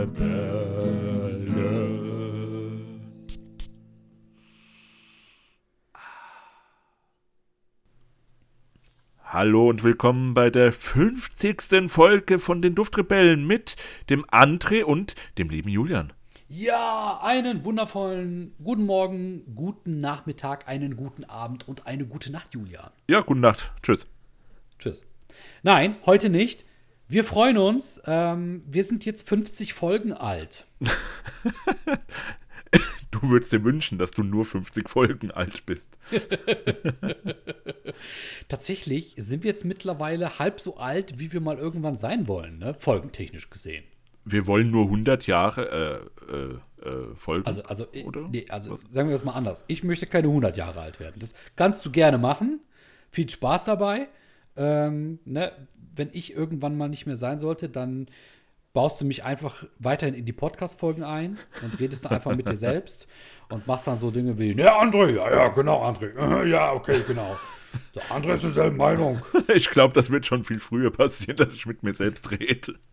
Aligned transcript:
Duftrebellen. 0.00 1.90
Hallo 9.24 9.68
und 9.68 9.84
willkommen 9.84 10.34
bei 10.34 10.50
der 10.50 10.72
50. 10.72 11.88
Folge 11.88 12.38
von 12.38 12.62
den 12.62 12.74
Duftrebellen 12.74 13.46
mit 13.46 13.76
dem 14.08 14.24
André 14.26 14.82
und 14.82 15.14
dem 15.38 15.50
lieben 15.50 15.68
Julian. 15.68 16.12
Ja, 16.48 17.20
einen 17.22 17.64
wundervollen 17.64 18.54
guten 18.62 18.86
Morgen, 18.86 19.54
guten 19.54 19.98
Nachmittag, 19.98 20.66
einen 20.66 20.96
guten 20.96 21.24
Abend 21.24 21.68
und 21.68 21.86
eine 21.86 22.06
gute 22.06 22.32
Nacht, 22.32 22.54
Julian. 22.54 22.90
Ja, 23.06 23.20
gute 23.20 23.40
Nacht. 23.40 23.70
Tschüss. 23.82 24.06
Tschüss. 24.78 25.06
Nein, 25.62 25.96
heute 26.06 26.28
nicht. 26.28 26.64
Wir 27.10 27.24
freuen 27.24 27.58
uns. 27.58 28.00
Ähm, 28.06 28.62
wir 28.68 28.84
sind 28.84 29.04
jetzt 29.04 29.28
50 29.28 29.74
Folgen 29.74 30.12
alt. 30.12 30.66
Du 33.10 33.28
würdest 33.28 33.52
dir 33.52 33.64
wünschen, 33.64 33.98
dass 33.98 34.12
du 34.12 34.22
nur 34.22 34.44
50 34.44 34.88
Folgen 34.88 35.32
alt 35.32 35.66
bist. 35.66 35.98
Tatsächlich 38.48 39.14
sind 39.16 39.42
wir 39.42 39.50
jetzt 39.50 39.64
mittlerweile 39.64 40.38
halb 40.38 40.60
so 40.60 40.76
alt, 40.76 41.18
wie 41.18 41.32
wir 41.32 41.40
mal 41.40 41.58
irgendwann 41.58 41.98
sein 41.98 42.28
wollen, 42.28 42.58
ne? 42.58 42.74
folgentechnisch 42.78 43.50
gesehen. 43.50 43.84
Wir 44.24 44.46
wollen 44.46 44.70
nur 44.70 44.84
100 44.84 45.26
Jahre 45.26 46.08
äh, 46.30 46.32
äh, 46.32 46.88
äh, 46.88 47.14
Folgen. 47.16 47.44
Also, 47.44 47.64
also, 47.64 47.86
äh, 47.92 48.04
nee, 48.30 48.46
also 48.48 48.78
sagen 48.90 49.08
wir 49.08 49.14
das 49.14 49.24
mal 49.24 49.32
anders. 49.32 49.64
Ich 49.66 49.82
möchte 49.82 50.06
keine 50.06 50.28
100 50.28 50.56
Jahre 50.56 50.80
alt 50.80 51.00
werden. 51.00 51.16
Das 51.18 51.34
kannst 51.56 51.84
du 51.84 51.90
gerne 51.90 52.16
machen. 52.16 52.60
Viel 53.10 53.28
Spaß 53.28 53.64
dabei. 53.64 54.08
Ähm, 54.56 55.18
ne? 55.24 55.52
Wenn 55.94 56.08
ich 56.12 56.34
irgendwann 56.34 56.76
mal 56.76 56.88
nicht 56.88 57.06
mehr 57.06 57.16
sein 57.16 57.38
sollte, 57.38 57.68
dann 57.68 58.06
baust 58.72 59.00
du 59.00 59.04
mich 59.04 59.24
einfach 59.24 59.64
weiterhin 59.78 60.14
in 60.14 60.24
die 60.24 60.32
Podcast-Folgen 60.32 61.02
ein 61.02 61.38
und 61.62 61.80
redest 61.80 62.04
dann 62.04 62.12
einfach 62.12 62.36
mit 62.36 62.48
dir 62.48 62.56
selbst 62.56 63.08
und 63.48 63.66
machst 63.66 63.86
dann 63.88 63.98
so 63.98 64.10
Dinge 64.12 64.38
wie, 64.38 64.52
ja, 64.56 64.80
André, 64.80 65.14
ja, 65.16 65.28
ja, 65.30 65.48
genau, 65.48 65.82
André, 65.84 66.14
äh, 66.16 66.48
ja, 66.48 66.72
okay, 66.72 67.00
genau. 67.06 67.36
Der 67.94 68.02
André 68.04 68.34
ist 68.34 68.44
derselben 68.44 68.76
Meinung. 68.76 69.22
Ich 69.54 69.70
glaube, 69.70 69.94
das 69.94 70.10
wird 70.10 70.24
schon 70.26 70.44
viel 70.44 70.60
früher 70.60 70.90
passieren, 70.92 71.36
dass 71.36 71.54
ich 71.54 71.66
mit 71.66 71.82
mir 71.82 71.92
selbst 71.92 72.30
rede. 72.30 72.74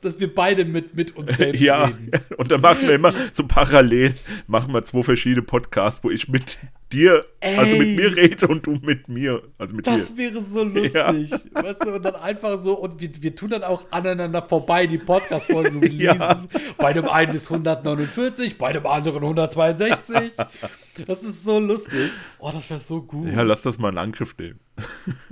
Dass 0.00 0.18
wir 0.20 0.32
beide 0.32 0.64
mit, 0.64 0.94
mit 0.94 1.16
uns 1.16 1.36
selbst 1.36 1.60
Ja, 1.60 1.84
reden. 1.84 2.10
und 2.36 2.50
dann 2.50 2.60
machen 2.60 2.82
wir 2.86 2.94
immer 2.94 3.12
so 3.32 3.46
parallel, 3.46 4.14
machen 4.46 4.72
wir 4.72 4.82
zwei 4.84 5.02
verschiedene 5.02 5.42
Podcasts, 5.42 6.02
wo 6.04 6.10
ich 6.10 6.28
mit 6.28 6.58
dir, 6.92 7.24
also 7.40 7.76
mit 7.76 7.88
Ey. 7.88 7.96
mir 7.96 8.16
rede 8.16 8.46
und 8.48 8.66
du 8.66 8.72
mit 8.82 9.08
mir, 9.08 9.42
also 9.58 9.74
mit 9.74 9.86
Das 9.86 10.14
dir. 10.14 10.18
wäre 10.34 10.42
so 10.42 10.62
lustig. 10.64 11.30
Weißt 11.52 11.84
du, 11.84 11.94
und 11.94 12.04
dann 12.04 12.16
einfach 12.16 12.60
so, 12.62 12.74
und 12.78 13.00
wir, 13.00 13.10
wir 13.22 13.34
tun 13.34 13.50
dann 13.50 13.64
auch 13.64 13.84
aneinander 13.90 14.42
vorbei 14.42 14.86
die 14.86 14.98
Podcast-Folgen 14.98 15.80
releasen. 15.82 16.18
Ja. 16.20 16.46
Bei 16.78 16.92
dem 16.92 17.08
einen 17.08 17.34
ist 17.34 17.50
149, 17.50 18.58
bei 18.58 18.72
dem 18.72 18.86
anderen 18.86 19.22
162. 19.22 20.32
Das 21.06 21.22
ist 21.22 21.42
so 21.42 21.58
lustig. 21.58 22.10
Oh, 22.38 22.50
das 22.52 22.68
wäre 22.68 22.78
so 22.78 23.00
gut. 23.00 23.26
Ja, 23.34 23.40
lass 23.42 23.62
das 23.62 23.78
mal 23.78 23.88
in 23.88 23.96
Angriff 23.96 24.36
nehmen. 24.36 24.60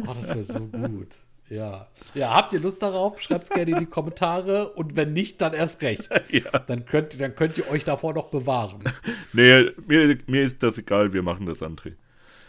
Oh, 0.07 0.15
das 0.19 0.29
wäre 0.31 0.43
so 0.43 0.59
gut. 0.61 1.09
Ja. 1.51 1.89
Ja, 2.15 2.33
habt 2.33 2.55
ihr 2.55 2.61
Lust 2.61 2.81
darauf? 2.81 3.21
Schreibt 3.21 3.45
es 3.45 3.51
gerne 3.51 3.73
in 3.73 3.79
die 3.81 3.87
Kommentare. 3.87 4.71
Und 4.73 4.97
wenn 4.97 5.13
nicht, 5.13 5.41
dann 5.41 5.53
erst 5.53 5.83
recht. 5.83 6.09
Ja. 6.31 6.59
Dann, 6.61 6.87
könnt, 6.87 7.21
dann 7.21 7.35
könnt 7.35 7.59
ihr 7.59 7.69
euch 7.69 7.85
davor 7.85 8.15
noch 8.15 8.29
bewahren. 8.31 8.83
Nee, 9.33 9.71
mir, 9.87 10.17
mir 10.27 10.43
ist 10.43 10.63
das 10.63 10.79
egal, 10.79 11.13
wir 11.13 11.23
machen 11.23 11.47
das, 11.47 11.61
André. 11.63 11.95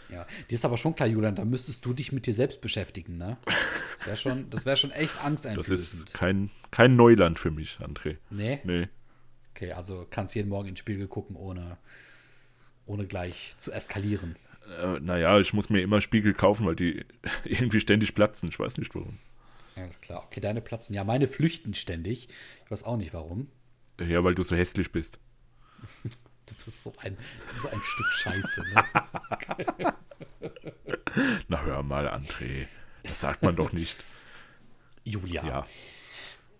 Ja, 0.08 0.26
dir 0.50 0.54
ist 0.54 0.64
aber 0.64 0.76
schon 0.76 0.94
klar, 0.94 1.08
Julian, 1.08 1.34
da 1.34 1.44
müsstest 1.44 1.84
du 1.84 1.92
dich 1.94 2.12
mit 2.12 2.26
dir 2.26 2.34
selbst 2.34 2.60
beschäftigen, 2.60 3.16
ne? 3.16 3.38
Das 3.96 4.06
wäre 4.06 4.16
schon, 4.16 4.50
das 4.50 4.66
wär 4.66 4.76
schon 4.76 4.90
echt 4.90 5.14
Das 5.16 5.24
angsteinflößend. 5.24 6.08
ist 6.08 6.14
kein, 6.14 6.50
kein 6.70 6.96
Neuland 6.96 7.38
für 7.38 7.50
mich, 7.50 7.78
André. 7.80 8.18
Nee? 8.30 8.60
Nee. 8.64 8.88
Okay, 9.54 9.72
also 9.72 10.06
kannst 10.10 10.34
jeden 10.34 10.48
Morgen 10.48 10.68
ins 10.68 10.80
Spiegel 10.80 11.06
gucken, 11.08 11.34
ohne, 11.36 11.76
ohne 12.86 13.06
gleich 13.06 13.54
zu 13.58 13.72
eskalieren. 13.72 14.36
Äh, 14.80 15.00
naja, 15.00 15.38
ich 15.38 15.52
muss 15.52 15.70
mir 15.70 15.82
immer 15.82 16.00
Spiegel 16.00 16.34
kaufen, 16.34 16.66
weil 16.66 16.76
die 16.76 17.04
irgendwie 17.44 17.80
ständig 17.80 18.14
platzen. 18.14 18.48
Ich 18.48 18.58
weiß 18.58 18.78
nicht 18.78 18.94
warum. 18.94 19.18
Ja, 19.76 19.86
ist 19.86 20.02
klar. 20.02 20.24
Okay, 20.24 20.40
deine 20.40 20.60
platzen. 20.60 20.94
Ja, 20.94 21.04
meine 21.04 21.28
flüchten 21.28 21.74
ständig. 21.74 22.28
Ich 22.64 22.70
weiß 22.70 22.84
auch 22.84 22.96
nicht 22.96 23.14
warum. 23.14 23.48
Ja, 24.00 24.22
weil 24.24 24.34
du 24.34 24.42
so 24.42 24.56
hässlich 24.56 24.92
bist. 24.92 25.18
Du 26.44 26.56
bist 26.64 26.82
so 26.82 26.92
ein, 26.98 27.16
so 27.56 27.68
ein 27.68 27.80
Stück 27.80 28.06
Scheiße, 28.10 28.62
ne? 28.62 28.84
Na 31.48 31.62
hör 31.62 31.84
mal, 31.84 32.08
André. 32.08 32.66
Das 33.04 33.20
sagt 33.20 33.44
man 33.44 33.54
doch 33.54 33.72
nicht. 33.72 33.96
Julia. 35.04 35.46
Ja. 35.46 35.64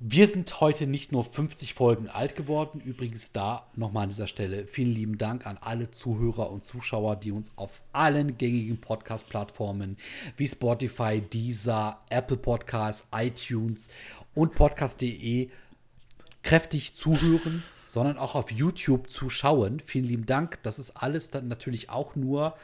Wir 0.04 0.26
sind 0.26 0.60
heute 0.60 0.88
nicht 0.88 1.12
nur 1.12 1.24
50 1.24 1.74
Folgen 1.74 2.08
alt 2.08 2.34
geworden. 2.34 2.80
Übrigens 2.80 3.30
da 3.30 3.68
nochmal 3.76 4.02
an 4.02 4.08
dieser 4.08 4.26
Stelle 4.26 4.66
vielen 4.66 4.92
lieben 4.92 5.16
Dank 5.16 5.46
an 5.46 5.58
alle 5.60 5.92
Zuhörer 5.92 6.50
und 6.50 6.64
Zuschauer, 6.64 7.14
die 7.14 7.30
uns 7.30 7.52
auf 7.54 7.82
allen 7.92 8.36
gängigen 8.36 8.80
Podcast-Plattformen 8.80 9.96
wie 10.36 10.48
Spotify, 10.48 11.20
Deezer, 11.20 12.00
Apple 12.10 12.36
Podcasts, 12.36 13.06
iTunes 13.14 13.90
und 14.34 14.56
Podcast.de 14.56 15.50
kräftig 16.42 16.96
zuhören, 16.96 17.62
sondern 17.84 18.18
auch 18.18 18.34
auf 18.34 18.50
YouTube 18.50 19.08
zuschauen. 19.08 19.78
Vielen 19.78 20.06
lieben 20.06 20.26
Dank. 20.26 20.60
Das 20.64 20.80
ist 20.80 20.96
alles 20.96 21.30
dann 21.30 21.46
natürlich 21.46 21.90
auch 21.90 22.16
nur 22.16 22.56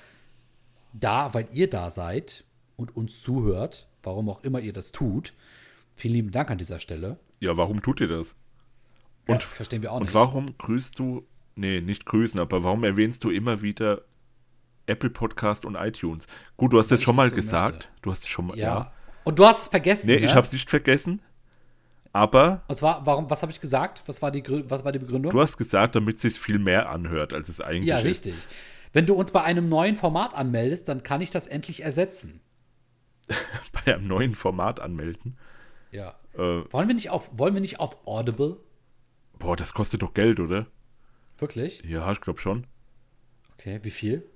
da, 0.93 1.35
weil 1.35 1.47
ihr 1.53 1.71
da 1.71 1.93
seid 1.93 2.43
und 2.77 2.97
uns 2.97 3.23
zuhört, 3.23 3.87
warum 4.03 4.29
auch 4.29 4.43
immer 4.43 4.59
ihr 4.59 4.73
das 4.73 4.91
tut. 4.91 5.35
Vielen 5.95 6.15
lieben 6.15 6.31
Dank 6.33 6.51
an 6.51 6.59
dieser 6.59 6.81
Stelle. 6.81 7.17
Ja, 7.41 7.57
warum 7.57 7.81
tut 7.83 8.01
ihr 8.01 8.09
das? 8.09 8.35
Und 9.27 9.35
Und- 9.35 9.43
verstehen 9.43 9.83
wir 9.83 9.93
auch 9.93 9.97
Und 9.99 10.05
nicht. 10.05 10.15
warum 10.15 10.57
grüßt 10.59 10.99
du, 10.99 11.27
nee, 11.55 11.81
nicht 11.81 12.07
grüßen, 12.07 12.41
aber 12.41 12.65
warum 12.65 12.85
erwähnst 12.85 13.23
du 13.25 13.31
immer 13.31 13.63
wieder 13.63 14.03
Apple 14.87 15.11
Podcast 15.11 15.65
und 15.65 15.75
iTunes? 15.77 16.27
Gut, 16.57 16.73
du 16.73 16.79
hast 16.79 16.91
es 16.91 17.01
ich 17.01 17.05
schon 17.05 17.17
mal 17.17 17.29
das 17.29 17.35
gesagt. 17.37 17.75
möchte. 17.75 17.89
Du 18.03 18.11
hast 18.11 18.23
es 18.25 18.29
schon 18.29 18.47
mal, 18.47 18.59
ja. 18.59 18.67
ja. 18.79 18.93
Und 19.25 19.39
du 19.39 19.45
hast 19.45 19.63
es 19.63 19.69
vergessen. 19.69 20.07
Nee, 20.07 20.21
ne? 20.21 20.25
ich 20.25 20.35
hab's 20.35 20.53
nicht 20.53 20.69
vergessen. 20.71 21.21
Aber 22.13 22.63
Und 22.69 22.77
zwar, 22.77 23.05
warum, 23.05 23.29
was 23.29 23.43
habe 23.43 23.53
ich 23.53 23.61
gesagt? 23.61 24.03
Was 24.07 24.23
war 24.23 24.31
die, 24.31 24.43
was 24.71 24.85
war 24.85 24.93
die 24.93 24.99
Begründung? 24.99 25.31
du 25.31 25.41
hast 25.41 25.59
gesagt, 25.59 25.95
damit 25.95 26.17
es 26.17 26.23
sich 26.23 26.41
viel 26.41 26.59
mehr 26.59 26.89
anhört, 26.89 27.35
als 27.35 27.51
es 27.51 27.61
eigentlich 27.61 27.89
ja, 27.89 27.99
ist. 27.99 28.05
richtig. 28.05 28.35
Wenn 28.95 29.05
du 29.05 29.15
uns 29.15 29.31
bei 29.31 29.43
einem 29.43 29.69
neuen 29.69 29.95
Format 29.95 30.35
anmeldest, 30.35 30.89
dann 30.89 31.03
kann 31.03 31.21
ich 31.21 31.31
das 31.31 31.47
endlich 31.47 31.83
ersetzen. 31.83 32.41
Bei 33.85 33.95
einem 33.95 34.07
neuen 34.07 34.35
Format 34.35 34.81
anmelden. 34.81 35.37
Ja. 35.91 36.15
Äh, 36.39 36.65
Wollen 36.73 36.89
wir 36.89 36.95
nicht 36.95 37.11
auf, 37.11 37.37
wollen 37.39 37.55
wir 37.55 37.61
nicht 37.61 37.81
auf 37.81 38.07
Audible? 38.07 38.59
boah, 39.39 39.55
das 39.57 39.73
kostet 39.73 40.03
doch 40.03 40.15
Geld, 40.15 40.41
oder? 40.41 40.67
Wirklich? 41.39 41.83
Ja, 41.85 42.11
ich 42.11 42.21
glaube 42.21 42.41
schon. 42.41 42.67
Okay, 43.55 43.79
wie 43.83 43.91
viel? 43.91 44.29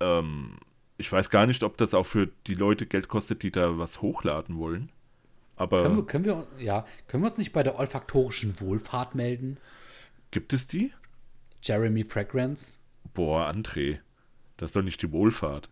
Ähm, 0.00 0.58
ich 0.98 1.10
weiß 1.12 1.30
gar 1.30 1.46
nicht, 1.46 1.62
ob 1.62 1.76
das 1.76 1.94
auch 1.94 2.06
für 2.06 2.28
die 2.46 2.54
Leute 2.54 2.86
Geld 2.86 3.08
kostet, 3.08 3.42
die 3.42 3.50
da 3.52 3.78
was 3.78 4.02
hochladen 4.02 4.56
wollen. 4.58 4.90
Aber 5.56 5.82
Können 5.82 5.96
wir, 5.96 6.06
können 6.06 6.24
wir, 6.24 6.46
ja, 6.58 6.84
können 7.06 7.22
wir 7.22 7.28
uns 7.28 7.38
nicht 7.38 7.52
bei 7.52 7.62
der 7.62 7.78
olfaktorischen 7.78 8.58
Wohlfahrt 8.60 9.14
melden? 9.14 9.58
gibt 10.32 10.52
es 10.52 10.66
die? 10.66 10.92
Jeremy 11.62 12.04
Fragrance? 12.04 12.78
Boah, 13.14 13.48
André, 13.50 13.98
das 14.56 14.70
ist 14.70 14.76
doch 14.76 14.82
nicht 14.82 15.02
die 15.02 15.12
Wohlfahrt. 15.12 15.68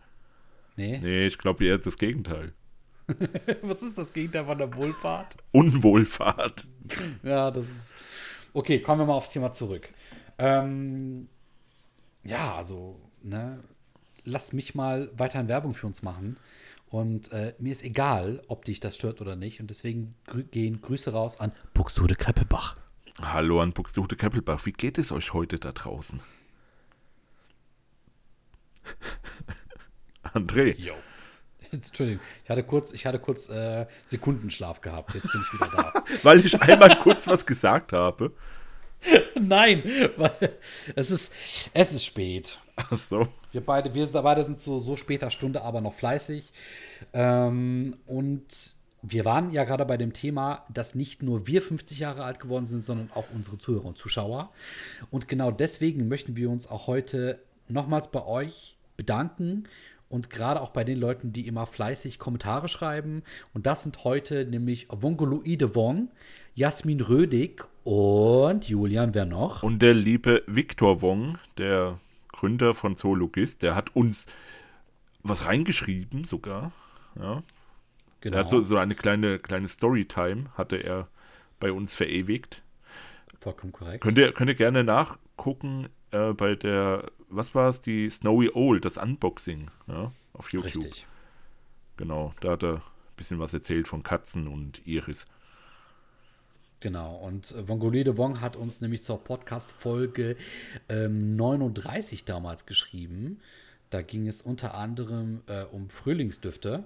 Nee. 0.76 0.98
Nee, 0.98 1.26
ich 1.26 1.38
glaube 1.38 1.64
eher 1.64 1.78
das 1.78 1.96
Gegenteil. 1.98 2.52
Was 3.62 3.82
ist 3.82 3.96
das 3.96 4.12
Gegenteil 4.12 4.44
von 4.44 4.58
der 4.58 4.74
Wohlfahrt? 4.74 5.36
Unwohlfahrt. 5.52 6.66
Ja, 7.22 7.50
das 7.50 7.68
ist. 7.68 7.92
Okay, 8.52 8.80
kommen 8.80 9.00
wir 9.00 9.06
mal 9.06 9.14
aufs 9.14 9.30
Thema 9.30 9.52
zurück. 9.52 9.88
Ähm, 10.38 11.28
ja, 12.24 12.54
also, 12.56 13.00
ne, 13.22 13.62
lass 14.24 14.52
mich 14.52 14.74
mal 14.74 15.10
weiterhin 15.16 15.48
Werbung 15.48 15.74
für 15.74 15.86
uns 15.86 16.02
machen. 16.02 16.38
Und 16.90 17.32
äh, 17.32 17.54
mir 17.58 17.72
ist 17.72 17.84
egal, 17.84 18.42
ob 18.48 18.64
dich 18.64 18.80
das 18.80 18.96
stört 18.96 19.20
oder 19.20 19.36
nicht. 19.36 19.60
Und 19.60 19.68
deswegen 19.68 20.14
grü 20.26 20.44
gehen 20.44 20.80
Grüße 20.80 21.12
raus 21.12 21.38
an 21.38 21.52
Buxtehude 21.74 22.14
Kreppelbach. 22.14 22.76
Hallo 23.20 23.60
an 23.60 23.72
Buxtehude 23.72 24.16
Keppelbach, 24.16 24.64
wie 24.64 24.72
geht 24.72 24.96
es 24.96 25.12
euch 25.12 25.32
heute 25.34 25.58
da 25.58 25.72
draußen? 25.72 26.20
André, 30.22 30.76
Jo. 30.76 30.94
Entschuldigung, 31.72 32.22
ich 32.44 32.50
hatte 32.50 32.62
kurz, 32.62 32.92
ich 32.92 33.06
hatte 33.06 33.18
kurz 33.18 33.48
äh, 33.48 33.86
Sekundenschlaf 34.06 34.80
gehabt. 34.80 35.14
Jetzt 35.14 35.30
bin 35.30 35.40
ich 35.40 35.52
wieder 35.52 35.70
da. 35.70 36.04
weil 36.22 36.44
ich 36.44 36.60
einmal 36.60 36.98
kurz 36.98 37.26
was 37.26 37.44
gesagt 37.44 37.92
habe. 37.92 38.32
Nein, 39.40 39.82
weil 40.16 40.56
es 40.96 41.10
ist, 41.10 41.32
es 41.72 41.92
ist 41.92 42.04
spät. 42.04 42.58
Ach 42.76 42.92
so. 42.92 43.28
Wir 43.52 43.64
beide, 43.64 43.94
wir 43.94 44.06
beide 44.06 44.44
sind 44.44 44.58
zu 44.58 44.78
so 44.78 44.96
später 44.96 45.30
Stunde 45.30 45.62
aber 45.62 45.80
noch 45.80 45.94
fleißig. 45.94 46.52
Ähm, 47.12 47.96
und 48.06 48.46
wir 49.02 49.24
waren 49.24 49.52
ja 49.52 49.64
gerade 49.64 49.84
bei 49.84 49.96
dem 49.96 50.12
Thema, 50.12 50.64
dass 50.72 50.94
nicht 50.94 51.22
nur 51.22 51.46
wir 51.46 51.62
50 51.62 51.98
Jahre 52.00 52.24
alt 52.24 52.40
geworden 52.40 52.66
sind, 52.66 52.84
sondern 52.84 53.10
auch 53.14 53.26
unsere 53.34 53.58
Zuhörer 53.58 53.86
und 53.86 53.98
Zuschauer. 53.98 54.50
Und 55.10 55.28
genau 55.28 55.50
deswegen 55.50 56.08
möchten 56.08 56.36
wir 56.36 56.50
uns 56.50 56.68
auch 56.68 56.86
heute 56.86 57.40
nochmals 57.68 58.10
bei 58.10 58.24
euch 58.24 58.76
bedanken 58.96 59.64
und 60.08 60.30
gerade 60.30 60.60
auch 60.60 60.70
bei 60.70 60.84
den 60.84 60.98
Leuten, 60.98 61.32
die 61.32 61.46
immer 61.46 61.66
fleißig 61.66 62.18
Kommentare 62.18 62.68
schreiben. 62.68 63.22
Und 63.52 63.66
das 63.66 63.82
sind 63.82 64.04
heute 64.04 64.44
nämlich 64.44 64.88
Wongoluide 64.90 65.74
Wong, 65.74 66.08
Jasmin 66.54 67.00
Rödig 67.00 67.66
und 67.84 68.68
Julian, 68.68 69.14
wer 69.14 69.26
noch? 69.26 69.62
Und 69.62 69.80
der 69.80 69.94
liebe 69.94 70.42
Viktor 70.46 71.02
Wong, 71.02 71.38
der 71.56 72.00
Gründer 72.32 72.74
von 72.74 72.96
Zoologist, 72.96 73.62
der 73.62 73.74
hat 73.74 73.94
uns 73.94 74.26
was 75.22 75.46
reingeschrieben 75.46 76.24
sogar. 76.24 76.72
Ja. 77.18 77.42
Genau. 78.20 78.36
Er 78.36 78.40
hat 78.40 78.48
so, 78.48 78.62
so 78.62 78.76
eine 78.76 78.94
kleine, 78.94 79.38
kleine 79.38 79.68
Storytime, 79.68 80.46
hatte 80.56 80.76
er 80.76 81.08
bei 81.60 81.72
uns 81.72 81.94
verewigt. 81.94 82.62
Vollkommen 83.40 83.72
korrekt. 83.72 84.02
Könnt 84.02 84.18
ihr, 84.18 84.32
könnt 84.32 84.50
ihr 84.50 84.56
gerne 84.56 84.82
nachgucken 84.82 85.88
äh, 86.10 86.32
bei 86.32 86.54
der, 86.56 87.10
was 87.28 87.54
war 87.54 87.68
es, 87.68 87.80
die 87.80 88.08
Snowy 88.08 88.50
Owl, 88.54 88.80
das 88.80 88.96
Unboxing 88.96 89.70
ja, 89.86 90.12
auf 90.32 90.52
YouTube. 90.52 90.84
Richtig. 90.84 91.06
Genau, 91.96 92.34
da 92.40 92.52
hat 92.52 92.62
er 92.62 92.74
ein 92.76 92.82
bisschen 93.16 93.38
was 93.38 93.52
erzählt 93.52 93.88
von 93.88 94.02
Katzen 94.02 94.46
und 94.46 94.86
Iris. 94.86 95.26
Genau, 96.80 97.16
und 97.16 97.52
äh, 97.52 97.68
Wongolide 97.68 98.16
Wong 98.16 98.40
hat 98.40 98.54
uns 98.54 98.80
nämlich 98.80 99.02
zur 99.02 99.22
Podcast-Folge 99.22 100.36
ähm, 100.88 101.34
39 101.34 102.24
damals 102.24 102.66
geschrieben. 102.66 103.40
Da 103.90 104.02
ging 104.02 104.28
es 104.28 104.42
unter 104.42 104.74
anderem 104.74 105.40
äh, 105.48 105.64
um 105.64 105.90
Frühlingsdüfte. 105.90 106.84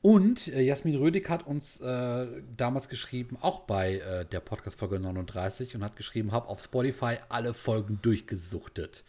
Und 0.00 0.48
äh, 0.48 0.62
Jasmin 0.62 0.96
Rödig 0.96 1.28
hat 1.28 1.46
uns 1.46 1.80
äh, 1.80 2.26
damals 2.56 2.88
geschrieben, 2.88 3.36
auch 3.42 3.60
bei 3.60 3.96
äh, 3.96 4.24
der 4.24 4.40
Podcast-Folge 4.40 4.98
39, 4.98 5.74
und 5.74 5.84
hat 5.84 5.96
geschrieben, 5.96 6.32
habe 6.32 6.48
auf 6.48 6.62
Spotify 6.62 7.16
alle 7.28 7.52
Folgen 7.52 7.98
durchgesuchtet. 8.00 9.04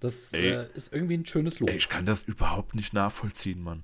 Das 0.00 0.32
äh, 0.32 0.66
ist 0.74 0.92
irgendwie 0.92 1.16
ein 1.16 1.26
schönes 1.26 1.60
Lob. 1.60 1.70
Ey, 1.70 1.76
ich 1.76 1.88
kann 1.88 2.06
das 2.06 2.22
überhaupt 2.22 2.74
nicht 2.74 2.92
nachvollziehen, 2.92 3.62
Mann. 3.62 3.82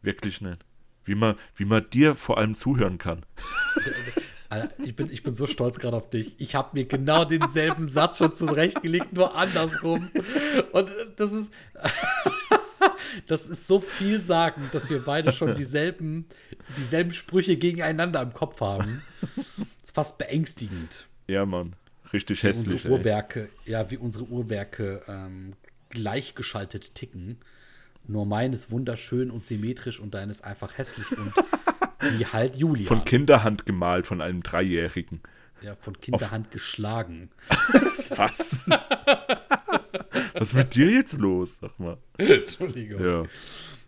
Wirklich 0.00 0.40
nicht. 0.40 0.64
Wie 1.04 1.14
man, 1.14 1.36
wie 1.54 1.66
man 1.66 1.84
dir 1.84 2.14
vor 2.14 2.38
allem 2.38 2.54
zuhören 2.54 2.98
kann. 2.98 3.26
Alter, 4.48 4.74
ich 4.82 4.94
bin, 4.94 5.10
ich 5.10 5.22
bin 5.22 5.34
so 5.34 5.46
stolz 5.46 5.78
gerade 5.78 5.96
auf 5.96 6.08
dich. 6.10 6.36
Ich 6.38 6.54
habe 6.54 6.70
mir 6.72 6.84
genau 6.86 7.24
denselben 7.24 7.88
Satz 7.88 8.18
schon 8.18 8.34
zurechtgelegt, 8.34 9.12
nur 9.12 9.34
andersrum. 9.34 10.10
Und 10.72 10.88
äh, 10.88 11.06
das 11.16 11.32
ist, 11.32 11.52
das 13.26 13.46
ist 13.46 13.66
so 13.66 13.80
vielsagend, 13.80 14.72
dass 14.72 14.88
wir 14.88 15.04
beide 15.04 15.32
schon 15.32 15.56
dieselben, 15.56 16.26
dieselben 16.78 17.12
Sprüche 17.12 17.56
gegeneinander 17.56 18.22
im 18.22 18.32
Kopf 18.32 18.60
haben. 18.60 19.02
Das 19.36 19.84
ist 19.84 19.94
fast 19.94 20.18
beängstigend. 20.18 21.06
Ja, 21.26 21.44
Mann. 21.44 21.74
Richtig 22.14 22.42
Wie 22.42 22.46
hässlich. 22.48 22.70
unsere 22.70 22.88
Ey. 22.88 22.98
Uhrwerke, 22.98 23.48
ja, 23.66 23.90
wie 23.90 23.98
unsere 23.98 24.24
Uhrwerke 24.24 25.02
ähm, 25.08 25.54
gleichgeschaltet 25.90 26.94
ticken. 26.94 27.38
Nur 28.06 28.24
meines 28.24 28.70
wunderschön 28.70 29.30
und 29.30 29.44
symmetrisch 29.46 29.98
und 30.00 30.14
deines 30.14 30.40
einfach 30.42 30.78
hässlich 30.78 31.10
und 31.18 31.32
wie 32.18 32.24
halt 32.26 32.56
Julia. 32.56 32.86
Von 32.86 33.04
Kinderhand 33.04 33.66
gemalt, 33.66 34.06
von 34.06 34.20
einem 34.20 34.42
Dreijährigen. 34.42 35.20
ja, 35.60 35.76
von 35.80 35.98
Kinderhand 36.00 36.50
geschlagen. 36.50 37.30
Was? 38.10 38.68
Was 40.34 40.48
ist 40.48 40.54
mit 40.54 40.74
dir 40.74 40.90
jetzt 40.90 41.18
los? 41.18 41.58
Sag 41.60 41.78
mal. 41.80 41.96
Entschuldigung. 42.18 43.02
Ja. 43.04 43.24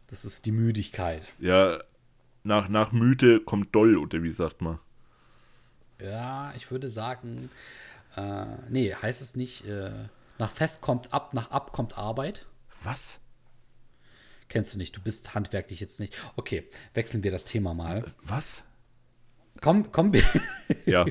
Das 0.09 0.25
ist 0.25 0.47
die 0.47 0.53
Müdigkeit. 0.53 1.33
Ja, 1.39 1.79
nach, 2.43 2.69
nach 2.69 2.93
Müde 2.93 3.41
kommt 3.41 3.75
Doll, 3.75 3.97
oder 3.97 4.23
wie 4.23 4.31
sagt 4.31 4.63
man? 4.63 4.79
Ja, 6.01 6.53
ich 6.57 6.71
würde 6.71 6.89
sagen, 6.89 7.51
äh, 8.17 8.47
nee, 8.69 8.95
heißt 8.95 9.21
es 9.23 9.37
nicht, 9.37 9.65
äh, 9.67 9.91
nach 10.39 10.51
Fest 10.51 10.81
kommt 10.81 11.13
ab, 11.13 11.35
nach 11.35 11.51
ab 11.51 11.73
kommt 11.73 11.97
Arbeit. 11.99 12.47
Was? 12.83 13.21
Kennst 14.49 14.75
du 14.75 14.79
nicht, 14.79 14.95
du 14.97 15.01
bist 15.01 15.35
handwerklich 15.35 15.81
jetzt 15.81 15.99
nicht. 15.99 16.15
Okay, 16.37 16.69
wechseln 16.95 17.25
wir 17.25 17.31
das 17.31 17.45
Thema 17.45 17.75
mal. 17.75 18.05
Was? 18.23 18.63
Komm, 19.61 19.91
wir, 20.13 20.23
Ja. 20.87 21.05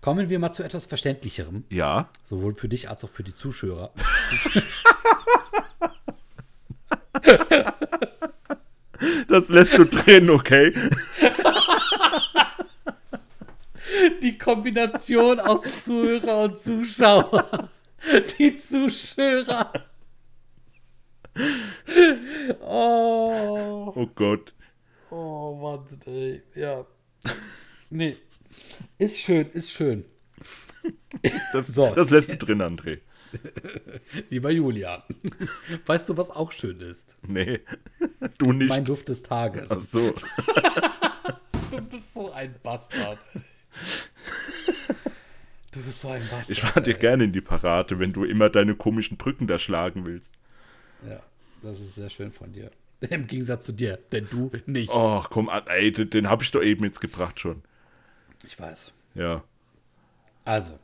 kommen 0.00 0.30
wir 0.30 0.38
mal 0.38 0.50
zu 0.50 0.62
etwas 0.62 0.86
Verständlicherem, 0.86 1.64
Ja. 1.70 2.08
sowohl 2.24 2.54
für 2.54 2.68
dich 2.68 2.88
als 2.88 3.04
auch 3.04 3.10
für 3.10 3.22
die 3.22 3.34
Zuschauer. 3.34 3.92
Das 9.28 9.48
lässt 9.48 9.78
du 9.78 9.84
drin, 9.86 10.28
okay? 10.30 10.74
Die 14.22 14.38
Kombination 14.38 15.40
aus 15.40 15.84
Zuhörer 15.84 16.44
und 16.44 16.58
Zuschauer. 16.58 17.68
Die 18.38 18.56
Zuschauer. 18.56 19.72
Oh. 22.60 23.92
Oh 23.94 24.06
Gott. 24.14 24.52
Oh 25.10 25.54
Mann, 25.54 25.86
ey. 26.06 26.42
Ja. 26.54 26.84
Nee. 27.88 28.16
Ist 28.98 29.20
schön, 29.20 29.48
ist 29.52 29.70
schön. 29.70 30.04
Das, 31.52 31.68
So. 31.68 31.94
das 31.94 32.10
lässt 32.10 32.30
du 32.32 32.36
drin, 32.36 32.60
André. 32.62 33.00
Lieber 34.28 34.50
Julian. 34.50 35.02
Weißt 35.86 36.08
du, 36.08 36.16
was 36.16 36.30
auch 36.30 36.50
schön 36.52 36.80
ist? 36.80 37.16
Nee. 37.26 37.60
Du 38.38 38.52
nicht. 38.52 38.68
Mein 38.68 38.84
Duft 38.84 39.08
des 39.08 39.22
Tages. 39.22 39.70
Ach 39.70 39.80
so. 39.80 40.12
Du 41.70 41.80
bist 41.82 42.12
so 42.14 42.32
ein 42.32 42.54
Bastard. 42.62 43.18
Du 45.72 45.80
bist 45.80 46.00
so 46.00 46.08
ein 46.08 46.22
Bastard. 46.28 46.50
Ich 46.50 46.64
war 46.64 46.82
dir 46.82 46.94
gerne 46.94 47.24
in 47.24 47.32
die 47.32 47.40
Parade, 47.40 47.98
wenn 47.98 48.12
du 48.12 48.24
immer 48.24 48.50
deine 48.50 48.74
komischen 48.74 49.16
Brücken 49.16 49.46
da 49.46 49.58
schlagen 49.58 50.04
willst. 50.04 50.34
Ja, 51.08 51.22
das 51.62 51.80
ist 51.80 51.94
sehr 51.94 52.10
schön 52.10 52.32
von 52.32 52.52
dir. 52.52 52.70
Im 53.10 53.26
Gegensatz 53.26 53.64
zu 53.64 53.72
dir, 53.72 53.98
denn 54.10 54.26
du 54.30 54.50
nicht. 54.66 54.90
Oh, 54.92 55.22
komm 55.30 55.48
an, 55.48 55.62
ey, 55.68 55.92
den, 55.92 56.10
den 56.10 56.28
habe 56.28 56.42
ich 56.42 56.50
doch 56.50 56.62
eben 56.62 56.84
jetzt 56.84 57.00
gebracht 57.00 57.38
schon. 57.38 57.62
Ich 58.44 58.58
weiß. 58.58 58.92
Ja. 59.14 59.44
Also, 60.44 60.78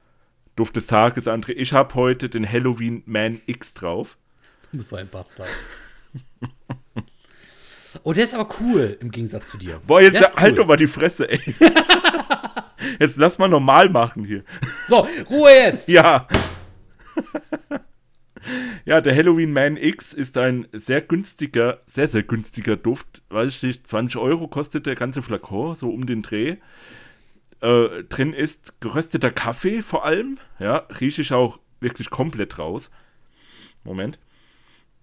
Duft 0.54 0.76
des 0.76 0.86
Tages, 0.86 1.26
André. 1.26 1.52
Ich 1.52 1.72
habe 1.72 1.94
heute 1.94 2.28
den 2.28 2.50
Halloween 2.50 3.02
Man 3.06 3.40
X 3.46 3.74
drauf. 3.74 4.16
du 4.70 4.78
bist 4.78 4.90
so 4.90 4.96
ein 4.96 5.08
Bastard. 5.08 5.48
Oh, 8.02 8.12
der 8.12 8.24
ist 8.24 8.34
aber 8.34 8.48
cool 8.60 8.98
im 9.00 9.10
Gegensatz 9.10 9.48
zu 9.48 9.56
dir. 9.56 9.80
Boah, 9.86 10.02
jetzt 10.02 10.20
halt 10.36 10.52
cool. 10.52 10.54
doch 10.54 10.66
mal 10.66 10.76
die 10.76 10.86
Fresse, 10.86 11.30
ey. 11.30 11.40
jetzt 13.00 13.16
lass 13.16 13.38
mal 13.38 13.48
normal 13.48 13.88
machen 13.88 14.24
hier. 14.24 14.44
So, 14.88 15.06
Ruhe 15.30 15.50
jetzt. 15.50 15.88
Ja. 15.88 16.28
ja, 18.84 19.00
der 19.00 19.14
Halloween 19.14 19.52
Man 19.52 19.76
X 19.76 20.12
ist 20.12 20.38
ein 20.38 20.68
sehr 20.72 21.00
günstiger, 21.00 21.80
sehr, 21.86 22.08
sehr 22.08 22.22
günstiger 22.22 22.76
Duft. 22.76 23.22
Weiß 23.30 23.48
ich 23.48 23.62
nicht, 23.62 23.86
20 23.86 24.16
Euro 24.18 24.48
kostet 24.48 24.86
der 24.86 24.94
ganze 24.94 25.22
Flakon, 25.22 25.74
so 25.74 25.90
um 25.90 26.06
den 26.06 26.22
Dreh. 26.22 26.56
Äh, 27.60 28.04
drin 28.04 28.32
ist 28.32 28.80
gerösteter 28.80 29.30
Kaffee 29.30 29.82
vor 29.82 30.04
allem. 30.04 30.38
Ja, 30.58 30.86
rieche 31.00 31.22
ich 31.22 31.32
auch 31.32 31.58
wirklich 31.80 32.10
komplett 32.10 32.58
raus. 32.58 32.90
Moment. 33.84 34.18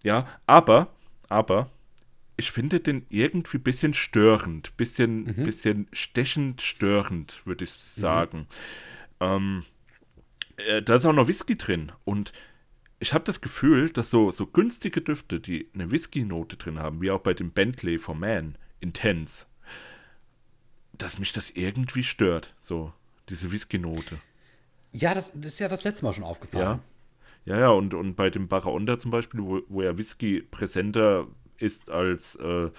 Ja, 0.03 0.27
aber, 0.45 0.89
aber, 1.29 1.69
ich 2.37 2.51
finde 2.51 2.79
den 2.79 3.05
irgendwie 3.09 3.57
ein 3.57 3.63
bisschen 3.63 3.93
störend, 3.93 4.75
bisschen, 4.77 5.25
bisschen 5.43 5.87
stechend 5.93 6.61
störend, 6.61 7.41
würde 7.45 7.63
ich 7.63 7.71
sagen. 7.71 8.47
Ähm, 9.19 9.63
äh, 10.57 10.81
da 10.81 10.95
ist 10.95 11.05
auch 11.05 11.13
noch 11.13 11.27
Whisky 11.27 11.57
drin 11.57 11.91
und 12.05 12.33
ich 12.99 13.13
habe 13.13 13.25
das 13.25 13.41
Gefühl, 13.41 13.89
dass 13.89 14.09
so, 14.09 14.31
so 14.31 14.47
günstige 14.47 15.01
Düfte, 15.01 15.39
die 15.39 15.69
eine 15.73 15.91
Whisky-Note 15.91 16.55
drin 16.55 16.79
haben, 16.79 17.01
wie 17.01 17.11
auch 17.11 17.19
bei 17.19 17.33
dem 17.33 17.51
Bentley 17.51 17.99
for 17.99 18.15
Man, 18.15 18.57
Intense, 18.79 19.45
dass 20.93 21.19
mich 21.19 21.33
das 21.33 21.49
irgendwie 21.49 22.03
stört, 22.03 22.55
so 22.61 22.93
diese 23.29 23.51
Whisky-Note. 23.51 24.19
Ja, 24.93 25.13
das, 25.13 25.33
das 25.33 25.53
ist 25.53 25.59
ja 25.59 25.67
das 25.67 25.83
letzte 25.83 26.05
Mal 26.05 26.13
schon 26.13 26.23
aufgefallen. 26.23 26.63
Ja. 26.63 26.79
Ja, 27.45 27.59
ja, 27.59 27.69
und, 27.71 27.93
und 27.93 28.15
bei 28.15 28.29
dem 28.29 28.47
Barraonda 28.47 28.97
zum 28.97 29.11
Beispiel, 29.11 29.41
wo, 29.41 29.61
wo 29.67 29.81
ja 29.81 29.97
Whisky 29.97 30.41
präsenter 30.41 31.27
ist 31.57 31.89
als, 31.91 32.35
äh, 32.35 32.69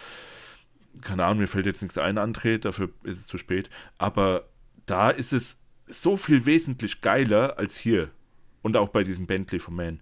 keine 1.00 1.24
Ahnung, 1.24 1.38
mir 1.38 1.46
fällt 1.48 1.66
jetzt 1.66 1.82
nichts 1.82 1.98
ein, 1.98 2.18
André, 2.18 2.58
dafür 2.58 2.90
ist 3.02 3.18
es 3.18 3.26
zu 3.26 3.38
spät, 3.38 3.68
aber 3.98 4.48
da 4.86 5.10
ist 5.10 5.32
es 5.32 5.58
so 5.86 6.16
viel 6.16 6.46
wesentlich 6.46 7.00
geiler 7.00 7.58
als 7.58 7.76
hier. 7.76 8.10
Und 8.62 8.76
auch 8.78 8.88
bei 8.88 9.04
diesem 9.04 9.26
Bentley 9.26 9.58
von 9.58 9.74
Man. 9.74 10.00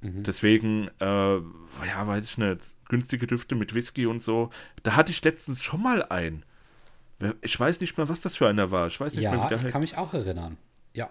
Deswegen, 0.00 0.88
äh, 1.00 1.04
ja, 1.36 2.06
weiß 2.06 2.24
ich 2.26 2.38
nicht, 2.38 2.76
günstige 2.88 3.26
Düfte 3.26 3.56
mit 3.56 3.74
Whisky 3.74 4.06
und 4.06 4.22
so. 4.22 4.50
Da 4.84 4.94
hatte 4.94 5.10
ich 5.10 5.24
letztens 5.24 5.62
schon 5.62 5.82
mal 5.82 6.04
einen. 6.04 6.44
Ich 7.40 7.58
weiß 7.58 7.80
nicht 7.80 7.96
mehr, 7.96 8.08
was 8.08 8.20
das 8.20 8.36
für 8.36 8.46
einer 8.46 8.70
war. 8.70 8.86
Ich 8.86 9.00
weiß 9.00 9.14
nicht 9.14 9.24
mehr, 9.24 9.34
Ja, 9.34 9.44
wie 9.44 9.48
der 9.48 9.56
ich 9.56 9.64
heißt. 9.64 9.72
kann 9.72 9.80
mich 9.80 9.96
auch 9.96 10.14
erinnern. 10.14 10.56
Ja. 10.94 11.10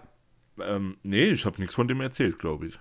Ähm, 0.58 0.96
nee, 1.02 1.24
ich 1.26 1.44
habe 1.44 1.60
nichts 1.60 1.74
von 1.74 1.86
dem 1.86 2.00
erzählt, 2.00 2.38
glaube 2.38 2.68
ich. 2.68 2.78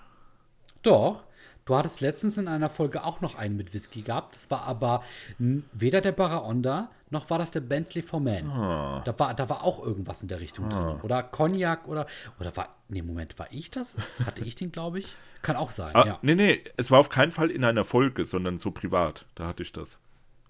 Doch. 0.82 1.24
Du 1.68 1.76
hattest 1.76 2.02
letztens 2.02 2.38
in 2.38 2.48
einer 2.48 2.70
Folge 2.70 3.04
auch 3.04 3.22
noch 3.22 3.36
einen 3.38 3.56
mit 3.58 3.74
Whisky 3.74 4.02
gehabt. 4.02 4.34
Das 4.34 4.50
war 4.50 4.64
aber 4.64 5.04
weder 5.38 6.02
der 6.02 6.14
Baraonda 6.14 6.90
noch 7.10 7.30
war 7.30 7.40
das 7.40 7.52
der 7.52 7.62
Bentley 7.62 8.02
for 8.02 8.20
Man. 8.20 8.50
Ah. 8.50 9.02
Da, 9.06 9.18
war, 9.18 9.34
da 9.34 9.50
war 9.50 9.64
auch 9.64 9.84
irgendwas 9.84 10.22
in 10.22 10.28
der 10.28 10.40
Richtung 10.42 10.70
drin. 10.70 11.00
Oder 11.02 11.24
Cognac 11.24 11.88
oder. 11.88 12.06
Oder 12.40 12.56
war. 12.58 12.76
Nee, 12.90 13.02
Moment, 13.02 13.40
war 13.40 13.48
ich 13.52 13.72
das? 13.72 13.96
Hatte 14.26 14.44
ich 14.44 14.56
den, 14.56 14.72
glaube 14.72 15.00
ich? 15.00 15.16
Kann 15.42 15.56
auch 15.56 15.72
sein, 15.72 15.96
Ah, 15.96 16.06
ja. 16.06 16.20
Nee, 16.22 16.36
nee, 16.36 16.64
es 16.76 16.92
war 16.92 17.00
auf 17.00 17.10
keinen 17.10 17.32
Fall 17.32 17.52
in 17.52 17.64
einer 17.64 17.84
Folge, 17.84 18.26
sondern 18.26 18.58
so 18.58 18.72
privat. 18.72 19.26
Da 19.36 19.48
hatte 19.48 19.64
ich 19.64 19.72
das. 19.72 20.00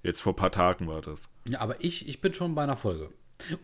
Jetzt 0.02 0.22
vor 0.22 0.34
ein 0.34 0.38
paar 0.38 0.52
Tagen 0.52 0.88
war 0.88 1.02
das. 1.02 1.30
Ja, 1.48 1.60
aber 1.60 1.76
ich, 1.84 2.08
ich 2.08 2.22
bin 2.22 2.34
schon 2.34 2.56
bei 2.56 2.64
einer 2.64 2.78
Folge. 2.78 3.10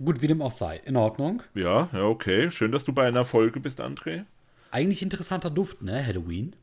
Gut, 0.04 0.22
wie 0.22 0.28
dem 0.28 0.42
auch 0.42 0.52
sei. 0.52 0.78
In 0.86 0.96
Ordnung. 0.96 1.42
Ja, 1.56 1.90
ja, 1.94 2.04
okay. 2.04 2.52
Schön, 2.52 2.72
dass 2.72 2.84
du 2.84 2.94
bei 2.94 3.08
einer 3.08 3.24
Folge 3.24 3.60
bist, 3.60 3.82
André. 3.82 4.26
Eigentlich 4.74 5.04
interessanter 5.04 5.50
Duft, 5.50 5.82
ne? 5.84 6.06
Halloween. 6.06 6.56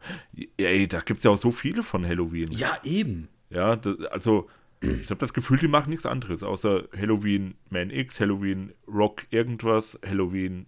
Ey, 0.57 0.89
da 0.89 1.01
gibt 1.01 1.19
es 1.19 1.25
ja 1.25 1.31
auch 1.31 1.39
so 1.39 1.51
viele 1.51 1.83
von 1.83 2.05
Halloween. 2.05 2.51
Ja, 2.51 2.79
eben. 2.83 3.29
Ja, 3.51 3.77
da, 3.77 3.95
also 4.11 4.49
ich 4.81 5.11
habe 5.11 5.21
das 5.21 5.33
Gefühl, 5.33 5.59
die 5.59 5.69
machen 5.69 5.91
nichts 5.91 6.07
anderes, 6.07 6.43
außer 6.43 6.89
Halloween 6.97 7.55
Man 7.69 7.91
X, 7.91 8.19
Halloween 8.19 8.73
Rock 8.89 9.27
irgendwas, 9.31 9.99
Halloween 10.05 10.67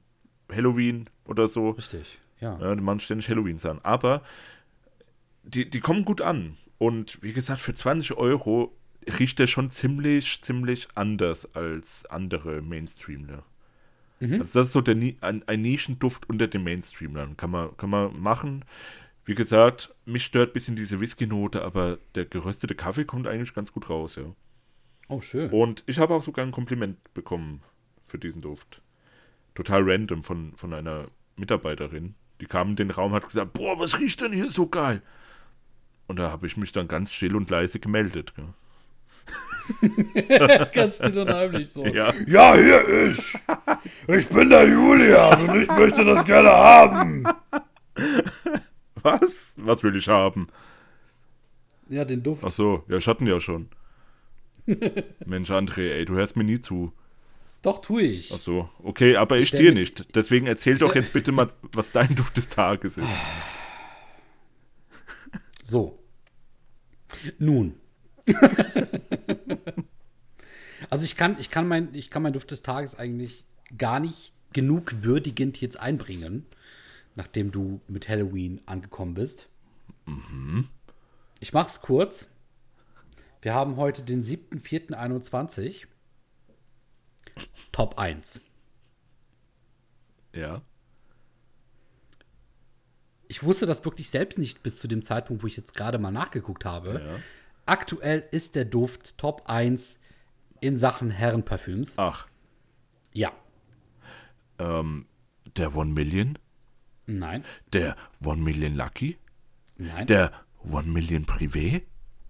Halloween 0.52 1.08
oder 1.24 1.48
so. 1.48 1.70
Richtig. 1.70 2.18
Ja. 2.40 2.58
Ja, 2.60 2.74
die 2.74 2.80
machen 2.80 3.00
ständig 3.00 3.28
Halloweens 3.28 3.64
an. 3.66 3.80
Aber 3.82 4.22
die, 5.42 5.68
die 5.68 5.80
kommen 5.80 6.04
gut 6.04 6.20
an. 6.20 6.56
Und 6.78 7.22
wie 7.22 7.32
gesagt, 7.32 7.60
für 7.60 7.74
20 7.74 8.16
Euro 8.16 8.76
riecht 9.18 9.38
der 9.38 9.46
schon 9.46 9.70
ziemlich, 9.70 10.42
ziemlich 10.42 10.88
anders 10.94 11.54
als 11.54 12.06
andere 12.06 12.60
Mainstreamler. 12.60 13.44
Also 14.40 14.60
das 14.60 14.68
ist 14.68 14.72
so 14.72 14.80
der, 14.80 14.96
ein, 15.20 15.42
ein 15.46 15.60
Nischenduft 15.60 16.28
unter 16.28 16.46
den 16.46 16.62
Mainstreamlern. 16.62 17.36
Kann 17.36 17.50
man, 17.50 17.76
kann 17.76 17.90
man 17.90 18.18
machen. 18.20 18.64
Wie 19.24 19.34
gesagt, 19.34 19.94
mich 20.04 20.24
stört 20.24 20.50
ein 20.50 20.52
bisschen 20.52 20.76
diese 20.76 21.00
Whisky-Note, 21.00 21.62
aber 21.62 21.98
der 22.14 22.24
geröstete 22.24 22.74
Kaffee 22.74 23.04
kommt 23.04 23.26
eigentlich 23.26 23.54
ganz 23.54 23.72
gut 23.72 23.88
raus, 23.88 24.16
ja. 24.16 24.24
Oh, 25.08 25.20
schön. 25.20 25.50
Und 25.50 25.84
ich 25.86 25.98
habe 25.98 26.14
auch 26.14 26.22
sogar 26.22 26.44
ein 26.44 26.52
Kompliment 26.52 26.96
bekommen 27.14 27.62
für 28.04 28.18
diesen 28.18 28.42
Duft. 28.42 28.80
Total 29.54 29.82
random 29.84 30.24
von, 30.24 30.56
von 30.56 30.72
einer 30.72 31.08
Mitarbeiterin. 31.36 32.14
Die 32.40 32.46
kam 32.46 32.70
in 32.70 32.76
den 32.76 32.90
Raum 32.90 33.12
und 33.12 33.16
hat 33.16 33.26
gesagt, 33.26 33.52
boah, 33.52 33.78
was 33.78 33.98
riecht 33.98 34.20
denn 34.20 34.32
hier 34.32 34.50
so 34.50 34.66
geil? 34.66 35.02
Und 36.08 36.18
da 36.18 36.30
habe 36.30 36.46
ich 36.46 36.56
mich 36.56 36.72
dann 36.72 36.88
ganz 36.88 37.12
still 37.12 37.36
und 37.36 37.50
leise 37.50 37.78
gemeldet. 37.78 38.34
Gell? 38.34 38.48
Ganz 40.74 40.96
still 40.96 41.18
und 41.20 41.30
heimlich 41.32 41.70
so. 41.70 41.84
Ja, 41.86 42.12
Ja, 42.26 42.54
hier 42.54 43.08
ich. 43.08 43.38
Ich 44.08 44.28
bin 44.28 44.50
der 44.50 44.68
Julian 44.68 45.48
und 45.48 45.62
ich 45.62 45.68
möchte 45.70 46.04
das 46.04 46.24
gerne 46.24 46.50
haben. 46.50 47.24
was? 48.96 49.54
Was 49.58 49.82
will 49.82 49.96
ich 49.96 50.08
haben? 50.08 50.48
Ja, 51.88 52.04
den 52.04 52.22
Duft. 52.22 52.42
Ach 52.44 52.50
so, 52.50 52.84
ja, 52.88 52.96
ich 52.96 53.06
hatten 53.06 53.26
ja 53.26 53.40
schon. 53.40 53.68
Mensch, 55.26 55.50
André, 55.50 55.90
ey, 55.92 56.04
du 56.04 56.14
hörst 56.14 56.36
mir 56.36 56.44
nie 56.44 56.60
zu. 56.60 56.92
Doch, 57.62 57.80
tue 57.80 58.02
ich. 58.02 58.32
Ach 58.34 58.40
so, 58.40 58.68
okay, 58.82 59.16
aber 59.16 59.38
ich 59.38 59.48
stell 59.48 59.62
dir 59.62 59.72
nicht. 59.74 60.14
Deswegen 60.16 60.46
erzähl 60.46 60.78
doch 60.78 60.94
jetzt 60.94 61.12
bitte 61.12 61.30
mal, 61.32 61.50
was 61.72 61.92
dein 61.92 62.14
Duft 62.14 62.36
des 62.36 62.48
Tages 62.48 62.96
ist. 62.96 63.06
So. 65.62 65.98
Nun. 67.38 67.74
also 70.90 71.04
ich 71.04 71.16
kann, 71.16 71.36
ich 71.38 71.50
kann 71.50 71.68
mein, 71.68 71.94
ich 71.94 72.10
kann 72.10 72.22
mein 72.22 72.32
Duft 72.32 72.50
des 72.50 72.62
Tages 72.62 72.94
eigentlich 72.94 73.44
gar 73.76 74.00
nicht 74.00 74.32
genug 74.52 75.02
würdigend 75.02 75.60
jetzt 75.60 75.78
einbringen, 75.78 76.46
nachdem 77.14 77.50
du 77.50 77.80
mit 77.88 78.08
Halloween 78.08 78.60
angekommen 78.66 79.14
bist. 79.14 79.48
Ich 81.40 81.52
mach's 81.52 81.80
kurz. 81.80 82.28
Wir 83.40 83.54
haben 83.54 83.76
heute 83.76 84.02
den 84.02 84.22
7.4.21. 84.22 85.86
Top 87.72 87.98
1. 87.98 88.42
Ja. 90.34 90.62
Ich 93.28 93.42
wusste 93.42 93.66
das 93.66 93.84
wirklich 93.84 94.10
selbst 94.10 94.38
nicht 94.38 94.62
bis 94.62 94.76
zu 94.76 94.86
dem 94.86 95.02
Zeitpunkt, 95.02 95.42
wo 95.42 95.46
ich 95.46 95.56
jetzt 95.56 95.74
gerade 95.74 95.98
mal 95.98 96.10
nachgeguckt 96.10 96.64
habe. 96.64 97.02
Ja. 97.04 97.18
Aktuell 97.66 98.24
ist 98.30 98.54
der 98.56 98.64
Duft 98.64 99.18
Top 99.18 99.42
1 99.46 99.98
in 100.60 100.76
Sachen 100.76 101.10
Herrenparfüms. 101.10 101.98
Ach, 101.98 102.28
Ja. 103.12 103.32
ähm, 104.58 105.06
der 105.56 105.76
One 105.76 105.92
Million? 105.92 106.38
Nein. 107.06 107.44
Der 107.72 107.96
One 108.24 108.42
Million 108.42 108.74
Lucky? 108.74 109.18
Nein. 109.76 110.06
Der 110.06 110.32
One 110.64 110.88
Million 110.88 111.26
Privé? 111.26 111.82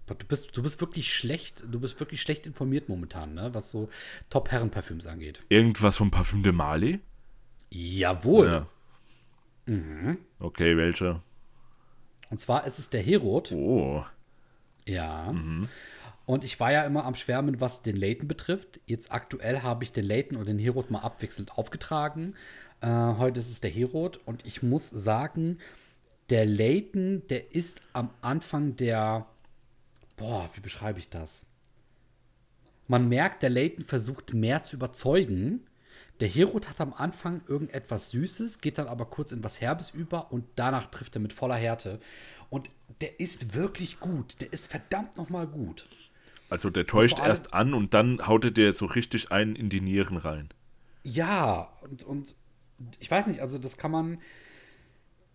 du, 0.07 0.15
bist, 0.27 0.55
du 0.55 0.61
bist 0.61 0.79
wirklich 0.81 1.13
schlecht, 1.13 1.63
du 1.71 1.79
bist 1.79 1.99
wirklich 1.99 2.21
schlecht 2.21 2.45
informiert 2.45 2.89
momentan, 2.89 3.33
ne, 3.33 3.53
was 3.53 3.69
so 3.71 3.89
Top 4.29 4.51
Herrenparfüms 4.51 5.07
angeht. 5.07 5.41
Irgendwas 5.49 5.97
vom 5.97 6.11
Parfüm 6.11 6.43
de 6.43 6.51
Mali? 6.51 6.99
Jawohl. 7.71 8.67
Ja. 9.67 10.15
Okay, 10.39 10.75
welcher? 10.77 11.23
Und 12.29 12.39
zwar 12.39 12.65
ist 12.67 12.79
es 12.79 12.89
der 12.89 13.01
Herod. 13.01 13.51
Oh. 13.51 14.03
Ja. 14.87 15.33
Und 16.25 16.45
ich 16.45 16.59
war 16.59 16.71
ja 16.71 16.83
immer 16.83 17.05
am 17.05 17.15
Schwärmen, 17.15 17.59
was 17.59 17.81
den 17.81 17.95
Layton 17.95 18.27
betrifft. 18.27 18.79
Jetzt 18.85 19.11
aktuell 19.11 19.61
habe 19.61 19.83
ich 19.83 19.91
den 19.91 20.05
Layton 20.05 20.37
und 20.37 20.47
den 20.47 20.59
Herod 20.59 20.89
mal 20.89 20.99
abwechselnd 20.99 21.57
aufgetragen. 21.57 22.35
Äh, 22.81 22.87
heute 22.87 23.39
ist 23.39 23.49
es 23.49 23.61
der 23.61 23.71
Herod 23.71 24.19
und 24.25 24.45
ich 24.45 24.63
muss 24.63 24.89
sagen, 24.89 25.59
der 26.29 26.45
Layton, 26.45 27.23
der 27.29 27.53
ist 27.53 27.81
am 27.91 28.09
Anfang 28.21 28.75
der. 28.77 29.25
Boah, 30.15 30.49
wie 30.53 30.61
beschreibe 30.61 30.99
ich 30.99 31.09
das? 31.09 31.45
Man 32.87 33.09
merkt, 33.09 33.43
der 33.43 33.49
Layton 33.49 33.83
versucht 33.83 34.33
mehr 34.33 34.63
zu 34.63 34.75
überzeugen. 34.75 35.65
Der 36.23 36.29
Herod 36.29 36.69
hat 36.69 36.79
am 36.79 36.93
Anfang 36.93 37.41
irgendetwas 37.49 38.11
Süßes, 38.11 38.61
geht 38.61 38.77
dann 38.77 38.87
aber 38.87 39.03
kurz 39.03 39.33
in 39.33 39.43
was 39.43 39.59
Herbes 39.59 39.89
über 39.89 40.31
und 40.31 40.45
danach 40.55 40.85
trifft 40.85 41.17
er 41.17 41.19
mit 41.19 41.33
voller 41.33 41.57
Härte. 41.57 41.99
Und 42.49 42.69
der 43.01 43.19
ist 43.19 43.55
wirklich 43.55 43.99
gut. 43.99 44.39
Der 44.39 44.53
ist 44.53 44.71
verdammt 44.71 45.17
nochmal 45.17 45.47
gut. 45.47 45.85
Also 46.49 46.69
der 46.69 46.85
täuscht 46.85 47.19
erst 47.19 47.53
an 47.53 47.73
und 47.73 47.93
dann 47.93 48.25
haut 48.25 48.45
er 48.45 48.51
dir 48.51 48.71
so 48.71 48.85
richtig 48.85 49.33
einen 49.33 49.57
in 49.57 49.67
die 49.67 49.81
Nieren 49.81 50.15
rein. 50.15 50.47
Ja, 51.03 51.67
und, 51.81 52.03
und 52.03 52.35
ich 53.01 53.11
weiß 53.11 53.27
nicht, 53.27 53.41
also 53.41 53.57
das 53.57 53.75
kann 53.75 53.91
man. 53.91 54.21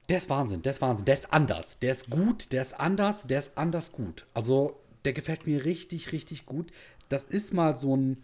Der 0.09 0.16
ist 0.16 0.30
Wahnsinn, 0.30 0.62
der 0.62 0.73
ist 0.73 0.80
Wahnsinn. 0.80 1.04
Der 1.04 1.16
ist 1.16 1.30
anders. 1.30 1.80
Der 1.80 1.92
ist 1.92 2.09
gut, 2.09 2.50
der 2.54 2.62
ist 2.62 2.80
anders, 2.80 3.26
der 3.26 3.40
ist 3.40 3.59
anders 3.59 3.92
gut. 3.92 4.25
Also, 4.33 4.80
der 5.04 5.12
gefällt 5.12 5.47
mir 5.47 5.66
richtig, 5.66 6.12
richtig 6.12 6.47
gut. 6.47 6.73
Das 7.11 7.25
ist 7.25 7.52
mal 7.52 7.76
so 7.76 7.95
ein. 7.95 8.23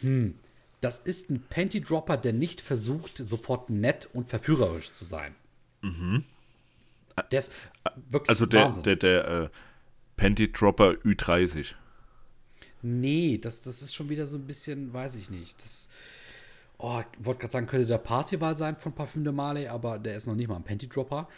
Hm. 0.00 0.36
Das 0.84 0.98
ist 0.98 1.30
ein 1.30 1.42
Panty 1.48 1.80
Dropper, 1.80 2.18
der 2.18 2.34
nicht 2.34 2.60
versucht, 2.60 3.16
sofort 3.16 3.70
nett 3.70 4.06
und 4.12 4.28
verführerisch 4.28 4.92
zu 4.92 5.06
sein. 5.06 5.34
Der 7.32 7.38
ist 7.38 7.52
wirklich 8.10 8.28
Also 8.28 8.44
der, 8.44 8.64
Wahnsinn. 8.66 8.82
der, 8.82 8.96
der 8.96 9.28
äh, 9.28 9.48
Panty 10.18 10.52
Dropper 10.52 10.90
Ü30. 10.90 11.72
Nee, 12.82 13.38
das, 13.38 13.62
das 13.62 13.80
ist 13.80 13.94
schon 13.94 14.10
wieder 14.10 14.26
so 14.26 14.36
ein 14.36 14.46
bisschen, 14.46 14.92
weiß 14.92 15.14
ich 15.14 15.30
nicht. 15.30 15.64
Das, 15.64 15.88
oh, 16.76 17.00
ich 17.00 17.24
wollte 17.24 17.40
gerade 17.40 17.52
sagen, 17.52 17.66
könnte 17.66 17.86
der 17.86 17.96
Parsival 17.96 18.58
sein 18.58 18.76
von 18.76 18.92
Parfüm 18.92 19.24
de 19.24 19.32
Marley, 19.32 19.68
aber 19.68 19.98
der 19.98 20.16
ist 20.16 20.26
noch 20.26 20.34
nicht 20.34 20.48
mal 20.48 20.56
ein 20.56 20.64
Panty 20.64 20.86
Dropper. 20.86 21.28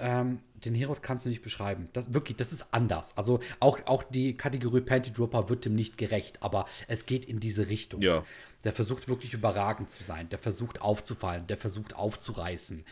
Ähm, 0.00 0.38
den 0.54 0.74
Herod 0.74 1.02
kannst 1.02 1.24
du 1.24 1.28
nicht 1.28 1.42
beschreiben. 1.42 1.88
Das, 1.92 2.12
wirklich, 2.12 2.36
das 2.36 2.52
ist 2.52 2.72
anders. 2.72 3.16
Also 3.16 3.40
auch, 3.60 3.78
auch 3.86 4.02
die 4.02 4.36
Kategorie 4.36 4.80
Panty 4.80 5.12
Dropper 5.12 5.48
wird 5.48 5.64
dem 5.64 5.74
nicht 5.74 5.98
gerecht, 5.98 6.42
aber 6.42 6.66
es 6.88 7.06
geht 7.06 7.24
in 7.24 7.40
diese 7.40 7.68
Richtung. 7.68 8.02
Ja. 8.02 8.24
Der 8.64 8.72
versucht 8.72 9.08
wirklich 9.08 9.34
überragend 9.34 9.90
zu 9.90 10.02
sein, 10.02 10.28
der 10.28 10.38
versucht 10.38 10.82
aufzufallen, 10.82 11.46
der 11.46 11.56
versucht 11.56 11.96
aufzureißen. 11.96 12.84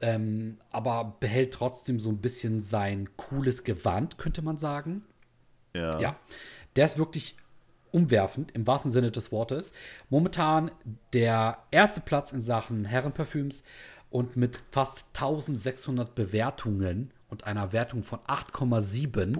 Ähm, 0.00 0.58
aber 0.70 1.16
behält 1.18 1.52
trotzdem 1.54 1.98
so 1.98 2.08
ein 2.10 2.18
bisschen 2.18 2.60
sein 2.60 3.08
cooles 3.16 3.64
Gewand, 3.64 4.16
könnte 4.16 4.42
man 4.42 4.58
sagen. 4.58 5.02
Ja. 5.74 5.98
Ja, 5.98 6.16
der 6.76 6.86
ist 6.86 6.98
wirklich 6.98 7.36
umwerfend 7.90 8.52
im 8.52 8.66
wahrsten 8.66 8.92
Sinne 8.92 9.10
des 9.10 9.32
Wortes. 9.32 9.72
Momentan 10.10 10.70
der 11.12 11.58
erste 11.70 12.00
Platz 12.00 12.32
in 12.32 12.42
Sachen 12.42 12.84
Herrenparfüms 12.84 13.64
und 14.10 14.36
mit 14.36 14.62
fast 14.70 15.06
1600 15.14 16.14
Bewertungen 16.14 17.10
und 17.28 17.44
einer 17.44 17.72
Wertung 17.72 18.02
von 18.04 18.20
8,7 18.20 19.34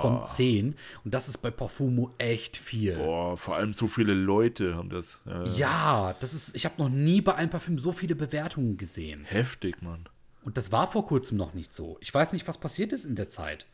von 0.00 0.24
10. 0.24 0.76
Und 1.04 1.14
das 1.14 1.28
ist 1.28 1.38
bei 1.38 1.50
Parfumo 1.50 2.10
echt 2.18 2.56
viel. 2.56 2.94
Boah, 2.96 3.36
vor 3.36 3.56
allem 3.56 3.72
so 3.72 3.88
viele 3.88 4.14
Leute 4.14 4.76
haben 4.76 4.90
das. 4.90 5.22
Äh, 5.26 5.48
Ja, 5.56 6.14
das 6.20 6.34
ist, 6.34 6.54
ich 6.54 6.64
habe 6.64 6.80
noch 6.80 6.88
nie 6.88 7.20
bei 7.20 7.34
einem 7.34 7.50
Parfüm 7.50 7.78
so 7.78 7.92
viele 7.92 8.14
Bewertungen 8.14 8.76
gesehen. 8.76 9.24
Heftig, 9.24 9.82
Mann. 9.82 10.04
Und 10.44 10.56
das 10.56 10.70
war 10.72 10.90
vor 10.90 11.06
kurzem 11.06 11.36
noch 11.36 11.54
nicht 11.54 11.72
so. 11.74 11.98
Ich 12.00 12.12
weiß 12.12 12.32
nicht, 12.32 12.46
was 12.46 12.58
passiert 12.58 12.92
ist 12.92 13.04
in 13.04 13.16
der 13.16 13.28
Zeit. 13.28 13.66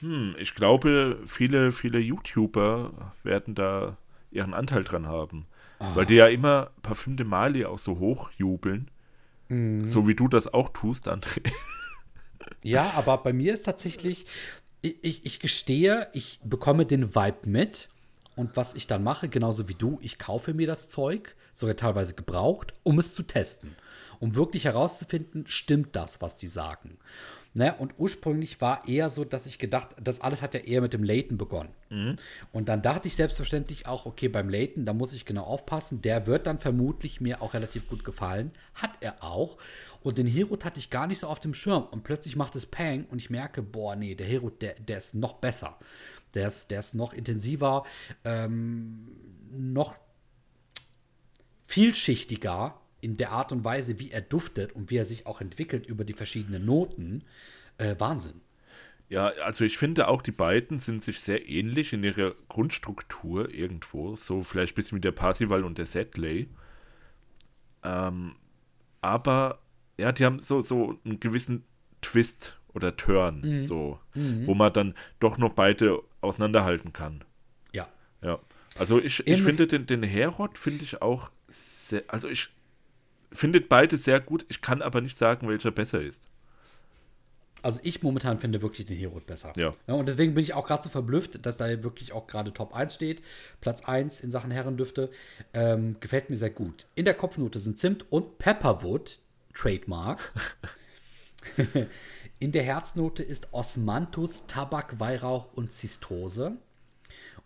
Hm, 0.00 0.34
ich 0.38 0.54
glaube, 0.54 1.18
viele, 1.26 1.72
viele 1.72 1.98
YouTuber 1.98 3.12
werden 3.22 3.54
da 3.54 3.96
ihren 4.30 4.54
Anteil 4.54 4.84
dran 4.84 5.06
haben. 5.06 5.46
Weil 5.78 6.06
die 6.06 6.14
ja 6.14 6.26
immer 6.28 6.70
Parfüm 6.82 7.16
de 7.18 7.26
Mali 7.26 7.66
auch 7.66 7.78
so 7.78 7.98
hochjubeln. 7.98 8.90
So 9.86 10.08
wie 10.08 10.14
du 10.14 10.28
das 10.28 10.52
auch 10.52 10.70
tust, 10.70 11.08
André. 11.08 11.40
Ja, 12.62 12.92
aber 12.96 13.18
bei 13.18 13.32
mir 13.32 13.54
ist 13.54 13.64
tatsächlich, 13.64 14.26
ich, 14.82 14.96
ich, 15.02 15.26
ich 15.26 15.40
gestehe, 15.40 16.08
ich 16.12 16.40
bekomme 16.44 16.84
den 16.86 17.14
Vibe 17.14 17.48
mit 17.48 17.88
Und 18.36 18.56
was 18.56 18.74
ich 18.74 18.86
dann 18.86 19.02
mache, 19.02 19.28
genauso 19.28 19.68
wie 19.68 19.74
du, 19.74 19.98
ich 20.02 20.18
kaufe 20.18 20.52
mir 20.52 20.66
das 20.66 20.88
Zeug, 20.90 21.34
sogar 21.52 21.74
teilweise 21.74 22.14
gebraucht, 22.14 22.74
um 22.82 22.98
es 22.98 23.14
zu 23.14 23.22
testen. 23.22 23.74
Um 24.20 24.34
wirklich 24.34 24.66
herauszufinden, 24.66 25.46
stimmt 25.46 25.96
das, 25.96 26.20
was 26.20 26.36
die 26.36 26.48
sagen. 26.48 26.98
Ne? 27.56 27.74
Und 27.78 27.94
ursprünglich 27.96 28.60
war 28.60 28.86
eher 28.86 29.08
so, 29.08 29.24
dass 29.24 29.46
ich 29.46 29.58
gedacht, 29.58 29.96
das 29.98 30.20
alles 30.20 30.42
hat 30.42 30.52
ja 30.52 30.60
eher 30.60 30.82
mit 30.82 30.92
dem 30.92 31.02
Layton 31.02 31.38
begonnen. 31.38 31.70
Und 32.52 32.68
dann 32.68 32.82
dachte 32.82 33.08
ich 33.08 33.16
selbstverständlich 33.16 33.86
auch, 33.86 34.04
okay, 34.04 34.28
beim 34.28 34.50
Layton, 34.50 34.84
da 34.84 34.92
muss 34.92 35.14
ich 35.14 35.24
genau 35.24 35.44
aufpassen, 35.44 36.02
der 36.02 36.26
wird 36.26 36.46
dann 36.46 36.58
vermutlich 36.58 37.22
mir 37.22 37.40
auch 37.40 37.54
relativ 37.54 37.88
gut 37.88 38.04
gefallen. 38.04 38.52
Hat 38.74 38.90
er 39.00 39.24
auch. 39.24 39.56
Und 40.02 40.18
den 40.18 40.26
Hero 40.26 40.58
hatte 40.62 40.78
ich 40.78 40.90
gar 40.90 41.06
nicht 41.06 41.20
so 41.20 41.28
auf 41.28 41.40
dem 41.40 41.54
Schirm. 41.54 41.84
Und 41.84 42.04
plötzlich 42.04 42.36
macht 42.36 42.56
es 42.56 42.66
Pang 42.66 43.06
und 43.10 43.22
ich 43.22 43.30
merke, 43.30 43.62
boah, 43.62 43.96
nee, 43.96 44.14
der 44.14 44.26
Hero, 44.26 44.50
der, 44.50 44.74
der 44.74 44.98
ist 44.98 45.14
noch 45.14 45.36
besser. 45.36 45.78
Der 46.34 46.48
ist, 46.48 46.70
der 46.70 46.80
ist 46.80 46.94
noch 46.94 47.14
intensiver, 47.14 47.84
ähm, 48.26 49.08
noch 49.50 49.96
vielschichtiger 51.64 52.78
in 53.06 53.16
der 53.16 53.30
Art 53.30 53.52
und 53.52 53.64
Weise, 53.64 54.00
wie 54.00 54.10
er 54.10 54.20
duftet 54.20 54.72
und 54.72 54.90
wie 54.90 54.96
er 54.96 55.04
sich 55.04 55.26
auch 55.26 55.40
entwickelt 55.40 55.86
über 55.86 56.02
die 56.04 56.12
verschiedenen 56.12 56.64
Noten. 56.64 57.22
Äh, 57.78 57.94
Wahnsinn. 57.98 58.40
Ja, 59.08 59.28
also 59.44 59.64
ich 59.64 59.78
finde 59.78 60.08
auch, 60.08 60.22
die 60.22 60.32
beiden 60.32 60.78
sind 60.78 61.04
sich 61.04 61.20
sehr 61.20 61.48
ähnlich 61.48 61.92
in 61.92 62.02
ihrer 62.02 62.34
Grundstruktur 62.48 63.54
irgendwo. 63.54 64.16
So 64.16 64.42
vielleicht 64.42 64.72
ein 64.72 64.74
bisschen 64.74 64.96
wie 64.96 65.00
der 65.02 65.12
Parsival 65.12 65.62
und 65.62 65.78
der 65.78 65.86
Setley. 65.86 66.48
Ähm, 67.84 68.34
aber 69.00 69.60
ja, 70.00 70.10
die 70.10 70.24
haben 70.24 70.40
so, 70.40 70.60
so 70.60 70.98
einen 71.04 71.20
gewissen 71.20 71.62
Twist 72.02 72.58
oder 72.74 72.96
Turn, 72.96 73.62
so, 73.62 74.00
wo 74.14 74.54
man 74.54 74.72
dann 74.72 74.94
doch 75.20 75.38
noch 75.38 75.52
beide 75.54 76.02
auseinanderhalten 76.20 76.92
kann. 76.92 77.24
Ja. 77.72 77.88
Ja. 78.20 78.40
Also 78.76 78.98
ich, 78.98 79.20
ich 79.20 79.26
Ähnlich- 79.28 79.42
finde 79.44 79.66
den, 79.68 79.86
den 79.86 80.02
Herod 80.02 80.58
finde 80.58 80.82
ich 80.82 81.00
auch 81.00 81.30
sehr, 81.48 82.02
also 82.08 82.28
ich 82.28 82.48
finde 83.32 83.60
beide 83.60 83.96
sehr 83.96 84.20
gut, 84.20 84.44
ich 84.48 84.60
kann 84.60 84.82
aber 84.82 85.00
nicht 85.00 85.16
sagen, 85.16 85.48
welcher 85.48 85.70
besser 85.70 86.02
ist. 86.02 86.28
Also 87.62 87.80
ich 87.82 88.02
momentan 88.02 88.38
finde 88.38 88.62
wirklich 88.62 88.86
den 88.86 88.96
Hero 88.96 89.20
besser. 89.20 89.52
Ja. 89.56 89.74
und 89.86 90.06
deswegen 90.06 90.34
bin 90.34 90.42
ich 90.44 90.54
auch 90.54 90.66
gerade 90.66 90.84
so 90.84 90.88
verblüfft, 90.88 91.44
dass 91.44 91.56
da 91.56 91.82
wirklich 91.82 92.12
auch 92.12 92.28
gerade 92.28 92.52
Top 92.52 92.74
1 92.74 92.94
steht. 92.94 93.22
Platz 93.60 93.82
1 93.82 94.20
in 94.20 94.30
Sachen 94.30 94.52
Herrendüfte. 94.52 95.10
Ähm, 95.52 95.96
gefällt 95.98 96.30
mir 96.30 96.36
sehr 96.36 96.50
gut. 96.50 96.86
In 96.94 97.04
der 97.04 97.14
Kopfnote 97.14 97.58
sind 97.58 97.78
Zimt 97.80 98.04
und 98.12 98.38
Pepperwood, 98.38 99.18
Trademark. 99.52 100.32
in 102.38 102.52
der 102.52 102.62
Herznote 102.62 103.22
ist 103.24 103.52
Osmanthus, 103.52 104.46
Tabak, 104.46 105.00
Weihrauch 105.00 105.48
und 105.54 105.72
Zistrose. 105.72 106.52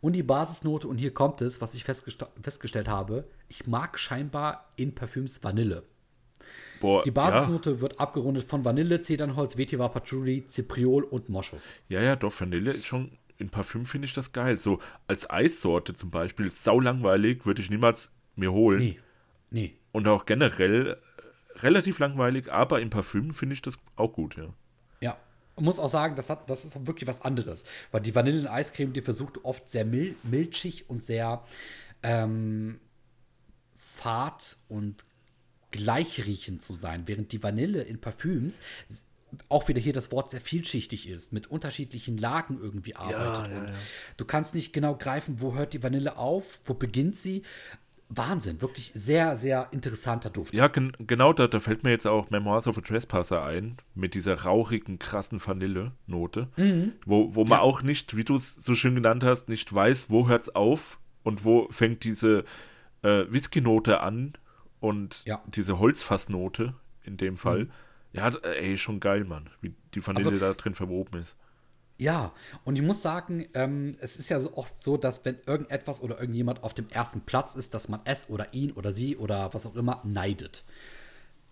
Und 0.03 0.15
die 0.15 0.23
Basisnote, 0.23 0.89
und 0.89 0.99
hier 0.99 1.15
kommt 1.15 1.41
es, 1.41 1.61
was 1.61 1.75
ich 1.75 1.85
festgesta- 1.85 2.29
festgestellt 2.43 2.89
habe, 2.89 3.25
ich 3.51 3.67
mag 3.67 3.99
scheinbar 3.99 4.69
in 4.77 4.95
Parfüms 4.95 5.43
Vanille. 5.43 5.83
Boah, 6.81 7.03
Die 7.03 7.11
Basisnote 7.11 7.81
wird 7.83 8.01
abgerundet 8.01 8.49
von 8.49 8.65
Vanille, 8.65 9.03
Zedernholz, 9.03 9.59
Vetiver, 9.59 9.89
Patchouli, 9.91 10.47
Zipriol 10.47 11.05
und 11.05 11.29
Moschus. 11.29 11.75
Ja, 11.89 12.01
ja, 12.01 12.17
doch, 12.17 12.33
Vanille 12.41 12.73
ist 12.73 12.87
schon, 12.87 13.19
in 13.37 13.51
Parfüm 13.51 13.85
finde 13.85 14.07
ich 14.07 14.15
das 14.15 14.33
geil. 14.33 14.59
So 14.59 14.79
als 15.07 15.29
Eissorte 15.29 15.95
zum 15.95 16.11
Beispiel, 16.11 16.51
sau 16.51 16.81
langweilig, 16.81 17.45
würde 17.45 17.61
ich 17.61 17.69
niemals 17.69 18.11
mir 18.37 18.53
holen. 18.53 18.79
Nee, 18.79 18.99
nee. 19.51 19.75
Und 19.93 20.09
auch 20.09 20.25
generell 20.25 20.93
äh, 20.93 21.59
relativ 21.59 21.99
langweilig, 21.99 22.51
aber 22.51 22.81
in 22.81 22.89
Parfüm 22.89 23.33
finde 23.33 23.55
ich 23.55 23.63
das 23.63 23.77
auch 23.97 24.13
gut, 24.13 24.37
ja. 24.37 24.49
Ja. 25.01 25.19
Muss 25.57 25.79
auch 25.79 25.91
sagen, 25.91 26.17
das, 26.17 26.31
hat, 26.31 26.49
das 26.49 26.65
ist 26.65 26.87
wirklich 26.87 27.07
was 27.07 27.21
anderes. 27.21 27.67
Weil 27.91 28.01
die 28.01 28.15
Vanilleneiscreme, 28.15 28.95
die 28.95 29.03
versucht 29.03 29.45
oft 29.45 29.69
sehr 29.69 29.85
mil 29.85 30.15
milchig 30.23 30.89
und 30.89 31.05
sehr 31.05 31.43
ähm, 32.03 32.81
fad 34.01 34.57
und 34.69 35.05
gleichriechend 35.71 36.63
zu 36.63 36.75
sein, 36.75 37.03
während 37.07 37.33
die 37.33 37.43
Vanille 37.43 37.83
in 37.83 38.01
Parfüms 38.01 38.61
auch 39.49 39.69
wieder 39.69 39.81
hier 39.81 39.93
das 39.93 40.11
Wort 40.11 40.31
sehr 40.31 40.41
vielschichtig 40.41 41.09
ist, 41.09 41.33
mit 41.33 41.47
unterschiedlichen 41.47 42.17
Lagen 42.19 42.59
irgendwie 42.61 42.97
arbeitet. 42.97 43.53
ja, 43.53 43.61
und 43.61 43.69
ja. 43.69 43.75
Du 44.17 44.25
kannst 44.25 44.55
nicht 44.55 44.73
genau 44.73 44.97
greifen, 44.97 45.41
wo 45.41 45.55
hört 45.55 45.73
die 45.73 45.83
Vanille 45.83 46.17
auf, 46.17 46.61
wo 46.65 46.75
beginnt 46.75 47.17
sie. 47.17 47.43
Wahnsinn, 48.09 48.61
wirklich 48.61 48.91
sehr, 48.93 49.37
sehr 49.37 49.69
interessanter 49.71 50.31
Duft. 50.31 50.53
Ja, 50.53 50.67
gen 50.67 50.91
genau, 50.99 51.33
da, 51.33 51.47
da 51.47 51.61
fällt 51.61 51.85
mir 51.85 51.91
jetzt 51.91 52.09
auch 52.09 52.29
Memoirs 52.31 52.67
of 52.67 52.77
a 52.77 52.81
Trespasser 52.81 53.45
ein, 53.45 53.77
mit 53.95 54.15
dieser 54.15 54.35
rauchigen, 54.35 54.99
krassen 54.99 55.41
Vanille-Note, 55.45 56.49
wo, 57.07 57.37
wo 57.37 57.45
man 57.45 57.61
auch 57.61 57.83
nicht, 57.83 58.17
wie 58.17 58.25
du 58.25 58.35
es 58.35 58.57
so 58.57 58.75
schön 58.75 58.97
genannt 58.97 59.23
hast, 59.23 59.49
nicht 59.49 59.73
weiß, 59.73 60.11
wo 60.11 60.27
hört 60.27 60.43
es 60.43 60.55
auf 60.57 60.99
und 61.23 61.45
wo 61.45 61.69
fängt 61.71 62.03
diese 62.03 62.45
äh, 63.03 63.25
Whisky-Note 63.29 64.01
an 64.01 64.33
und 64.81 65.23
Ja. 65.25 65.43
diese 65.47 65.79
Holzfassnote 65.79 66.75
in 67.05 67.17
dem 67.17 67.37
Fall. 67.37 67.69
Ja, 68.13 68.31
d- 68.31 68.39
ey, 68.43 68.77
schon 68.79 68.99
geil, 69.01 69.25
Mann, 69.25 69.51
wie 69.61 69.75
die 69.95 70.05
Vanille 70.07 70.29
Also- 70.31 70.39
da 70.41 70.53
drin 70.55 70.75
verwoben 70.75 71.21
ist. 71.21 71.37
Ja, 71.99 72.33
und 72.65 72.77
ich 72.77 72.83
muss 72.83 73.03
sagen, 73.03 73.47
ähm, 73.53 73.95
es 74.01 74.17
ist 74.17 74.31
ja 74.31 74.41
so 74.41 74.57
oft 74.57 74.81
so, 74.83 74.97
dass 74.97 75.23
wenn 75.27 75.37
irgendetwas 75.47 76.01
oder 76.01 76.19
irgendjemand 76.19 76.63
auf 76.63 76.73
dem 76.73 76.89
ersten 76.89 77.21
Platz 77.21 77.55
ist, 77.55 77.75
dass 77.75 77.91
man 77.91 78.01
es 78.05 78.31
oder 78.31 78.55
ihn 78.55 78.73
oder 78.73 78.91
sie 78.91 79.19
oder 79.19 79.53
was 79.53 79.67
auch 79.67 79.77
immer 79.77 80.01
neidet. 80.03 80.65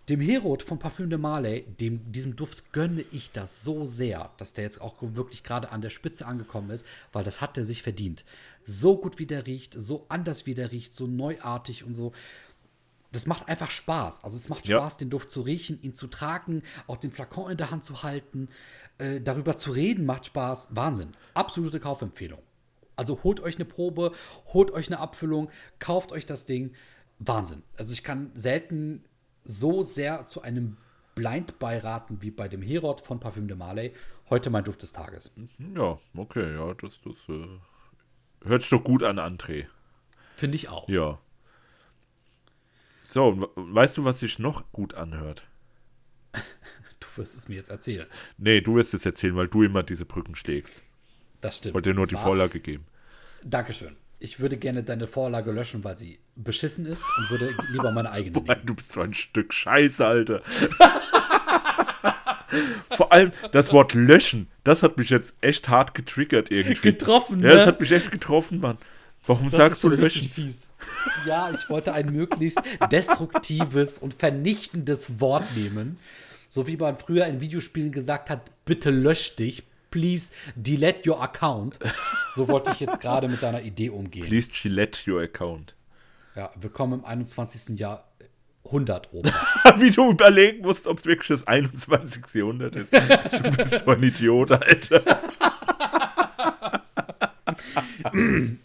Dem 0.09 0.21
Herod 0.21 0.63
von 0.63 0.79
Parfüm 0.79 1.11
de 1.11 1.19
Marley, 1.19 1.67
dem, 1.79 2.11
diesem 2.11 2.35
Duft 2.35 2.73
gönne 2.73 3.05
ich 3.11 3.31
das 3.31 3.63
so 3.63 3.85
sehr, 3.85 4.31
dass 4.37 4.53
der 4.53 4.63
jetzt 4.63 4.81
auch 4.81 4.95
wirklich 5.01 5.43
gerade 5.43 5.69
an 5.71 5.81
der 5.81 5.91
Spitze 5.91 6.25
angekommen 6.25 6.71
ist, 6.71 6.83
weil 7.13 7.23
das 7.23 7.41
hat 7.41 7.59
er 7.59 7.63
sich 7.63 7.83
verdient. 7.83 8.25
So 8.65 8.97
gut 8.97 9.19
wie 9.19 9.27
der 9.27 9.45
riecht, 9.45 9.75
so 9.77 10.07
anders 10.09 10.47
wie 10.47 10.55
der 10.55 10.71
riecht, 10.71 10.95
so 10.95 11.05
neuartig 11.05 11.83
und 11.83 11.93
so. 11.93 12.11
Das 13.11 13.27
macht 13.27 13.47
einfach 13.47 13.69
Spaß. 13.69 14.23
Also 14.23 14.35
es 14.35 14.49
macht 14.49 14.67
Ja. 14.67 14.79
Spaß, 14.79 14.97
den 14.97 15.11
Duft 15.11 15.29
zu 15.29 15.41
riechen, 15.41 15.79
ihn 15.83 15.93
zu 15.93 16.07
tragen, 16.07 16.63
auch 16.87 16.97
den 16.97 17.11
Flakon 17.11 17.51
in 17.51 17.57
der 17.57 17.69
Hand 17.69 17.85
zu 17.85 18.01
halten. 18.01 18.49
Äh, 18.97 19.21
darüber 19.21 19.57
zu 19.57 19.71
reden 19.71 20.07
macht 20.07 20.25
Spaß. 20.25 20.69
Wahnsinn. 20.71 21.15
Absolute 21.35 21.79
Kaufempfehlung. 21.79 22.41
Also 22.95 23.19
holt 23.23 23.41
euch 23.41 23.55
eine 23.55 23.65
Probe, 23.65 24.11
holt 24.53 24.71
euch 24.71 24.87
eine 24.87 24.99
Abfüllung, 24.99 25.49
kauft 25.77 26.11
euch 26.11 26.25
das 26.25 26.47
Ding. 26.47 26.73
Wahnsinn. 27.19 27.63
Also 27.77 27.93
ich 27.93 28.03
kann 28.03 28.31
selten 28.33 29.03
so 29.43 29.83
sehr 29.83 30.27
zu 30.27 30.41
einem 30.41 30.77
Blind 31.15 31.59
beiraten 31.59 32.21
wie 32.21 32.31
bei 32.31 32.47
dem 32.47 32.61
Herod 32.61 33.01
von 33.01 33.19
Parfüm 33.19 33.47
de 33.47 33.57
Marley. 33.57 33.93
Heute 34.29 34.49
mein 34.49 34.63
Duft 34.63 34.81
des 34.83 34.93
Tages. 34.93 35.35
Ja, 35.75 35.99
okay, 36.15 36.53
ja, 36.53 36.73
das, 36.75 37.01
das 37.01 37.17
äh, 37.27 37.47
hört 38.45 38.61
sich 38.61 38.69
doch 38.69 38.83
gut 38.83 39.03
an, 39.03 39.19
André. 39.19 39.65
Finde 40.35 40.55
ich 40.55 40.69
auch. 40.69 40.87
Ja. 40.87 41.19
So, 43.03 43.49
weißt 43.55 43.97
du, 43.97 44.05
was 44.05 44.19
sich 44.19 44.39
noch 44.39 44.71
gut 44.71 44.93
anhört? 44.93 45.43
Du 46.99 47.07
wirst 47.15 47.37
es 47.37 47.47
mir 47.47 47.55
jetzt 47.55 47.69
erzählen. 47.69 48.07
Nee, 48.37 48.59
du 48.59 48.75
wirst 48.75 48.93
es 48.93 49.05
erzählen, 49.05 49.33
weil 49.37 49.47
du 49.47 49.63
immer 49.63 49.83
diese 49.83 50.03
Brücken 50.03 50.35
schlägst. 50.35 50.75
Das 51.39 51.57
stimmt. 51.57 51.75
Wollte 51.75 51.91
dir 51.91 51.95
nur 51.95 52.07
die 52.07 52.15
Vorlage 52.15 52.59
geben. 52.59 52.85
Dankeschön. 53.41 53.95
Ich 54.19 54.39
würde 54.41 54.57
gerne 54.57 54.83
deine 54.83 55.07
Vorlage 55.07 55.51
löschen, 55.51 55.83
weil 55.85 55.97
sie 55.97 56.19
beschissen 56.35 56.85
ist 56.85 57.03
und 57.17 57.29
würde 57.29 57.55
lieber 57.71 57.91
meine 57.91 58.11
eigene 58.11 58.31
Boah, 58.41 58.53
nehmen. 58.55 58.65
du 58.65 58.75
bist 58.75 58.91
so 58.93 59.01
ein 59.01 59.13
Stück 59.13 59.53
Scheiße, 59.53 60.05
Alter. 60.05 60.41
Vor 62.91 63.11
allem 63.13 63.31
das 63.51 63.71
Wort 63.71 63.93
löschen, 63.93 64.47
das 64.63 64.81
hat 64.83 64.97
mich 64.97 65.09
jetzt 65.09 65.35
echt 65.41 65.69
hart 65.69 65.93
getriggert 65.93 66.49
irgendwie. 66.51 66.91
Getroffen, 66.91 67.41
Ja, 67.41 67.49
das 67.51 67.61
ne? 67.61 67.65
hat 67.67 67.79
mich 67.79 67.91
echt 67.91 68.11
getroffen, 68.11 68.59
Mann. 68.59 68.77
Warum 69.27 69.45
Das 69.47 69.55
sagst 69.55 69.83
du 69.83 69.89
löschen? 69.89 70.27
fies. 70.27 70.69
Ja, 71.27 71.51
ich 71.51 71.69
wollte 71.69 71.93
ein 71.93 72.11
möglichst 72.11 72.59
destruktives 72.91 73.99
und 73.99 74.15
vernichtendes 74.15 75.19
Wort 75.19 75.55
nehmen. 75.55 75.97
So 76.47 76.65
wie 76.65 76.77
man 76.77 76.97
früher 76.97 77.27
in 77.27 77.39
Videospielen 77.41 77.91
gesagt 77.91 78.29
hat, 78.31 78.49
bitte 78.65 78.89
lösch 78.89 79.35
dich, 79.35 79.63
please 79.91 80.31
delete 80.55 81.09
your 81.09 81.21
account. 81.21 81.79
So 82.35 82.47
wollte 82.47 82.71
ich 82.71 82.79
jetzt 82.79 82.99
gerade 82.99 83.27
mit 83.27 83.41
deiner 83.41 83.61
Idee 83.61 83.89
umgehen. 83.89 84.25
Please 84.25 84.49
Gillette 84.51 85.09
your 85.09 85.21
account. 85.21 85.75
Ja, 86.35 86.51
willkommen 86.59 86.99
im 86.99 87.05
21. 87.05 87.77
Jahrhundert, 87.77 89.09
Opa. 89.11 89.31
Wie 89.77 89.91
du 89.91 90.11
überlegen 90.11 90.61
musst, 90.61 90.87
ob 90.87 90.99
es 90.99 91.05
wirklich 91.05 91.27
das 91.27 91.47
21. 91.47 92.23
Jahrhundert 92.33 92.75
ist. 92.75 92.93
Du 92.93 93.51
bist 93.57 93.79
so 93.79 93.91
ein 93.91 94.03
Idiot, 94.03 94.51
Alter. 94.51 95.21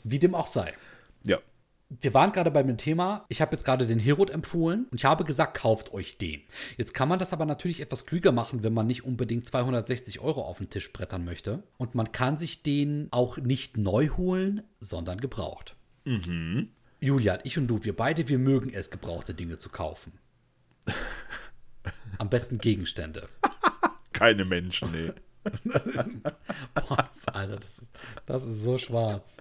Wie 0.04 0.18
dem 0.18 0.34
auch 0.34 0.46
sei. 0.46 0.74
Wir 1.88 2.14
waren 2.14 2.32
gerade 2.32 2.50
bei 2.50 2.62
dem 2.62 2.76
Thema, 2.76 3.24
ich 3.28 3.40
habe 3.40 3.52
jetzt 3.52 3.64
gerade 3.64 3.86
den 3.86 3.98
Herod 3.98 4.30
empfohlen 4.30 4.86
und 4.90 4.98
ich 4.98 5.04
habe 5.04 5.24
gesagt, 5.24 5.58
kauft 5.58 5.92
euch 5.92 6.18
den. 6.18 6.42
Jetzt 6.76 6.94
kann 6.94 7.08
man 7.08 7.18
das 7.18 7.32
aber 7.32 7.44
natürlich 7.44 7.80
etwas 7.80 8.06
klüger 8.06 8.32
machen, 8.32 8.64
wenn 8.64 8.72
man 8.72 8.86
nicht 8.86 9.04
unbedingt 9.04 9.46
260 9.46 10.20
Euro 10.20 10.42
auf 10.42 10.58
den 10.58 10.70
Tisch 10.70 10.92
brettern 10.92 11.24
möchte. 11.24 11.62
Und 11.76 11.94
man 11.94 12.10
kann 12.10 12.38
sich 12.38 12.62
den 12.62 13.08
auch 13.10 13.36
nicht 13.36 13.76
neu 13.76 14.08
holen, 14.08 14.62
sondern 14.80 15.20
gebraucht. 15.20 15.76
Julian, 17.00 17.40
ich 17.44 17.58
und 17.58 17.66
du, 17.66 17.84
wir 17.84 17.94
beide, 17.94 18.28
wir 18.28 18.38
mögen 18.38 18.70
es, 18.72 18.90
gebrauchte 18.90 19.34
Dinge 19.34 19.58
zu 19.58 19.68
kaufen. 19.68 20.12
Am 22.18 22.30
besten 22.30 22.58
Gegenstände. 22.58 23.28
Keine 24.12 24.44
Menschen, 24.44 24.90
nee. 24.92 25.12
Boah, 26.74 27.10
Alter, 27.26 27.56
das 27.56 27.78
ist, 27.78 27.92
das 28.24 28.46
ist 28.46 28.62
so 28.62 28.78
schwarz. 28.78 29.36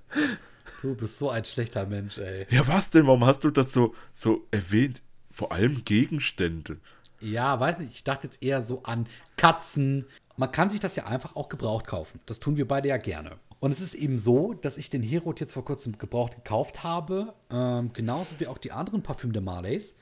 Du 0.84 0.96
bist 0.96 1.18
so 1.18 1.30
ein 1.30 1.46
schlechter 1.46 1.86
Mensch, 1.86 2.18
ey. 2.18 2.46
Ja, 2.50 2.68
was 2.68 2.92
denn? 2.92 3.08
Warum 3.08 3.26
hast 3.26 3.46
du 3.46 3.52
das 3.52 3.72
so, 3.72 3.96
so 4.12 4.46
erwähnt? 4.52 5.02
Vor 5.32 5.54
allem 5.54 5.86
Gegenstände. 5.86 6.78
Ja, 7.22 7.58
weiß 7.58 7.80
nicht, 7.80 7.94
ich 7.94 8.04
dachte 8.04 8.28
jetzt 8.28 8.44
eher 8.44 8.62
so 8.62 8.84
an 8.84 9.08
Katzen. 9.38 10.06
Man 10.36 10.52
kann 10.52 10.70
sich 10.70 10.82
das 10.82 10.98
ja 10.98 11.06
einfach 11.06 11.38
auch 11.38 11.48
gebraucht 11.48 11.88
kaufen. 11.88 12.20
Das 12.26 12.42
tun 12.42 12.58
wir 12.58 12.68
beide 12.68 12.90
ja 12.90 12.98
gerne. 12.98 13.38
Und 13.62 13.72
es 13.72 13.80
ist 13.80 13.94
eben 13.94 14.20
so, 14.20 14.56
dass 14.56 14.78
ich 14.78 14.90
den 14.90 15.02
Hero 15.02 15.34
jetzt 15.40 15.54
vor 15.54 15.64
kurzem 15.64 15.98
gebraucht 15.98 16.36
gekauft 16.36 16.84
habe, 16.84 17.34
ähm, 17.50 17.94
genauso 17.94 18.42
wie 18.42 18.48
auch 18.48 18.58
die 18.58 18.74
anderen 18.74 19.04
Parfüm 19.04 19.32
de 19.32 19.42
Marleys. 19.42 19.96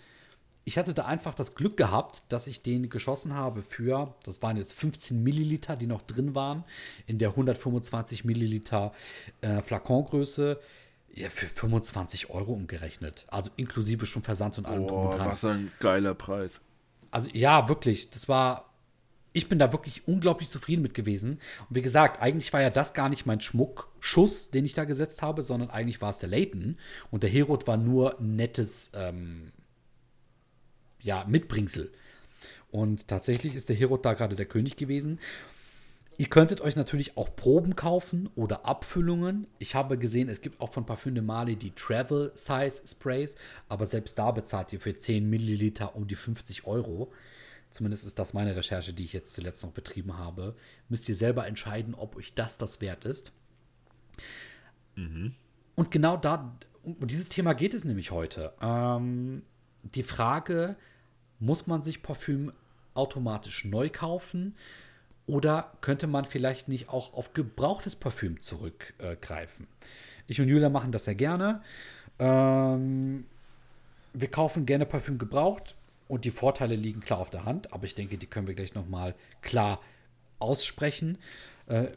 Ich 0.63 0.77
hatte 0.77 0.93
da 0.93 1.05
einfach 1.05 1.33
das 1.33 1.55
Glück 1.55 1.75
gehabt, 1.75 2.23
dass 2.29 2.45
ich 2.47 2.61
den 2.61 2.89
geschossen 2.89 3.33
habe 3.33 3.63
für, 3.63 4.13
das 4.23 4.41
waren 4.41 4.57
jetzt 4.57 4.73
15 4.73 5.21
Milliliter, 5.23 5.75
die 5.75 5.87
noch 5.87 6.03
drin 6.03 6.35
waren, 6.35 6.63
in 7.07 7.17
der 7.17 7.29
125 7.29 8.25
Milliliter 8.25 8.93
äh, 9.41 9.61
Flakongröße. 9.61 10.59
Ja, 11.13 11.29
für 11.29 11.47
25 11.47 12.29
Euro 12.29 12.53
umgerechnet. 12.53 13.25
Also 13.27 13.51
inklusive 13.57 14.05
schon 14.05 14.23
Versand 14.23 14.57
und 14.57 14.65
allem 14.65 14.87
drum 14.87 15.07
und 15.07 15.17
dran. 15.17 15.27
was 15.27 15.43
ein 15.43 15.71
geiler 15.79 16.13
Preis. 16.13 16.61
Also 17.09 17.29
ja, 17.33 17.67
wirklich, 17.67 18.09
das 18.09 18.29
war. 18.29 18.69
Ich 19.33 19.47
bin 19.47 19.59
da 19.59 19.71
wirklich 19.71 20.07
unglaublich 20.09 20.49
zufrieden 20.49 20.81
mit 20.81 20.93
gewesen. 20.93 21.39
Und 21.69 21.75
wie 21.75 21.81
gesagt, 21.81 22.21
eigentlich 22.21 22.51
war 22.51 22.61
ja 22.61 22.69
das 22.69 22.93
gar 22.93 23.07
nicht 23.07 23.25
mein 23.25 23.39
Schmuckschuss, 23.39 24.51
den 24.51 24.65
ich 24.65 24.73
da 24.73 24.83
gesetzt 24.83 25.21
habe, 25.21 25.41
sondern 25.41 25.69
eigentlich 25.69 26.01
war 26.01 26.09
es 26.09 26.17
der 26.17 26.27
Layton. 26.27 26.77
Und 27.11 27.23
der 27.23 27.29
Herod 27.29 27.65
war 27.65 27.77
nur 27.77 28.19
ein 28.19 28.35
nettes, 28.35 28.91
ähm, 28.93 29.53
ja, 31.01 31.25
Mitbringsel. 31.27 31.91
Und 32.71 33.07
tatsächlich 33.07 33.55
ist 33.55 33.69
der 33.69 33.75
Herod 33.75 34.05
da 34.05 34.13
gerade 34.13 34.35
der 34.35 34.45
König 34.45 34.77
gewesen. 34.77 35.19
Ihr 36.17 36.27
könntet 36.27 36.61
euch 36.61 36.75
natürlich 36.75 37.17
auch 37.17 37.35
Proben 37.35 37.75
kaufen 37.75 38.29
oder 38.35 38.65
Abfüllungen. 38.65 39.47
Ich 39.59 39.75
habe 39.75 39.97
gesehen, 39.97 40.29
es 40.29 40.41
gibt 40.41 40.61
auch 40.61 40.71
von 40.71 40.85
Parfüm 40.85 41.15
de 41.15 41.23
Mali 41.23 41.55
die 41.55 41.71
Travel 41.71 42.31
Size 42.35 42.81
Sprays, 42.85 43.35
aber 43.69 43.85
selbst 43.85 44.19
da 44.19 44.31
bezahlt 44.31 44.71
ihr 44.71 44.79
für 44.79 44.95
10 44.95 45.29
Milliliter 45.29 45.95
um 45.95 46.07
die 46.07 46.15
50 46.15 46.67
Euro. 46.67 47.11
Zumindest 47.71 48.05
ist 48.05 48.19
das 48.19 48.33
meine 48.33 48.55
Recherche, 48.55 48.93
die 48.93 49.05
ich 49.05 49.13
jetzt 49.13 49.33
zuletzt 49.33 49.63
noch 49.63 49.71
betrieben 49.71 50.17
habe. 50.17 50.55
Müsst 50.89 51.07
ihr 51.09 51.15
selber 51.15 51.47
entscheiden, 51.47 51.95
ob 51.95 52.17
euch 52.17 52.35
das 52.35 52.57
das 52.57 52.81
wert 52.81 53.05
ist. 53.05 53.31
Und 55.75 55.89
genau 55.89 56.17
da, 56.17 56.55
um 56.83 57.07
dieses 57.07 57.29
Thema 57.29 57.53
geht 57.53 57.73
es 57.73 57.85
nämlich 57.85 58.11
heute. 58.11 58.53
Ähm, 58.61 59.43
die 59.83 60.03
Frage, 60.03 60.77
muss 61.41 61.67
man 61.67 61.81
sich 61.81 62.01
Parfüm 62.01 62.53
automatisch 62.93 63.65
neu 63.65 63.89
kaufen? 63.89 64.55
Oder 65.27 65.73
könnte 65.81 66.07
man 66.07 66.25
vielleicht 66.25 66.67
nicht 66.67 66.89
auch 66.89 67.13
auf 67.13 67.33
gebrauchtes 67.33 67.95
Parfüm 67.95 68.41
zurückgreifen? 68.41 69.67
ich 70.27 70.39
und 70.39 70.47
Julia 70.47 70.69
machen 70.69 70.91
das 70.91 71.05
sehr 71.05 71.15
gerne. 71.15 71.61
Ähm, 72.19 73.25
wir 74.13 74.29
kaufen 74.29 74.65
gerne 74.65 74.85
Parfüm 74.85 75.17
gebraucht 75.17 75.75
und 76.07 76.25
die 76.25 76.31
Vorteile 76.31 76.75
liegen 76.75 77.01
klar 77.01 77.19
auf 77.19 77.29
der 77.29 77.45
Hand, 77.45 77.73
aber 77.73 77.85
ich 77.85 77.95
denke, 77.95 78.17
die 78.17 78.27
können 78.27 78.47
wir 78.47 78.53
gleich 78.53 78.73
nochmal 78.73 79.15
klar 79.41 79.81
aussprechen. 80.39 81.17
Äh, 81.67 81.87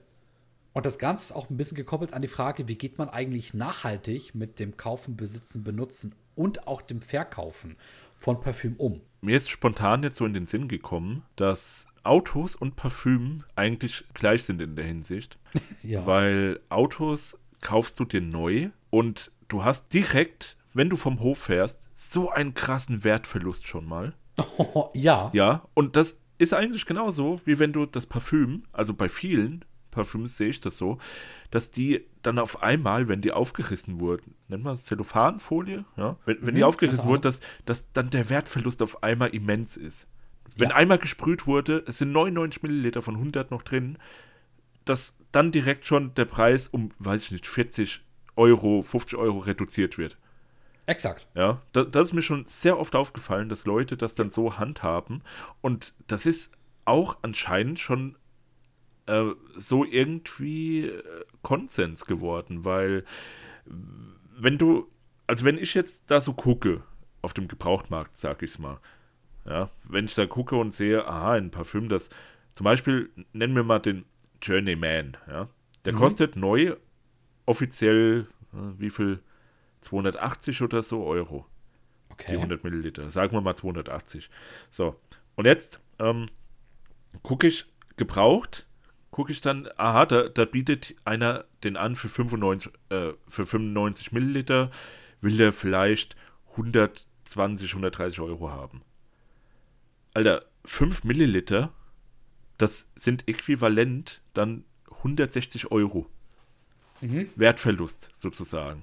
und 0.73 0.87
das 0.87 0.99
Ganze 0.99 1.25
ist 1.25 1.37
auch 1.37 1.49
ein 1.51 1.57
bisschen 1.57 1.77
gekoppelt 1.77 2.13
an 2.13 2.23
die 2.23 2.29
Frage, 2.29 2.67
wie 2.67 2.77
geht 2.77 2.99
man 2.99 3.09
eigentlich 3.09 3.55
nachhaltig 3.55 4.35
mit 4.35 4.59
dem 4.59 4.77
Kaufen, 4.77 5.17
Besitzen, 5.17 5.63
Benutzen 5.63 6.15
und 6.35 6.67
auch 6.67 6.83
dem 6.83 7.01
Verkaufen 7.01 7.77
von 8.19 8.41
Parfüm 8.41 8.75
um? 8.77 9.01
Mir 9.25 9.39
ist 9.39 9.49
spontan 9.49 10.03
jetzt 10.03 10.19
so 10.19 10.27
in 10.27 10.35
den 10.35 10.45
Sinn 10.45 10.69
gekommen, 10.69 11.23
dass 11.37 11.87
Autos 12.03 12.55
und 12.55 12.77
Parfüm 12.77 13.43
eigentlich 13.57 14.05
gleich 14.13 14.45
sind 14.45 14.61
in 14.61 14.77
der 14.77 14.85
Hinsicht. 14.85 15.39
Ja. 15.83 16.07
Weil 16.07 16.61
Autos 16.69 17.39
kaufst 17.61 18.01
du 18.01 18.05
dir 18.05 18.21
neu 18.21 18.71
und 18.91 19.31
du 19.49 19.65
hast 19.65 19.93
direkt, 19.93 20.57
wenn 20.73 20.91
du 20.91 20.97
vom 20.97 21.21
Hof 21.21 21.39
fährst, 21.39 21.89
so 21.95 22.31
einen 22.31 22.55
krassen 22.55 23.05
Wertverlust 23.05 23.67
schon 23.67 23.87
mal. 23.87 24.15
ja. 24.95 25.31
Ja, 25.33 25.63
und 25.75 25.97
das 25.97 26.19
ist 26.39 26.53
eigentlich 26.53 26.85
genauso, 26.85 27.41
wie 27.45 27.59
wenn 27.59 27.73
du 27.73 27.87
das 27.87 28.07
Parfüm, 28.07 28.65
also 28.73 28.93
bei 28.93 29.09
vielen 29.09 29.65
Parfüms 29.95 30.37
sehe 30.37 30.49
ich 30.49 30.61
das 30.61 30.77
so, 30.77 30.99
dass 31.51 31.71
die 31.71 32.05
dann 32.23 32.39
auf 32.39 32.63
einmal, 32.63 33.09
wenn 33.09 33.21
die 33.21 33.33
aufgerissen 33.33 34.01
wurden, 34.01 34.35
nennt 34.49 34.65
man 34.65 34.75
es 34.75 34.85
Zellophanfolie, 34.85 35.85
ja, 35.97 36.17
wenn, 36.27 36.39
wenn 36.41 36.55
die 36.55 36.61
Mhm, 36.61 36.67
aufgerissen 36.67 36.99
keine 37.03 37.11
wurden, 37.13 37.23
dass, 37.23 37.41
dass 37.65 37.93
dann 37.93 38.11
der 38.11 38.29
Wertverlust 38.31 38.83
auf 38.83 39.03
einmal 39.03 39.31
immens 39.35 39.77
ist. 39.77 40.07
Wenn 40.57 40.71
Ja. 40.71 40.77
einmal 40.77 40.99
gesprüht 40.99 41.47
wurde, 41.47 41.83
es 41.87 41.99
sind 41.99 42.13
99 42.13 42.63
Milliliter 42.63 43.03
von 43.03 43.15
100 43.17 43.51
noch 43.51 43.63
drin, 43.63 43.99
dass 44.85 45.17
dann 45.33 45.51
direkt 45.51 45.85
schon 45.85 46.15
der 46.15 46.27
Preis 46.27 46.69
um, 46.69 46.91
weiß 46.99 47.23
ich 47.23 47.31
nicht, 47.33 47.47
40 47.47 48.03
Euro, 48.37 48.83
50 48.83 49.19
Euro 49.19 49.39
reduziert 49.39 49.97
wird. 49.99 50.19
Exakt. 50.87 51.27
Ja, 51.35 51.63
da, 51.73 51.85
das 51.85 52.09
ist 52.09 52.13
mir 52.13 52.23
schon 52.23 52.45
sehr 52.47 52.79
oft 52.79 52.95
aufgefallen, 52.95 53.49
dass 53.49 53.65
Leute 53.65 53.97
das 53.97 54.15
dann 54.15 54.31
so 54.31 54.59
handhaben. 54.59 55.23
Und 55.63 55.95
das 56.07 56.27
ist 56.27 56.53
auch 56.85 57.19
anscheinend 57.23 57.81
schon 57.81 58.17
äh, 59.07 59.31
so 59.57 59.85
irgendwie 59.85 60.87
äh, 60.87 61.25
Konsens 61.43 62.07
geworden, 62.07 62.65
weil 62.65 63.05
wenn 64.37 64.59
du, 64.59 64.91
also 65.27 65.45
wenn 65.45 65.59
ich 65.59 65.75
jetzt 65.75 66.11
da 66.11 66.21
so 66.21 66.33
gucke, 66.35 66.83
auf 67.23 67.33
dem 67.33 67.49
Gebrauchtmarkt, 67.49 68.17
sag 68.17 68.43
ich's 68.43 68.59
mal, 68.59 68.79
ja, 69.47 69.71
wenn 69.85 70.07
ich 70.07 70.15
da 70.15 70.27
gucke 70.27 70.57
und 70.57 70.73
sehe, 70.73 71.07
aha, 71.07 71.33
ein 71.33 71.51
Parfüm, 71.51 71.89
das 71.89 72.09
zum 72.53 72.65
Beispiel, 72.65 73.11
nennen 73.33 73.55
wir 73.55 73.65
mal 73.65 73.79
den 73.79 74.05
Journeyman, 74.43 75.17
ja, 75.29 75.49
der 75.85 75.93
kostet 75.95 76.37
neu 76.37 76.77
offiziell, 77.47 78.27
äh, 78.53 78.79
wie 78.79 78.91
viel? 78.91 79.21
280 79.81 80.63
oder 80.63 80.81
so 80.83 81.05
Euro 81.05 81.47
die 82.11 82.15
Okay. 82.15 82.37
100 82.37 82.63
Milliliter. 82.63 83.11
Sagen 83.11 83.33
wir 83.33 83.41
mal 83.41 83.55
280. 83.55 84.31
So, 84.71 84.97
und 85.35 85.47
jetzt 85.47 85.81
ähm, 85.99 86.27
gucke 87.23 87.49
ich 87.49 87.67
gebraucht, 87.97 88.67
gucke 89.15 89.31
ich 89.31 89.41
dann, 89.41 89.69
aha, 89.77 90.07
da, 90.07 90.29
da 90.29 90.45
bietet 90.45 90.97
einer 91.05 91.45
den 91.63 91.77
an 91.77 91.95
für 91.95 92.09
95, 92.09 92.73
äh, 92.89 93.13
für 93.29 93.47
95 93.47 94.11
Milliliter, 94.11 94.73
will 95.21 95.37
der 95.37 95.53
vielleicht 95.53 96.17
120, 96.51 97.71
130 97.71 98.19
Euro 98.19 98.51
haben. 98.51 98.83
Alter, 100.15 100.45
5 100.65 101.05
Milliliter, 101.05 101.73
das 102.59 102.91
sind 102.97 103.29
äquivalent 103.29 104.21
dann 104.33 104.65
160 104.91 105.71
Euro. 105.71 106.11
Wertverlust 107.37 108.11
sozusagen. 108.15 108.83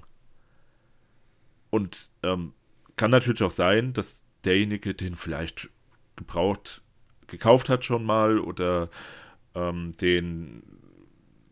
Und 1.68 2.08
ähm, 2.22 2.54
kann 2.96 3.10
natürlich 3.10 3.42
auch 3.42 3.50
sein, 3.50 3.92
dass 3.92 4.24
derjenige 4.44 4.94
den 4.94 5.14
vielleicht 5.14 5.68
gebraucht, 6.16 6.80
gekauft 7.26 7.68
hat 7.68 7.84
schon 7.84 8.06
mal 8.06 8.38
oder 8.38 8.88
ähm, 9.54 9.92
den, 10.00 10.62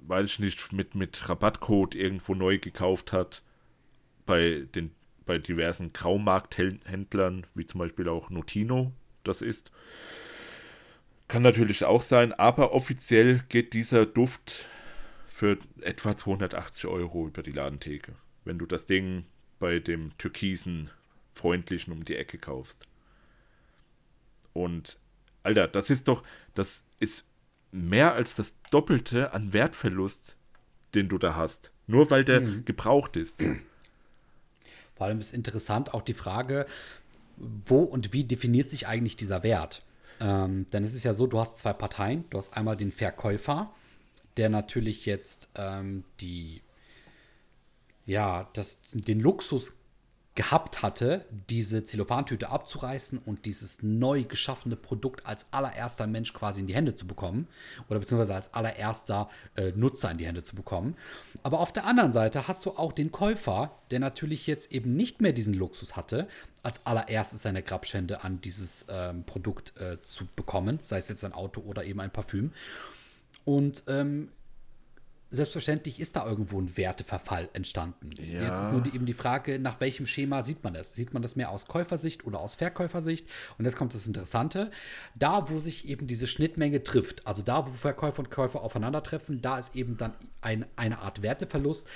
weiß 0.07 0.27
ich 0.27 0.39
nicht, 0.39 0.73
mit, 0.73 0.95
mit 0.95 1.29
Rabattcode 1.29 1.95
irgendwo 1.95 2.35
neu 2.35 2.59
gekauft 2.59 3.13
hat 3.13 3.43
bei 4.27 4.67
den 4.75 4.93
bei 5.31 5.39
diversen 5.39 5.93
Graumarkthändlern, 5.93 7.47
wie 7.55 7.65
zum 7.65 7.79
Beispiel 7.79 8.09
auch 8.09 8.31
Notino 8.31 8.93
das 9.23 9.43
ist. 9.43 9.71
Kann 11.29 11.43
natürlich 11.43 11.85
auch 11.85 12.03
sein, 12.03 12.33
aber 12.33 12.73
offiziell 12.73 13.45
geht 13.49 13.73
dieser 13.73 14.07
Duft 14.07 14.67
für 15.29 15.59
etwa 15.83 16.17
280 16.17 16.87
Euro 16.87 17.29
über 17.29 17.45
die 17.45 17.53
Ladentheke, 17.53 18.17
wenn 18.45 18.59
du 18.59 18.67
das 18.67 18.87
Ding 18.87 19.25
bei 19.61 19.79
dem 19.79 20.19
türkisen 20.19 20.91
freundlichen 21.33 21.93
um 21.93 22.05
die 22.05 22.17
Ecke 22.17 22.39
kaufst. 22.39 22.89
Und 24.53 24.99
Alter, 25.45 25.69
das 25.69 25.91
ist 25.91 26.09
doch, 26.09 26.25
das 26.55 26.85
ist 26.99 27.30
mehr 27.73 28.15
als 28.15 28.35
das 28.35 28.61
Doppelte 28.71 29.33
an 29.33 29.53
Wertverlust, 29.53 30.37
den 30.95 31.09
du 31.09 31.19
da 31.19 31.37
hast. 31.37 31.73
Nur 31.87 32.11
weil 32.11 32.25
der 32.25 32.41
gebraucht 32.41 33.17
ist. 33.17 33.43
Vor 34.95 35.07
allem 35.07 35.21
ist 35.21 35.33
interessant 35.33 35.95
auch 35.95 36.03
die 36.03 36.15
Frage, 36.15 36.67
wo 37.37 37.81
und 37.81 38.13
wie 38.13 38.25
definiert 38.25 38.71
sich 38.71 38.87
eigentlich 38.87 39.17
dieser 39.17 39.43
Wert? 39.43 39.83
Ähm, 40.21 40.67
denn 40.73 40.85
es 40.85 40.95
ist 40.95 41.05
ja 41.05 41.15
so, 41.15 41.27
du 41.27 41.39
hast 41.39 41.59
zwei 41.59 41.73
Parteien. 41.73 42.25
Du 42.31 42.39
hast 42.39 42.55
einmal 42.57 42.77
den 42.77 42.93
Verkäufer, 42.93 43.73
der 44.37 44.51
natürlich 44.51 45.07
jetzt 45.07 45.49
ähm, 45.57 46.05
die, 46.21 46.61
ja, 48.05 48.49
das, 48.53 48.81
den 48.93 49.21
Luxus 49.21 49.73
gehabt 50.37 50.83
hatte, 50.83 51.25
diese 51.49 51.85
Zellophantüte 51.85 52.51
abzureißen 52.51 53.19
und 53.19 53.47
dieses 53.47 53.83
neu 53.83 54.23
geschaffene 54.23 54.77
Produkt 54.77 55.27
als 55.27 55.47
allererster 55.51 56.07
Mensch 56.07 56.33
quasi 56.33 56.61
in 56.61 56.69
die 56.69 56.75
Hände 56.75 56.95
zu 56.95 57.07
bekommen 57.07 57.49
oder 57.89 57.99
beziehungsweise 57.99 58.35
als 58.35 58.55
allererster 58.55 59.29
äh, 59.57 59.73
Nutzer 59.73 60.11
in 60.11 60.19
die 60.19 60.27
Hände 60.27 60.45
zu 60.45 60.55
bekommen. 60.55 60.97
Aber 61.43 61.59
auf 61.59 61.73
der 61.73 61.85
anderen 61.85 62.13
Seite 62.13 62.47
hast 62.47 62.65
du 62.65 62.71
auch 62.71 62.93
den 62.93 63.11
Käufer, 63.11 63.73
der 63.91 63.99
natürlich 63.99 64.47
jetzt 64.47 64.71
eben 64.71 64.95
nicht 64.95 65.21
mehr 65.21 65.33
diesen 65.33 65.55
Luxus 65.55 65.97
hatte, 65.97 66.29
als 66.63 66.87
allererstes 66.87 67.43
seine 67.43 67.63
Grabschände 67.63 68.23
an 68.23 68.41
dieses 68.41 68.87
ähm, 68.89 69.25
Produkt 69.25 69.77
äh, 69.81 70.01
zu 70.01 70.27
bekommen, 70.37 70.79
sei 70.81 70.99
es 70.99 71.09
jetzt 71.09 71.25
ein 71.25 71.33
Auto 71.33 71.61
oder 71.63 71.85
eben 71.85 72.01
ein 72.01 72.11
Parfüm. 72.11 72.53
Und 73.45 73.83
ähm, 73.89 74.29
selbstverständlich 75.31 76.01
ist 76.01 76.17
da 76.17 76.27
irgendwo 76.27 76.61
ein 76.61 76.77
Werteverfall 76.77 77.49
entstanden. 77.53 78.11
Ja. 78.19 78.43
Jetzt 78.43 78.63
ist 78.63 78.73
nur 78.73 78.81
die, 78.81 78.95
eben 78.95 79.07
die 79.07 79.15
Frage, 79.15 79.59
nach 79.59 79.81
welchem 79.81 80.07
Schema 80.07 80.43
sieht 80.43 80.65
man 80.65 80.75
das? 80.75 80.95
Sieht 80.95 81.13
man 81.13 81.23
das 81.23 81.37
mehr 81.37 81.51
aus 81.51 81.67
Käufersicht 81.67 82.25
oder 82.27 82.41
aus 82.41 82.57
Verkäufersicht? 82.57 83.27
Und 83.57 83.65
jetzt 83.65 83.77
kommt 83.77 83.95
das 83.95 84.07
Interessante. 84.07 84.71
Da, 85.15 85.49
wo 85.49 85.59
sich 85.59 85.89
eben 85.89 86.07
diese 86.07 86.27
Schnittmenge 86.27 86.83
trifft, 86.83 87.27
also 87.27 87.43
da, 87.43 87.67
wo 87.67 87.71
Verkäufer 87.71 88.21
und 88.21 88.31
Käufer 88.31 88.63
aufeinandertreffen, 88.63 89.41
da 89.41 89.59
ist 89.59 89.75
eben 89.77 89.97
dann 89.97 90.15
ein, 90.41 90.67
eine 90.77 90.99
Art 90.99 91.23
Werteverlust. 91.23 91.87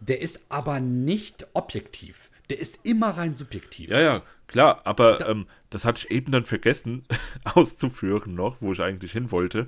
Der 0.00 0.20
ist 0.20 0.40
aber 0.48 0.80
nicht 0.80 1.46
objektiv. 1.54 2.30
Der 2.50 2.58
ist 2.58 2.80
immer 2.82 3.10
rein 3.10 3.36
subjektiv. 3.36 3.88
Ja, 3.90 4.00
ja, 4.00 4.22
klar, 4.48 4.82
aber 4.84 5.26
ähm, 5.28 5.46
das 5.74 5.84
hatte 5.84 5.98
ich 6.04 6.10
eben 6.12 6.30
dann 6.30 6.44
vergessen 6.44 7.02
auszuführen 7.54 8.34
noch, 8.34 8.62
wo 8.62 8.72
ich 8.72 8.80
eigentlich 8.80 9.10
hin 9.10 9.32
wollte, 9.32 9.66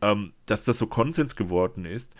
ähm, 0.00 0.32
dass 0.46 0.62
das 0.62 0.78
so 0.78 0.86
Konsens 0.86 1.34
geworden 1.34 1.84
ist, 1.84 2.14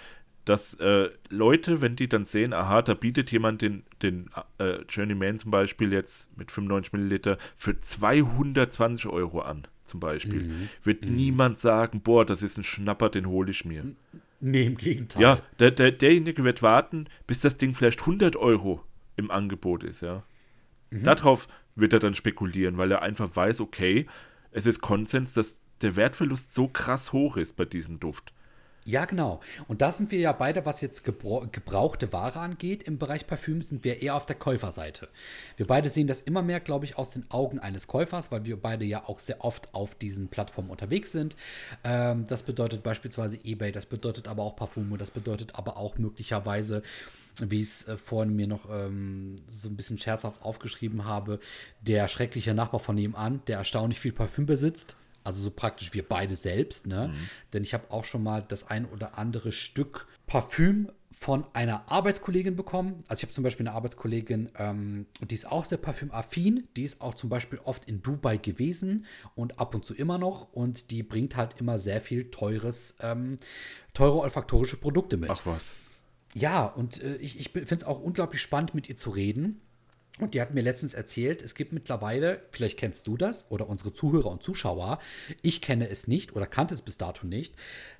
dass 0.44 0.74
äh, 0.74 1.10
Leute, 1.28 1.80
wenn 1.80 1.94
die 1.94 2.08
dann 2.08 2.24
sehen, 2.24 2.52
aha, 2.52 2.82
da 2.82 2.94
bietet 2.94 3.30
jemand 3.30 3.62
den, 3.62 3.84
den 4.02 4.28
äh, 4.58 4.82
Journeyman 4.88 5.38
zum 5.38 5.52
Beispiel 5.52 5.92
jetzt 5.92 6.36
mit 6.36 6.50
95 6.50 6.94
Milliliter 6.94 7.38
für 7.56 7.80
220 7.80 9.06
Euro 9.06 9.40
an, 9.40 9.68
zum 9.84 10.00
Beispiel, 10.00 10.68
wird 10.82 11.04
niemand 11.04 11.58
sagen, 11.58 12.00
boah, 12.00 12.24
das 12.24 12.42
ist 12.42 12.58
ein 12.58 12.64
Schnapper, 12.64 13.08
den 13.08 13.26
hole 13.26 13.52
ich 13.52 13.64
mir. 13.64 13.84
Nee, 14.40 14.66
im 14.66 14.76
Gegenteil. 14.76 15.22
Ja, 15.22 15.42
der, 15.60 15.70
der, 15.70 15.92
derjenige 15.92 16.42
wird 16.42 16.60
warten, 16.60 17.06
bis 17.28 17.38
das 17.38 17.56
Ding 17.56 17.72
vielleicht 17.72 18.00
100 18.00 18.34
Euro 18.34 18.82
im 19.16 19.30
Angebot 19.30 19.84
ist, 19.84 20.00
ja. 20.00 20.24
Darauf 20.90 21.48
wird 21.76 21.92
er 21.92 22.00
dann 22.00 22.14
spekulieren, 22.14 22.78
weil 22.78 22.90
er 22.90 23.02
einfach 23.02 23.34
weiß, 23.34 23.60
okay, 23.60 24.06
es 24.50 24.66
ist 24.66 24.80
Konsens, 24.80 25.34
dass 25.34 25.60
der 25.82 25.96
Wertverlust 25.96 26.54
so 26.54 26.68
krass 26.68 27.12
hoch 27.12 27.36
ist 27.36 27.56
bei 27.56 27.66
diesem 27.66 28.00
Duft. 28.00 28.32
Ja, 28.86 29.04
genau. 29.04 29.40
Und 29.66 29.82
da 29.82 29.90
sind 29.90 30.12
wir 30.12 30.20
ja 30.20 30.30
beide, 30.30 30.64
was 30.64 30.80
jetzt 30.80 31.02
gebra 31.02 31.44
gebrauchte 31.50 32.12
Ware 32.12 32.38
angeht, 32.38 32.84
im 32.84 32.98
Bereich 32.98 33.26
Parfüm 33.26 33.60
sind 33.60 33.82
wir 33.82 34.00
eher 34.00 34.14
auf 34.14 34.26
der 34.26 34.36
Käuferseite. 34.36 35.08
Wir 35.56 35.66
beide 35.66 35.90
sehen 35.90 36.06
das 36.06 36.20
immer 36.20 36.40
mehr, 36.40 36.60
glaube 36.60 36.84
ich, 36.84 36.96
aus 36.96 37.10
den 37.10 37.28
Augen 37.28 37.58
eines 37.58 37.88
Käufers, 37.88 38.30
weil 38.30 38.44
wir 38.44 38.56
beide 38.56 38.84
ja 38.84 39.02
auch 39.08 39.18
sehr 39.18 39.44
oft 39.44 39.74
auf 39.74 39.96
diesen 39.96 40.28
Plattformen 40.28 40.70
unterwegs 40.70 41.10
sind. 41.10 41.34
Ähm, 41.82 42.26
das 42.28 42.44
bedeutet 42.44 42.84
beispielsweise 42.84 43.40
eBay, 43.42 43.72
das 43.72 43.86
bedeutet 43.86 44.28
aber 44.28 44.44
auch 44.44 44.54
Parfume, 44.54 44.98
das 44.98 45.10
bedeutet 45.10 45.56
aber 45.56 45.76
auch 45.78 45.98
möglicherweise, 45.98 46.84
wie 47.40 47.60
ich 47.60 47.68
es 47.68 47.88
äh, 47.88 47.96
vorhin 47.96 48.34
mir 48.34 48.46
noch 48.46 48.68
ähm, 48.70 49.36
so 49.48 49.68
ein 49.68 49.76
bisschen 49.76 49.98
scherzhaft 49.98 50.42
aufgeschrieben 50.42 51.04
habe, 51.04 51.40
der 51.80 52.08
schreckliche 52.08 52.54
Nachbar 52.54 52.80
von 52.80 52.94
nebenan, 52.94 53.42
der 53.46 53.58
erstaunlich 53.58 54.00
viel 54.00 54.12
Parfüm 54.12 54.46
besitzt. 54.46 54.96
Also 55.24 55.42
so 55.42 55.50
praktisch 55.50 55.92
wir 55.92 56.08
beide 56.08 56.36
selbst, 56.36 56.86
ne? 56.86 57.12
Denn 57.52 57.64
ich 57.64 57.74
habe 57.74 57.90
auch 57.90 58.04
schon 58.04 58.22
mal 58.22 58.44
das 58.46 58.70
ein 58.70 58.86
oder 58.86 59.18
andere 59.18 59.50
Stück 59.50 60.06
Parfüm 60.28 60.88
von 61.18 61.44
einer 61.54 61.90
Arbeitskollegin 61.90 62.56
bekommen. 62.56 63.02
Also 63.08 63.20
ich 63.20 63.22
habe 63.24 63.32
zum 63.32 63.42
Beispiel 63.42 63.66
eine 63.66 63.74
Arbeitskollegin, 63.74 64.50
ähm, 64.58 65.06
die 65.22 65.34
ist 65.34 65.50
auch 65.50 65.64
sehr 65.64 65.78
parfümaffin. 65.78 66.68
Die 66.76 66.84
ist 66.84 67.00
auch 67.00 67.14
zum 67.14 67.30
Beispiel 67.30 67.58
oft 67.64 67.86
in 67.86 68.02
Dubai 68.02 68.36
gewesen 68.36 69.06
und 69.34 69.58
ab 69.58 69.74
und 69.74 69.84
zu 69.84 69.94
immer 69.94 70.18
noch. 70.18 70.52
Und 70.52 70.90
die 70.90 71.02
bringt 71.02 71.34
halt 71.34 71.58
immer 71.58 71.78
sehr 71.78 72.02
viel 72.02 72.30
teures, 72.30 72.96
ähm, 73.00 73.38
teure 73.94 74.18
olfaktorische 74.18 74.76
Produkte 74.76 75.16
mit. 75.16 75.30
Ach 75.30 75.40
was. 75.46 75.74
Ja, 76.36 76.66
und 76.66 77.02
äh, 77.02 77.16
ich, 77.16 77.38
ich 77.38 77.48
finde 77.48 77.74
es 77.74 77.84
auch 77.84 77.98
unglaublich 77.98 78.42
spannend, 78.42 78.74
mit 78.74 78.90
ihr 78.90 78.96
zu 78.96 79.08
reden. 79.08 79.62
Und 80.18 80.34
die 80.34 80.40
hat 80.42 80.52
mir 80.52 80.60
letztens 80.60 80.92
erzählt, 80.92 81.40
es 81.40 81.54
gibt 81.54 81.72
mittlerweile, 81.72 82.42
vielleicht 82.50 82.78
kennst 82.78 83.06
du 83.06 83.16
das 83.16 83.50
oder 83.50 83.68
unsere 83.68 83.94
Zuhörer 83.94 84.30
und 84.30 84.42
Zuschauer, 84.42 84.98
ich 85.40 85.62
kenne 85.62 85.88
es 85.88 86.08
nicht 86.08 86.36
oder 86.36 86.46
kannte 86.46 86.74
es 86.74 86.82
bis 86.82 86.98
dato 86.98 87.26
nicht, 87.26 87.54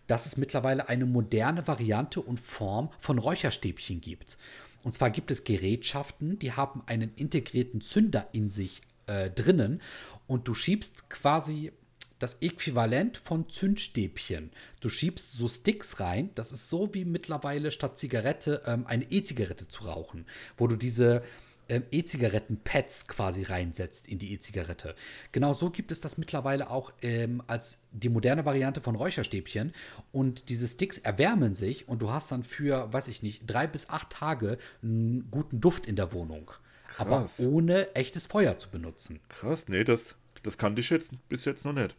dass 0.06 0.26
es 0.26 0.36
mittlerweile 0.36 0.88
eine 0.88 1.06
moderne 1.06 1.66
Variante 1.66 2.20
und 2.20 2.38
Form 2.38 2.90
von 2.98 3.18
Räucherstäbchen 3.18 4.02
gibt. 4.02 4.36
Und 4.82 4.92
zwar 4.92 5.10
gibt 5.10 5.30
es 5.30 5.44
Gerätschaften, 5.44 6.38
die 6.38 6.52
haben 6.52 6.82
einen 6.86 7.14
integrierten 7.16 7.80
Zünder 7.80 8.28
in 8.32 8.50
sich 8.50 8.82
äh, 9.06 9.30
drinnen 9.30 9.80
und 10.26 10.46
du 10.48 10.54
schiebst 10.54 11.08
quasi 11.08 11.72
das 12.18 12.38
Äquivalent 12.40 13.18
von 13.18 13.48
Zündstäbchen. 13.48 14.50
Du 14.80 14.88
schiebst 14.88 15.32
so 15.32 15.48
Sticks 15.48 16.00
rein. 16.00 16.30
Das 16.34 16.52
ist 16.52 16.70
so 16.70 16.92
wie 16.94 17.04
mittlerweile 17.04 17.70
statt 17.70 17.98
Zigarette 17.98 18.62
ähm, 18.66 18.86
eine 18.86 19.04
E-Zigarette 19.10 19.68
zu 19.68 19.84
rauchen, 19.84 20.26
wo 20.56 20.66
du 20.66 20.76
diese 20.76 21.22
ähm, 21.68 21.82
E-Zigaretten-Pads 21.90 23.08
quasi 23.08 23.42
reinsetzt 23.42 24.08
in 24.08 24.18
die 24.18 24.32
E-Zigarette. 24.32 24.94
Genau 25.32 25.52
so 25.52 25.70
gibt 25.70 25.90
es 25.90 26.00
das 26.00 26.16
mittlerweile 26.16 26.70
auch 26.70 26.92
ähm, 27.02 27.42
als 27.46 27.78
die 27.92 28.08
moderne 28.08 28.44
Variante 28.44 28.80
von 28.80 28.94
Räucherstäbchen. 28.94 29.72
Und 30.12 30.48
diese 30.48 30.68
Sticks 30.68 30.98
erwärmen 30.98 31.54
sich 31.54 31.88
und 31.88 32.02
du 32.02 32.10
hast 32.10 32.30
dann 32.32 32.44
für, 32.44 32.92
weiß 32.92 33.08
ich 33.08 33.22
nicht, 33.22 33.42
drei 33.46 33.66
bis 33.66 33.90
acht 33.90 34.10
Tage 34.10 34.58
einen 34.82 35.28
guten 35.30 35.60
Duft 35.60 35.86
in 35.86 35.96
der 35.96 36.12
Wohnung. 36.12 36.50
Aber 36.98 37.20
Krass. 37.20 37.40
ohne 37.40 37.94
echtes 37.94 38.26
Feuer 38.26 38.58
zu 38.58 38.70
benutzen. 38.70 39.20
Krass, 39.28 39.68
nee, 39.68 39.84
das, 39.84 40.14
das 40.42 40.56
kannte 40.56 40.80
ich 40.80 40.88
jetzt 40.88 41.14
bis 41.28 41.44
jetzt 41.44 41.64
noch 41.64 41.74
nicht. 41.74 41.94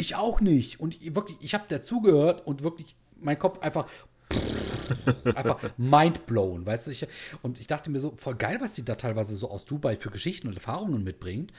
Ich 0.00 0.16
auch 0.16 0.40
nicht. 0.40 0.80
Und 0.80 1.00
ich- 1.00 1.14
wirklich, 1.14 1.36
ich 1.40 1.54
habe 1.54 1.64
dazugehört 1.68 2.46
und 2.46 2.62
wirklich 2.62 2.96
mein 3.20 3.38
Kopf 3.38 3.58
einfach 3.60 3.86
einfach 5.34 5.60
mindblown, 5.76 6.64
weißt 6.66 6.86
du? 6.86 6.90
Ich, 6.92 7.06
und 7.42 7.58
ich 7.60 7.66
dachte 7.66 7.90
mir 7.90 7.98
so, 8.00 8.14
voll 8.16 8.36
geil, 8.36 8.58
was 8.60 8.72
die 8.74 8.84
da 8.84 8.94
teilweise 8.94 9.34
so 9.36 9.50
aus 9.50 9.64
Dubai 9.64 9.96
für 9.96 10.10
Geschichten 10.10 10.46
und 10.48 10.54
Erfahrungen 10.54 11.02
mitbringt. 11.04 11.52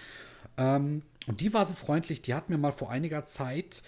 Ähm, 0.57 1.01
und 1.27 1.41
die 1.41 1.53
war 1.53 1.65
so 1.65 1.73
freundlich, 1.73 2.21
die 2.21 2.33
hat 2.33 2.49
mir 2.49 2.57
mal 2.57 2.71
vor 2.71 2.89
einiger 2.89 3.25
Zeit 3.25 3.83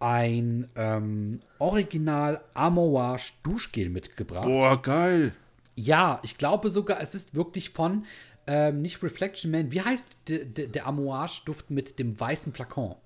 ein 0.00 0.68
ähm, 0.76 1.40
Original 1.58 2.42
Amouage 2.54 3.32
Duschgel 3.42 3.88
mitgebracht. 3.88 4.44
Boah, 4.46 4.80
geil. 4.80 5.34
Ja, 5.76 6.20
ich 6.22 6.36
glaube 6.38 6.70
sogar, 6.70 7.00
es 7.00 7.14
ist 7.14 7.34
wirklich 7.34 7.70
von, 7.70 8.04
ähm, 8.46 8.82
nicht 8.82 9.02
Reflection 9.02 9.50
Man, 9.50 9.72
wie 9.72 9.80
heißt 9.80 10.06
de, 10.28 10.44
de, 10.44 10.66
der 10.68 10.86
Amouage-Duft 10.86 11.70
mit 11.70 11.98
dem 11.98 12.18
weißen 12.18 12.52
Flakon? 12.52 12.96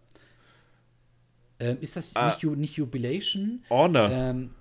Ähm, 1.61 1.79
ist 1.81 1.97
das 1.97 2.15
nicht, 2.15 2.39
Ju- 2.41 2.57
nicht 2.57 2.77
Jubilation? 2.77 3.65
Honor. 3.71 4.11
Ähm, 4.11 4.55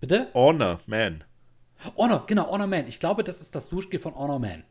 bitte? 0.00 0.28
Honor, 0.34 0.78
man. 0.86 1.24
Honor, 1.96 2.24
genau, 2.26 2.50
Honor 2.50 2.66
Man. 2.66 2.86
Ich 2.86 2.98
glaube, 3.00 3.24
das 3.24 3.40
ist 3.40 3.54
das 3.54 3.68
Duschgel 3.68 4.00
von 4.00 4.14
Honor 4.14 4.38
Man. 4.38 4.64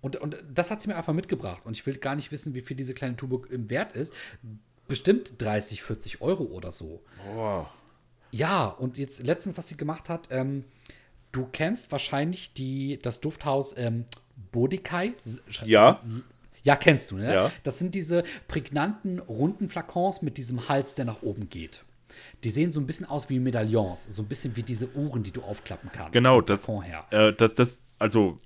Und, 0.00 0.16
und 0.16 0.36
das 0.52 0.70
hat 0.70 0.82
sie 0.82 0.88
mir 0.88 0.96
einfach 0.96 1.12
mitgebracht. 1.12 1.66
Und 1.66 1.76
ich 1.76 1.84
will 1.86 1.96
gar 1.96 2.14
nicht 2.16 2.30
wissen, 2.32 2.54
wie 2.54 2.60
viel 2.62 2.76
diese 2.76 2.94
kleine 2.94 3.16
Tube 3.16 3.46
im 3.50 3.70
Wert 3.70 3.92
ist. 3.92 4.12
Bestimmt 4.88 5.34
30, 5.40 5.82
40 5.82 6.20
Euro 6.20 6.44
oder 6.44 6.72
so. 6.72 7.02
Boah. 7.34 7.70
Ja, 8.30 8.66
und 8.66 8.98
jetzt 8.98 9.24
letztens, 9.24 9.56
was 9.56 9.68
sie 9.68 9.76
gemacht 9.76 10.08
hat, 10.08 10.28
ähm, 10.30 10.64
du 11.32 11.46
kennst 11.46 11.90
wahrscheinlich 11.92 12.52
die, 12.52 12.98
das 13.00 13.20
Dufthaus 13.20 13.74
ähm, 13.78 14.04
Bodekai. 14.52 15.14
Ja. 15.64 16.00
Ja, 16.64 16.76
kennst 16.76 17.10
du, 17.10 17.16
ne? 17.16 17.32
Ja. 17.32 17.52
Das 17.62 17.78
sind 17.78 17.94
diese 17.94 18.24
prägnanten, 18.48 19.20
runden 19.20 19.68
Flakons 19.68 20.22
mit 20.22 20.36
diesem 20.38 20.68
Hals, 20.68 20.94
der 20.94 21.04
nach 21.04 21.22
oben 21.22 21.48
geht. 21.48 21.84
Die 22.42 22.50
sehen 22.50 22.72
so 22.72 22.80
ein 22.80 22.86
bisschen 22.86 23.06
aus 23.06 23.28
wie 23.28 23.38
Medaillons, 23.38 24.04
so 24.04 24.22
ein 24.22 24.28
bisschen 24.28 24.56
wie 24.56 24.62
diese 24.62 24.88
Uhren, 24.94 25.22
die 25.22 25.30
du 25.32 25.42
aufklappen 25.42 25.90
kannst. 25.92 26.12
Genau, 26.12 26.40
das, 26.40 26.68
äh, 27.10 27.32
das, 27.32 27.54
das, 27.54 27.82
also, 27.98 28.36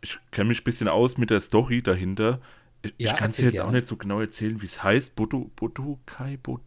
ich 0.00 0.18
kenne 0.30 0.48
mich 0.48 0.60
ein 0.62 0.64
bisschen 0.64 0.88
aus 0.88 1.16
mit 1.18 1.30
der 1.30 1.40
Story 1.40 1.82
dahinter. 1.82 2.40
Ich, 2.82 2.94
Ja, 2.98 3.12
ich 3.12 3.16
kann 3.16 3.30
es 3.30 3.38
jetzt 3.38 3.60
auch 3.60 3.64
gerne. 3.64 3.78
nicht 3.78 3.86
so 3.88 3.96
genau 3.96 4.20
erzählen, 4.20 4.60
wie 4.62 4.66
es 4.66 4.82
heißt. 4.82 5.14
Bodo, 5.16 5.50
Bodokai, 5.56 6.38
Bod 6.42 6.62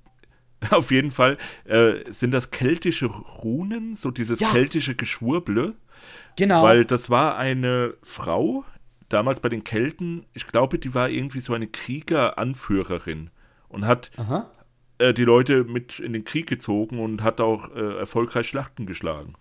Auf 0.72 0.92
jeden 0.92 1.12
Fall 1.12 1.38
äh, 1.66 2.10
sind 2.10 2.32
das 2.32 2.50
keltische 2.52 3.08
Runen, 3.08 3.96
so 3.96 4.12
dieses 4.12 4.40
Ja. 4.40 4.52
keltische 4.52 4.96
Geschwurble. 4.96 5.76
Genau. 6.38 6.64
Weil 6.64 6.86
das 6.86 7.10
war 7.10 7.38
eine 7.38 7.96
Frau, 8.02 8.64
damals 9.14 9.40
bei 9.40 9.50
den 9.50 9.64
Kelten, 9.64 10.26
ich 10.34 10.48
glaube, 10.48 10.80
die 10.80 10.94
war 10.94 11.10
irgendwie 11.10 11.40
so 11.40 11.54
eine 11.54 11.68
Krieger-Anführerin 11.68 13.30
und 13.70 13.86
hat 13.86 14.12
äh, 14.98 15.14
die 15.14 15.24
Leute 15.24 15.64
mit 15.64 16.00
in 16.00 16.14
den 16.14 16.24
Krieg 16.24 16.48
gezogen 16.48 17.00
und 17.00 17.24
hat 17.24 17.42
auch 17.42 17.74
äh, 17.76 17.98
erfolgreich 17.98 18.48
Schlachten 18.48 18.86
geschlagen. 18.86 19.36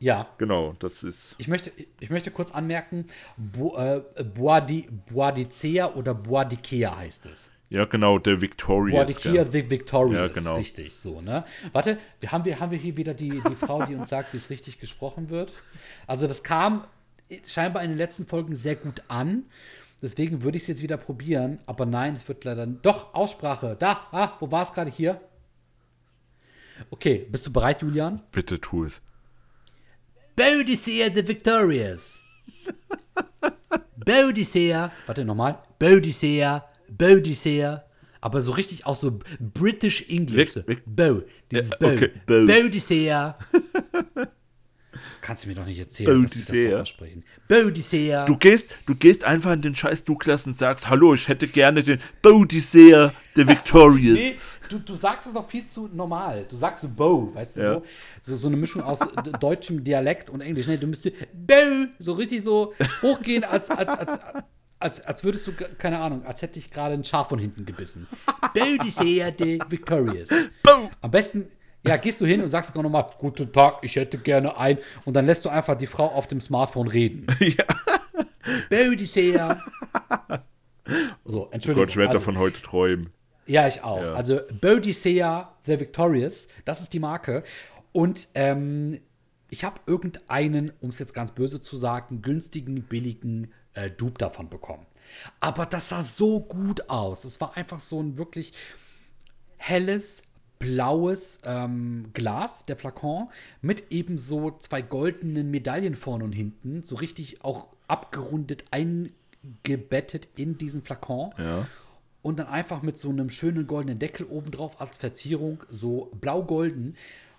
Ja. 0.00 0.28
Genau, 0.38 0.74
das 0.78 1.02
ist. 1.02 1.34
Ich 1.38 1.48
möchte, 1.48 1.72
ich 1.98 2.10
möchte 2.10 2.30
kurz 2.30 2.52
anmerken, 2.52 3.06
Bo, 3.36 3.76
äh, 3.76 4.02
Boadi, 4.22 4.88
Boadicea 5.10 5.94
oder 5.94 6.14
Boadicea 6.14 6.96
heißt 6.96 7.26
es. 7.26 7.50
Ja, 7.70 7.84
genau, 7.84 8.18
der 8.18 8.40
Victorious. 8.40 8.98
Boadicea 8.98 9.44
gell? 9.44 9.52
the 9.52 9.70
Victorious, 9.70 10.28
Ja, 10.28 10.28
genau. 10.28 10.56
richtig, 10.56 10.96
so, 10.96 11.20
ne? 11.20 11.44
Warte, 11.72 11.98
haben, 12.26 12.44
wir, 12.44 12.60
haben 12.60 12.70
wir 12.70 12.78
hier 12.78 12.96
wieder 12.96 13.12
die, 13.12 13.42
die 13.46 13.56
Frau, 13.56 13.84
die 13.84 13.94
uns 13.94 14.08
sagt, 14.08 14.32
wie 14.32 14.38
es 14.38 14.48
richtig 14.48 14.78
gesprochen 14.78 15.28
wird. 15.28 15.52
Also 16.06 16.26
das 16.26 16.42
kam 16.42 16.84
scheinbar 17.46 17.82
in 17.82 17.90
den 17.90 17.98
letzten 17.98 18.26
Folgen 18.26 18.54
sehr 18.54 18.76
gut 18.76 19.02
an. 19.08 19.44
Deswegen 20.00 20.42
würde 20.42 20.56
ich 20.56 20.62
es 20.64 20.68
jetzt 20.68 20.82
wieder 20.82 20.96
probieren. 20.96 21.58
Aber 21.66 21.84
nein, 21.86 22.14
es 22.14 22.26
wird 22.28 22.44
leider. 22.44 22.66
Doch, 22.66 23.14
Aussprache. 23.14 23.76
Da, 23.78 24.06
ah, 24.12 24.36
wo 24.40 24.50
war 24.52 24.62
es 24.62 24.72
gerade 24.72 24.90
hier? 24.90 25.20
Okay, 26.90 27.26
bist 27.30 27.44
du 27.46 27.52
bereit, 27.52 27.82
Julian? 27.82 28.22
Bitte 28.30 28.60
tu 28.60 28.84
es. 28.84 29.02
Boadicea 30.36 31.10
the 31.12 31.26
Victorious. 31.26 32.20
Boadicea. 33.96 34.92
Warte 35.06 35.24
nochmal. 35.24 35.58
Boadicea. 35.80 36.64
Boadicea. 36.88 37.84
Aber 38.20 38.40
so 38.40 38.52
richtig 38.52 38.86
auch 38.86 38.96
so 38.96 39.18
British 39.40 40.08
English. 40.08 40.54
Weg- 40.56 40.68
weg- 40.68 40.82
Bo. 40.86 41.22
Dieses 41.50 41.70
Bo. 41.70 41.86
okay, 41.88 42.12
Bo. 42.26 42.46
Bodicea. 42.46 43.36
Kannst 45.20 45.44
du 45.44 45.48
mir 45.48 45.54
doch 45.54 45.66
nicht 45.66 45.78
erzählen, 45.78 46.22
dass 46.22 46.32
sie 46.32 46.70
das. 46.70 46.94
Bodicea. 47.48 48.24
Du 48.26 48.36
gehst, 48.36 48.70
du 48.86 48.94
gehst 48.94 49.24
einfach 49.24 49.52
in 49.52 49.62
den 49.62 49.74
scheiß 49.74 50.04
Douglas 50.04 50.46
und 50.46 50.54
sagst, 50.54 50.88
hallo, 50.88 51.14
ich 51.14 51.28
hätte 51.28 51.48
gerne 51.48 51.82
den 51.82 51.98
Bodicea 52.22 53.12
der 53.36 53.48
Victorious. 53.48 54.18
Nee, 54.18 54.36
du, 54.68 54.78
du 54.78 54.94
sagst 54.94 55.26
es 55.28 55.34
doch 55.34 55.48
viel 55.48 55.64
zu 55.64 55.88
normal. 55.92 56.46
Du 56.48 56.56
sagst 56.56 56.82
so 56.82 56.88
Bo, 56.88 57.34
weißt 57.34 57.56
du, 57.56 57.60
Ja. 57.60 57.74
so, 57.74 57.82
so, 58.20 58.36
so 58.36 58.48
eine 58.48 58.56
Mischung 58.56 58.82
aus 58.82 59.00
deutschem 59.40 59.82
Dialekt 59.84 60.30
und 60.30 60.40
Englisch. 60.40 60.66
Nee, 60.66 60.76
du 60.76 60.86
müsstest 60.86 61.16
Bo, 61.32 61.86
so 61.98 62.12
richtig 62.12 62.42
so 62.42 62.74
hochgehen, 63.02 63.44
als, 63.44 63.70
als, 63.70 63.88
als, 63.90 64.18
als, 64.78 65.00
als 65.00 65.24
würdest 65.24 65.46
du, 65.46 65.52
keine 65.52 65.98
Ahnung, 65.98 66.24
als 66.24 66.42
hätte 66.42 66.58
ich 66.58 66.70
gerade 66.70 66.94
ein 66.94 67.04
Schaf 67.04 67.28
von 67.30 67.38
hinten 67.38 67.64
gebissen. 67.66 68.06
Bodicea 68.54 69.30
de 69.30 69.58
Victorious. 69.68 70.28
Bo! 70.62 70.90
Am 71.00 71.10
besten, 71.10 71.46
ja, 71.86 71.96
gehst 71.96 72.20
du 72.20 72.26
hin 72.26 72.40
und 72.42 72.48
sagst 72.48 72.74
nochmal, 72.74 73.10
guten 73.18 73.52
Tag, 73.52 73.78
ich 73.82 73.96
hätte 73.96 74.18
gerne 74.18 74.56
ein. 74.58 74.78
Und 75.04 75.14
dann 75.14 75.26
lässt 75.26 75.44
du 75.44 75.48
einfach 75.48 75.76
die 75.76 75.86
Frau 75.86 76.06
auf 76.06 76.26
dem 76.26 76.40
Smartphone 76.40 76.88
reden. 76.88 77.26
Ja. 77.40 77.64
Bodicea. 78.70 79.62
So, 81.24 81.48
Entschuldigung. 81.50 81.82
Gott, 81.84 81.90
ich 81.90 81.96
werde 81.96 82.12
Also- 82.12 82.18
davon 82.20 82.38
heute 82.38 82.62
träumen. 82.62 83.10
ja, 83.46 83.68
ich 83.68 83.82
auch. 83.84 84.00
Ja. 84.02 84.14
Also 84.14 84.40
Bodicea 84.60 85.54
The 85.66 85.78
Victorious, 85.80 86.48
das 86.64 86.80
ist 86.80 86.94
die 86.94 86.98
Marke. 86.98 87.42
Und 87.92 88.28
ähm, 88.34 88.98
ich 89.50 89.64
habe 89.64 89.80
irgendeinen, 89.86 90.72
um 90.80 90.88
es 90.88 90.98
jetzt 90.98 91.12
ganz 91.12 91.32
böse 91.32 91.60
zu 91.60 91.76
sagen, 91.76 92.22
günstigen, 92.22 92.82
billigen 92.84 93.52
äh, 93.74 93.90
Dupe 93.90 94.16
davon 94.16 94.48
bekommen. 94.48 94.86
Aber 95.40 95.66
das 95.66 95.90
sah 95.90 96.02
so 96.02 96.40
gut 96.40 96.88
aus. 96.88 97.24
Es 97.24 97.38
war 97.40 97.54
einfach 97.58 97.80
so 97.80 98.02
ein 98.02 98.16
wirklich 98.16 98.54
helles, 99.58 100.22
blaues 100.58 101.38
ähm, 101.44 102.10
Glas, 102.14 102.64
der 102.64 102.76
Flakon, 102.76 103.28
mit 103.60 103.92
eben 103.92 104.18
so 104.18 104.56
zwei 104.58 104.82
goldenen 104.82 105.50
Medaillen 105.50 105.94
vorne 105.94 106.24
und 106.24 106.32
hinten, 106.32 106.82
so 106.84 106.96
richtig 106.96 107.44
auch 107.44 107.68
abgerundet 107.86 108.64
eingebettet 108.70 110.28
in 110.36 110.58
diesen 110.58 110.82
Flakon. 110.82 111.30
Ja. 111.38 111.66
Und 112.22 112.38
dann 112.38 112.48
einfach 112.48 112.82
mit 112.82 112.98
so 112.98 113.08
einem 113.10 113.30
schönen 113.30 113.66
goldenen 113.66 113.98
Deckel 113.98 114.26
obendrauf 114.26 114.80
als 114.80 114.96
Verzierung, 114.96 115.62
so 115.70 116.10
blau-golden. 116.20 116.96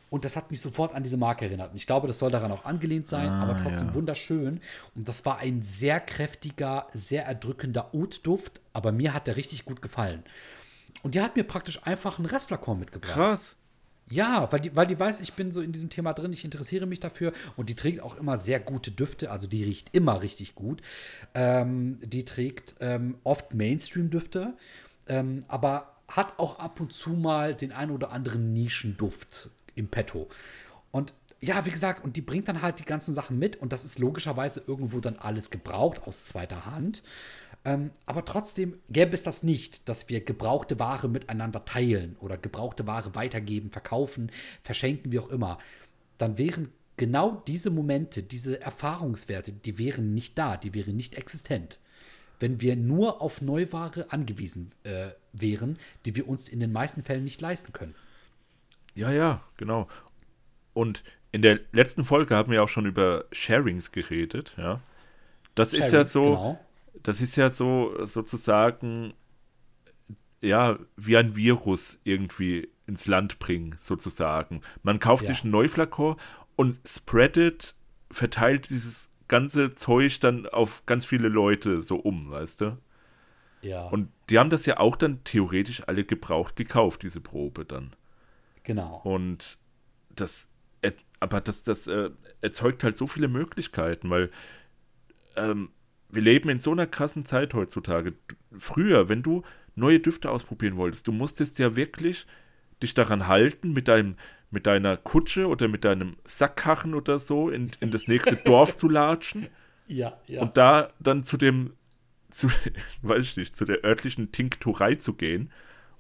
Und 0.10 0.26
das 0.26 0.36
hat 0.36 0.50
mich 0.50 0.62
sofort 0.62 0.96
an 0.96 1.04
diese 1.04 1.18
Marke 1.18 1.46
erinnert. 1.46 1.72
Und 1.72 1.78
ich 1.78 1.86
glaube, 1.86 2.08
das 2.08 2.18
soll 2.18 2.32
daran 2.32 2.52
auch 2.52 2.66
angelehnt 2.66 3.08
sein, 3.08 3.30
aber 3.30 3.62
trotzdem 3.62 3.94
wunderschön. 3.94 4.60
Und 4.96 5.08
das 5.08 5.24
war 5.26 5.38
ein 5.38 5.62
sehr 5.62 6.00
kräftiger, 6.00 6.88
sehr 6.94 7.26
erdrückender 7.26 7.94
Oud-Duft, 7.94 8.62
aber 8.74 8.92
mir 8.92 9.14
hat 9.14 9.28
der 9.28 9.36
richtig 9.36 9.66
gut 9.66 9.84
gefallen. 9.84 10.24
Und 11.04 11.16
die 11.16 11.22
hat 11.22 11.36
mir 11.36 11.44
praktisch 11.44 11.82
einfach 11.84 12.18
einen 12.18 12.26
Restflakon 12.26 12.80
mitgebracht. 12.80 13.14
Krass. 13.14 13.56
Ja, 14.12 14.52
weil 14.52 14.60
die, 14.60 14.76
weil 14.76 14.88
die 14.88 15.00
weiß, 15.00 15.22
ich 15.22 15.34
bin 15.34 15.52
so 15.52 15.62
in 15.62 15.72
diesem 15.72 15.90
Thema 15.90 16.14
drin, 16.14 16.34
ich 16.34 16.44
interessiere 16.44 16.88
mich 16.88 17.00
dafür 17.00 17.32
und 17.56 17.70
die 17.70 17.76
trägt 17.76 18.02
auch 18.02 18.16
immer 18.16 18.38
sehr 18.38 18.60
gute 18.60 18.90
Düfte, 18.92 19.30
also 19.30 19.46
die 19.46 19.64
riecht 19.64 19.96
immer 19.96 20.22
richtig 20.22 20.56
gut. 20.56 20.82
Ähm, 21.36 22.00
die 22.04 22.26
trägt 22.26 22.76
ähm, 22.80 23.20
oft 23.24 23.54
Mainstream-Düfte, 23.54 24.56
ähm, 25.08 25.42
aber 25.48 25.96
hat 26.08 26.40
auch 26.40 26.58
ab 26.58 26.80
und 26.80 26.92
zu 26.92 27.12
mal 27.12 27.54
den 27.54 27.72
ein 27.72 27.92
oder 27.92 28.12
anderen 28.12 28.52
Nischenduft 28.52 29.52
im 29.76 29.90
Petto. 29.90 30.28
Und 30.90 31.14
ja, 31.40 31.66
wie 31.66 31.72
gesagt, 31.72 32.04
und 32.04 32.18
die 32.18 32.22
bringt 32.22 32.48
dann 32.48 32.62
halt 32.62 32.80
die 32.80 32.86
ganzen 32.86 33.14
Sachen 33.14 33.38
mit 33.38 33.58
und 33.58 33.72
das 33.72 33.86
ist 33.86 34.00
logischerweise 34.00 34.64
irgendwo 34.66 35.00
dann 35.00 35.18
alles 35.18 35.52
gebraucht 35.52 36.02
aus 36.06 36.24
zweiter 36.24 36.66
Hand. 36.66 37.04
Ähm, 37.66 37.92
aber 38.06 38.24
trotzdem 38.24 38.80
gäbe 38.90 39.14
es 39.14 39.24
das 39.24 39.44
nicht, 39.44 39.90
dass 39.90 40.08
wir 40.08 40.24
gebrauchte 40.24 40.80
Ware 40.80 41.10
miteinander 41.10 41.66
teilen 41.66 42.16
oder 42.20 42.38
gebrauchte 42.38 42.88
Ware 42.88 43.16
weitergeben, 43.16 43.70
verkaufen, 43.70 44.32
verschenken, 44.64 45.12
wie 45.12 45.20
auch 45.20 45.30
immer. 45.30 45.58
Dann 46.18 46.38
wären 46.38 46.70
genau 46.96 47.44
diese 47.48 47.70
Momente, 47.70 48.24
diese 48.24 48.62
Erfahrungswerte, 48.62 49.52
die 49.52 49.78
wären 49.78 50.14
nicht 50.14 50.38
da, 50.38 50.58
die 50.58 50.74
wären 50.74 50.96
nicht 50.96 51.16
existent. 51.16 51.80
Wenn 52.40 52.62
wir 52.62 52.78
nur 52.78 53.22
auf 53.22 53.42
Neuware 53.42 54.08
angewiesen 54.12 54.72
äh, 54.84 55.10
wären, 55.34 55.78
die 56.06 56.16
wir 56.16 56.28
uns 56.30 56.48
in 56.48 56.62
den 56.62 56.72
meisten 56.72 57.04
Fällen 57.04 57.26
nicht 57.26 57.42
leisten 57.42 57.74
können. 57.74 57.96
Ja, 58.96 59.12
ja, 59.12 59.44
genau. 59.58 59.88
Und 60.74 61.04
in 61.32 61.42
der 61.42 61.60
letzten 61.72 62.06
Folge 62.06 62.36
haben 62.36 62.52
wir 62.52 62.64
auch 62.64 62.70
schon 62.70 62.86
über 62.86 63.26
Sharings 63.32 63.92
geredet, 63.92 64.54
ja. 64.58 64.82
Das 65.56 65.74
ist 65.74 65.86
ja 65.86 65.90
Sharings, 65.90 66.14
so, 66.14 66.24
genau. 66.24 66.60
Das 67.04 67.22
ist 67.22 67.36
ja 67.36 67.52
so 67.52 67.96
sozusagen, 68.06 69.14
ja, 70.42 70.80
wie 70.96 71.18
ein 71.18 71.36
Virus 71.36 72.00
irgendwie 72.04 72.70
ins 72.88 73.08
Land 73.08 73.40
bringen, 73.40 73.76
sozusagen. 73.80 74.62
Man 74.84 75.00
kauft 75.00 75.26
Ja. 75.26 75.28
sich 75.28 75.44
einen 75.44 75.52
Neuflakon 75.52 76.16
und 76.56 76.80
spreadet, 76.88 77.76
verteilt 78.12 78.70
dieses 78.70 79.10
ganze 79.28 79.76
Zeug 79.76 80.20
dann 80.22 80.48
auf 80.48 80.86
ganz 80.86 81.06
viele 81.06 81.28
Leute 81.28 81.82
so 81.82 81.98
um, 81.98 82.32
weißt 82.32 82.62
du? 82.62 82.78
Ja, 83.62 83.88
Und 83.90 84.10
die 84.30 84.40
haben 84.40 84.50
das 84.50 84.66
ja 84.66 84.80
auch 84.80 84.96
dann 84.96 85.24
theoretisch 85.24 85.84
alle 85.88 86.04
gebraucht 86.06 86.56
gekauft, 86.56 87.04
diese 87.04 87.22
Probe 87.22 87.66
dann. 87.66 87.96
genau. 88.64 89.02
Und 89.04 89.58
das, 90.16 90.50
er- 90.82 90.94
aber 91.20 91.42
das, 91.42 91.64
das 91.64 91.88
äh, 91.88 92.12
erzeugt 92.42 92.84
halt 92.84 92.98
so 92.98 93.08
viele 93.08 93.28
Möglichkeiten, 93.28 94.10
weil 94.10 94.32
ähm, 95.36 95.70
wir 96.10 96.22
leben 96.22 96.50
in 96.50 96.60
so 96.60 96.72
einer 96.72 96.88
krassen 96.88 97.26
Zeit 97.26 97.54
heutzutage. 97.54 98.14
Früher, 98.58 99.10
wenn 99.10 99.24
du 99.24 99.44
neue 99.76 100.00
Düfte 100.00 100.32
ausprobieren 100.32 100.78
wolltest, 100.78 101.08
du 101.08 101.12
musstest 101.12 101.60
ja 101.60 101.76
wirklich 101.76 102.26
dich 102.82 102.94
daran 102.94 103.28
halten, 103.28 103.74
mit 103.74 103.88
deinem 103.88 104.16
mit 104.52 104.66
deiner 104.66 104.98
Kutsche 104.98 105.48
oder 105.48 105.68
mit 105.68 105.86
deinem 105.86 106.18
Sackkarren 106.24 106.96
oder 106.96 107.20
so 107.20 107.50
in, 107.50 107.72
in 107.80 107.92
das 107.92 108.08
nächste 108.08 108.36
Dorf 108.46 108.76
zu 108.76 108.90
latschen 108.90 109.48
Ja, 109.88 110.18
ja. 110.26 110.42
und 110.42 110.58
da 110.58 110.92
dann 111.00 111.24
zu 111.24 111.38
dem, 111.38 111.74
zu, 112.32 112.48
weiß 113.02 113.24
ich 113.24 113.38
nicht, 113.38 113.56
zu 113.56 113.66
der 113.66 113.84
örtlichen 113.84 114.32
Tinkturei 114.32 114.96
zu 114.96 115.14
gehen 115.14 115.52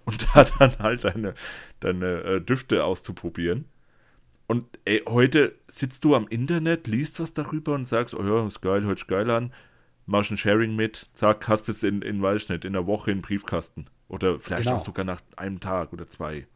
und 0.05 0.27
da 0.33 0.43
dann 0.43 0.79
halt 0.79 1.03
deine, 1.03 1.33
deine 1.79 2.23
äh, 2.23 2.41
Düfte 2.41 2.83
auszuprobieren. 2.83 3.65
Und 4.47 4.65
ey, 4.85 5.03
heute 5.07 5.53
sitzt 5.67 6.03
du 6.03 6.15
am 6.15 6.27
Internet, 6.27 6.87
liest 6.87 7.19
was 7.19 7.33
darüber 7.33 7.75
und 7.75 7.85
sagst, 7.85 8.15
oh 8.15 8.23
ja, 8.23 8.47
ist 8.47 8.61
geil, 8.61 8.81
hört 8.81 8.97
sich 8.97 9.07
geil 9.07 9.29
an, 9.29 9.53
machst 10.09 10.31
ein 10.31 10.37
Sharing 10.37 10.75
mit, 10.75 11.07
zack, 11.13 11.47
hast 11.47 11.69
es 11.69 11.83
in, 11.83 12.01
in, 12.01 12.21
weiß 12.21 12.43
ich 12.43 12.49
nicht, 12.49 12.65
in 12.65 12.75
einer 12.75 12.87
Woche 12.87 13.11
im 13.11 13.21
Briefkasten. 13.21 13.85
Oder 14.07 14.39
vielleicht 14.39 14.63
Genau. 14.63 14.77
auch 14.77 14.83
sogar 14.83 15.05
nach 15.05 15.21
einem 15.35 15.59
Tag 15.59 15.93
oder 15.93 16.07
zwei. 16.07 16.47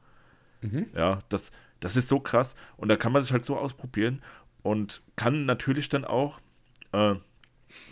Ja, 0.95 1.19
das, 1.27 1.51
das 1.81 1.97
ist 1.97 2.07
so 2.07 2.19
krass. 2.21 2.55
Und 2.77 2.87
da 2.87 2.95
kann 2.95 3.11
man 3.11 3.21
sich 3.21 3.33
halt 3.33 3.43
so 3.43 3.57
ausprobieren 3.57 4.21
und 4.61 5.01
kann 5.17 5.45
natürlich 5.45 5.89
dann 5.89 6.05
auch 6.05 6.39
äh, 6.93 7.15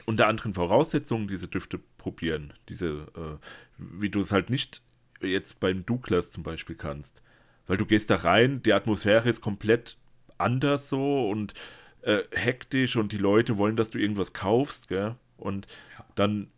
unter 0.06 0.28
anderen 0.28 0.54
Voraussetzungen 0.54 1.28
diese 1.28 1.50
Düfte 1.50 1.80
probieren. 1.98 2.54
Diese, 2.70 3.08
äh, 3.16 3.38
wie 3.78 4.10
du 4.10 4.22
es 4.22 4.32
halt 4.32 4.50
nicht 4.50 4.82
jetzt 5.22 5.60
beim 5.60 5.86
Douglas 5.86 6.32
zum 6.32 6.44
Beispiel 6.44 6.78
kannst. 6.78 7.22
Weil 7.68 7.76
du 7.78 7.86
gehst 7.86 8.10
da 8.10 8.16
rein, 8.16 8.64
die 8.64 8.74
Atmosphäre 8.74 9.28
ist 9.28 9.42
komplett 9.42 9.98
anders 10.38 10.88
so 10.88 11.30
und 11.30 11.54
äh, 12.04 12.20
hektisch 12.32 12.96
und 12.96 13.12
die 13.12 13.18
Leute 13.18 13.58
wollen, 13.58 13.76
dass 13.76 13.90
du 13.92 14.00
irgendwas 14.00 14.32
kaufst, 14.34 14.88
gell? 14.88 15.16
Und 15.42 15.68
dann 16.16 16.50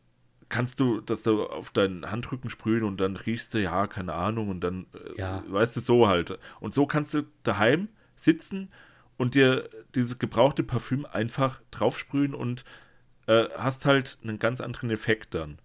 kannst 0.50 0.80
du 0.80 1.02
das 1.02 1.24
so 1.24 1.50
auf 1.50 1.72
deinen 1.72 2.12
Handrücken 2.12 2.50
sprühen 2.50 2.84
und 2.84 2.98
dann 3.02 3.16
riechst 3.16 3.54
du, 3.54 3.60
ja, 3.60 3.88
keine 3.88 4.14
Ahnung, 4.14 4.50
und 4.50 4.60
dann, 4.62 4.86
äh, 4.94 5.20
Ja. 5.20 5.44
weißt 5.48 5.76
du, 5.78 5.80
so 5.80 6.08
halt. 6.08 6.38
Und 6.60 6.74
so 6.74 6.86
kannst 6.86 7.14
du 7.14 7.24
daheim 7.44 7.88
sitzen 8.16 8.70
und 9.18 9.34
dir 9.36 9.68
dieses 9.96 10.20
gebrauchte 10.20 10.64
Parfüm 10.64 11.06
einfach 11.06 11.62
draufsprühen 11.72 12.36
und 12.36 12.64
äh, 13.26 13.46
hast 13.58 13.86
halt 13.86 14.18
einen 14.22 14.38
ganz 14.38 14.60
anderen 14.62 14.90
Effekt 14.92 15.34
dann. 15.34 15.58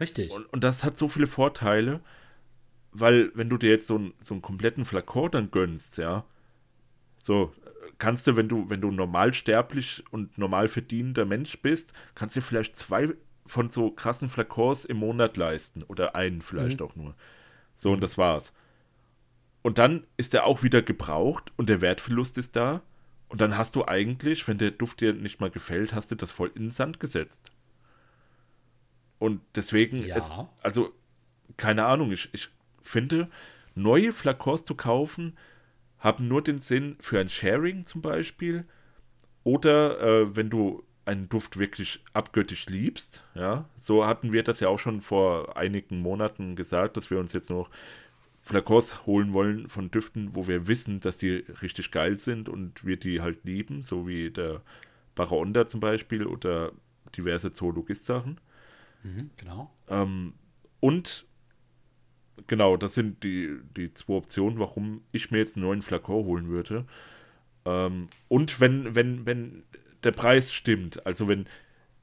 Richtig. 0.00 0.30
Und, 0.32 0.46
und 0.46 0.64
das 0.64 0.82
hat 0.82 0.96
so 0.98 1.08
viele 1.08 1.26
Vorteile, 1.26 2.00
weil 2.92 3.30
wenn 3.34 3.48
du 3.50 3.58
dir 3.58 3.70
jetzt 3.70 3.86
so, 3.86 3.96
einen- 3.96 4.14
so 4.22 4.34
einen 4.34 4.42
kompletten 4.42 4.84
Flakon 4.84 5.30
dann 5.30 5.50
gönnst, 5.50 5.98
ja, 5.98 6.24
so 7.22 7.52
kannst 7.98 8.26
du, 8.26 8.36
wenn 8.36 8.48
du, 8.48 8.68
wenn 8.68 8.80
du 8.80 8.90
normal 8.90 9.32
sterblich 9.32 10.04
und 10.10 10.36
normal 10.38 10.68
verdienender 10.68 11.24
Mensch 11.24 11.60
bist, 11.62 11.92
kannst 12.14 12.36
du 12.36 12.40
dir 12.40 12.46
vielleicht 12.46 12.76
zwei 12.76 13.14
von 13.46 13.70
so 13.70 13.90
krassen 13.90 14.28
Flakons 14.28 14.84
im 14.84 14.98
Monat 14.98 15.36
leisten 15.36 15.82
oder 15.84 16.14
einen 16.14 16.42
vielleicht 16.42 16.82
auch 16.82 16.96
nur. 16.96 17.14
So, 17.74 17.92
und 17.92 18.00
das 18.02 18.18
war's. 18.18 18.52
Und 19.62 19.78
dann 19.78 20.04
ist 20.16 20.34
er 20.34 20.44
auch 20.44 20.62
wieder 20.62 20.82
gebraucht 20.82 21.52
und 21.56 21.68
der 21.68 21.80
Wertverlust 21.80 22.38
ist 22.38 22.56
da. 22.56 22.82
Und 23.28 23.40
dann 23.40 23.56
hast 23.56 23.74
du 23.74 23.84
eigentlich, 23.84 24.46
wenn 24.46 24.58
der 24.58 24.70
Duft 24.70 25.00
dir 25.00 25.12
nicht 25.12 25.40
mal 25.40 25.50
gefällt, 25.50 25.94
hast 25.94 26.10
du 26.10 26.14
das 26.14 26.30
voll 26.30 26.52
in 26.54 26.64
den 26.64 26.70
Sand 26.70 27.00
gesetzt. 27.00 27.50
Und 29.18 29.40
deswegen, 29.54 30.04
Ja. 30.04 30.16
es, 30.16 30.30
also, 30.62 30.92
keine 31.56 31.86
Ahnung, 31.86 32.12
ich, 32.12 32.28
ich 32.32 32.48
finde, 32.82 33.28
neue 33.74 34.12
Flakons 34.12 34.64
zu 34.64 34.74
kaufen, 34.74 35.36
haben 35.98 36.28
nur 36.28 36.42
den 36.42 36.60
Sinn 36.60 36.96
für 37.00 37.18
ein 37.18 37.28
Sharing 37.28 37.86
zum 37.86 38.02
Beispiel. 38.02 38.64
Oder 39.44 40.00
äh, 40.00 40.36
wenn 40.36 40.50
du 40.50 40.82
einen 41.04 41.28
Duft 41.28 41.58
wirklich 41.58 42.04
abgöttisch 42.12 42.66
liebst, 42.66 43.22
ja, 43.34 43.68
so 43.78 44.06
hatten 44.06 44.32
wir 44.32 44.42
das 44.42 44.60
ja 44.60 44.68
auch 44.68 44.78
schon 44.78 45.00
vor 45.00 45.56
einigen 45.56 46.00
Monaten 46.00 46.56
gesagt, 46.56 46.96
dass 46.96 47.10
wir 47.10 47.18
uns 47.20 47.32
jetzt 47.32 47.48
noch 47.48 47.70
Flakons 48.40 49.06
holen 49.06 49.32
wollen 49.32 49.68
von 49.68 49.90
Düften, 49.90 50.34
wo 50.34 50.46
wir 50.46 50.66
wissen, 50.66 51.00
dass 51.00 51.18
die 51.18 51.44
richtig 51.62 51.90
geil 51.90 52.16
sind 52.16 52.48
und 52.48 52.84
wir 52.84 52.96
die 52.96 53.20
halt 53.20 53.44
lieben, 53.44 53.82
so 53.82 54.06
wie 54.06 54.30
der 54.30 54.62
Baraonda 55.14 55.66
zum 55.66 55.80
Beispiel 55.80 56.26
oder 56.26 56.72
diverse 57.16 57.52
Zoologist-Sachen. 57.52 58.40
Mhm, 59.02 59.30
genau. 59.36 59.72
Ähm, 59.88 60.34
und 60.80 61.26
genau, 62.46 62.76
das 62.76 62.94
sind 62.94 63.22
die, 63.22 63.56
die 63.76 63.92
zwei 63.94 64.14
Optionen, 64.14 64.58
warum 64.58 65.02
ich 65.12 65.30
mir 65.30 65.38
jetzt 65.38 65.56
einen 65.56 65.66
neuen 65.66 65.82
Flakon 65.82 66.24
holen 66.24 66.48
würde. 66.48 66.86
Ähm, 67.64 68.08
und 68.28 68.60
wenn, 68.60 68.94
wenn, 68.94 69.26
wenn 69.26 69.64
der 70.04 70.12
Preis 70.12 70.52
stimmt, 70.52 71.04
also 71.06 71.28
wenn 71.28 71.46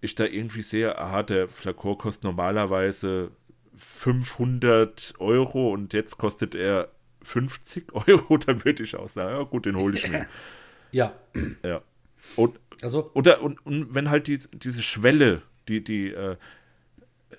ich 0.01 0.15
da 0.15 0.25
irgendwie 0.25 0.61
sehe, 0.61 0.97
aha, 0.97 1.23
der 1.23 1.47
Flakon 1.47 1.97
kostet 1.97 2.25
normalerweise 2.25 3.31
500 3.77 5.13
Euro 5.19 5.71
und 5.71 5.93
jetzt 5.93 6.17
kostet 6.17 6.55
er 6.55 6.89
50 7.21 7.93
Euro, 8.07 8.37
dann 8.37 8.63
würde 8.65 8.83
ich 8.83 8.95
auch 8.95 9.09
sagen, 9.09 9.37
ja 9.37 9.43
gut, 9.43 9.65
den 9.65 9.77
hole 9.77 9.95
ich 9.95 10.07
mir. 10.07 10.27
Ja. 10.91 11.11
Ja. 11.65 11.81
Und, 12.35 12.59
Also, 12.83 13.09
oder, 13.15 13.41
und, 13.41 13.65
und 13.65 13.95
wenn 13.95 14.11
halt 14.11 14.27
die, 14.27 14.37
diese 14.53 14.83
Schwelle, 14.83 15.41
die, 15.67 15.83
die, 15.83 16.09
äh, 16.11 16.37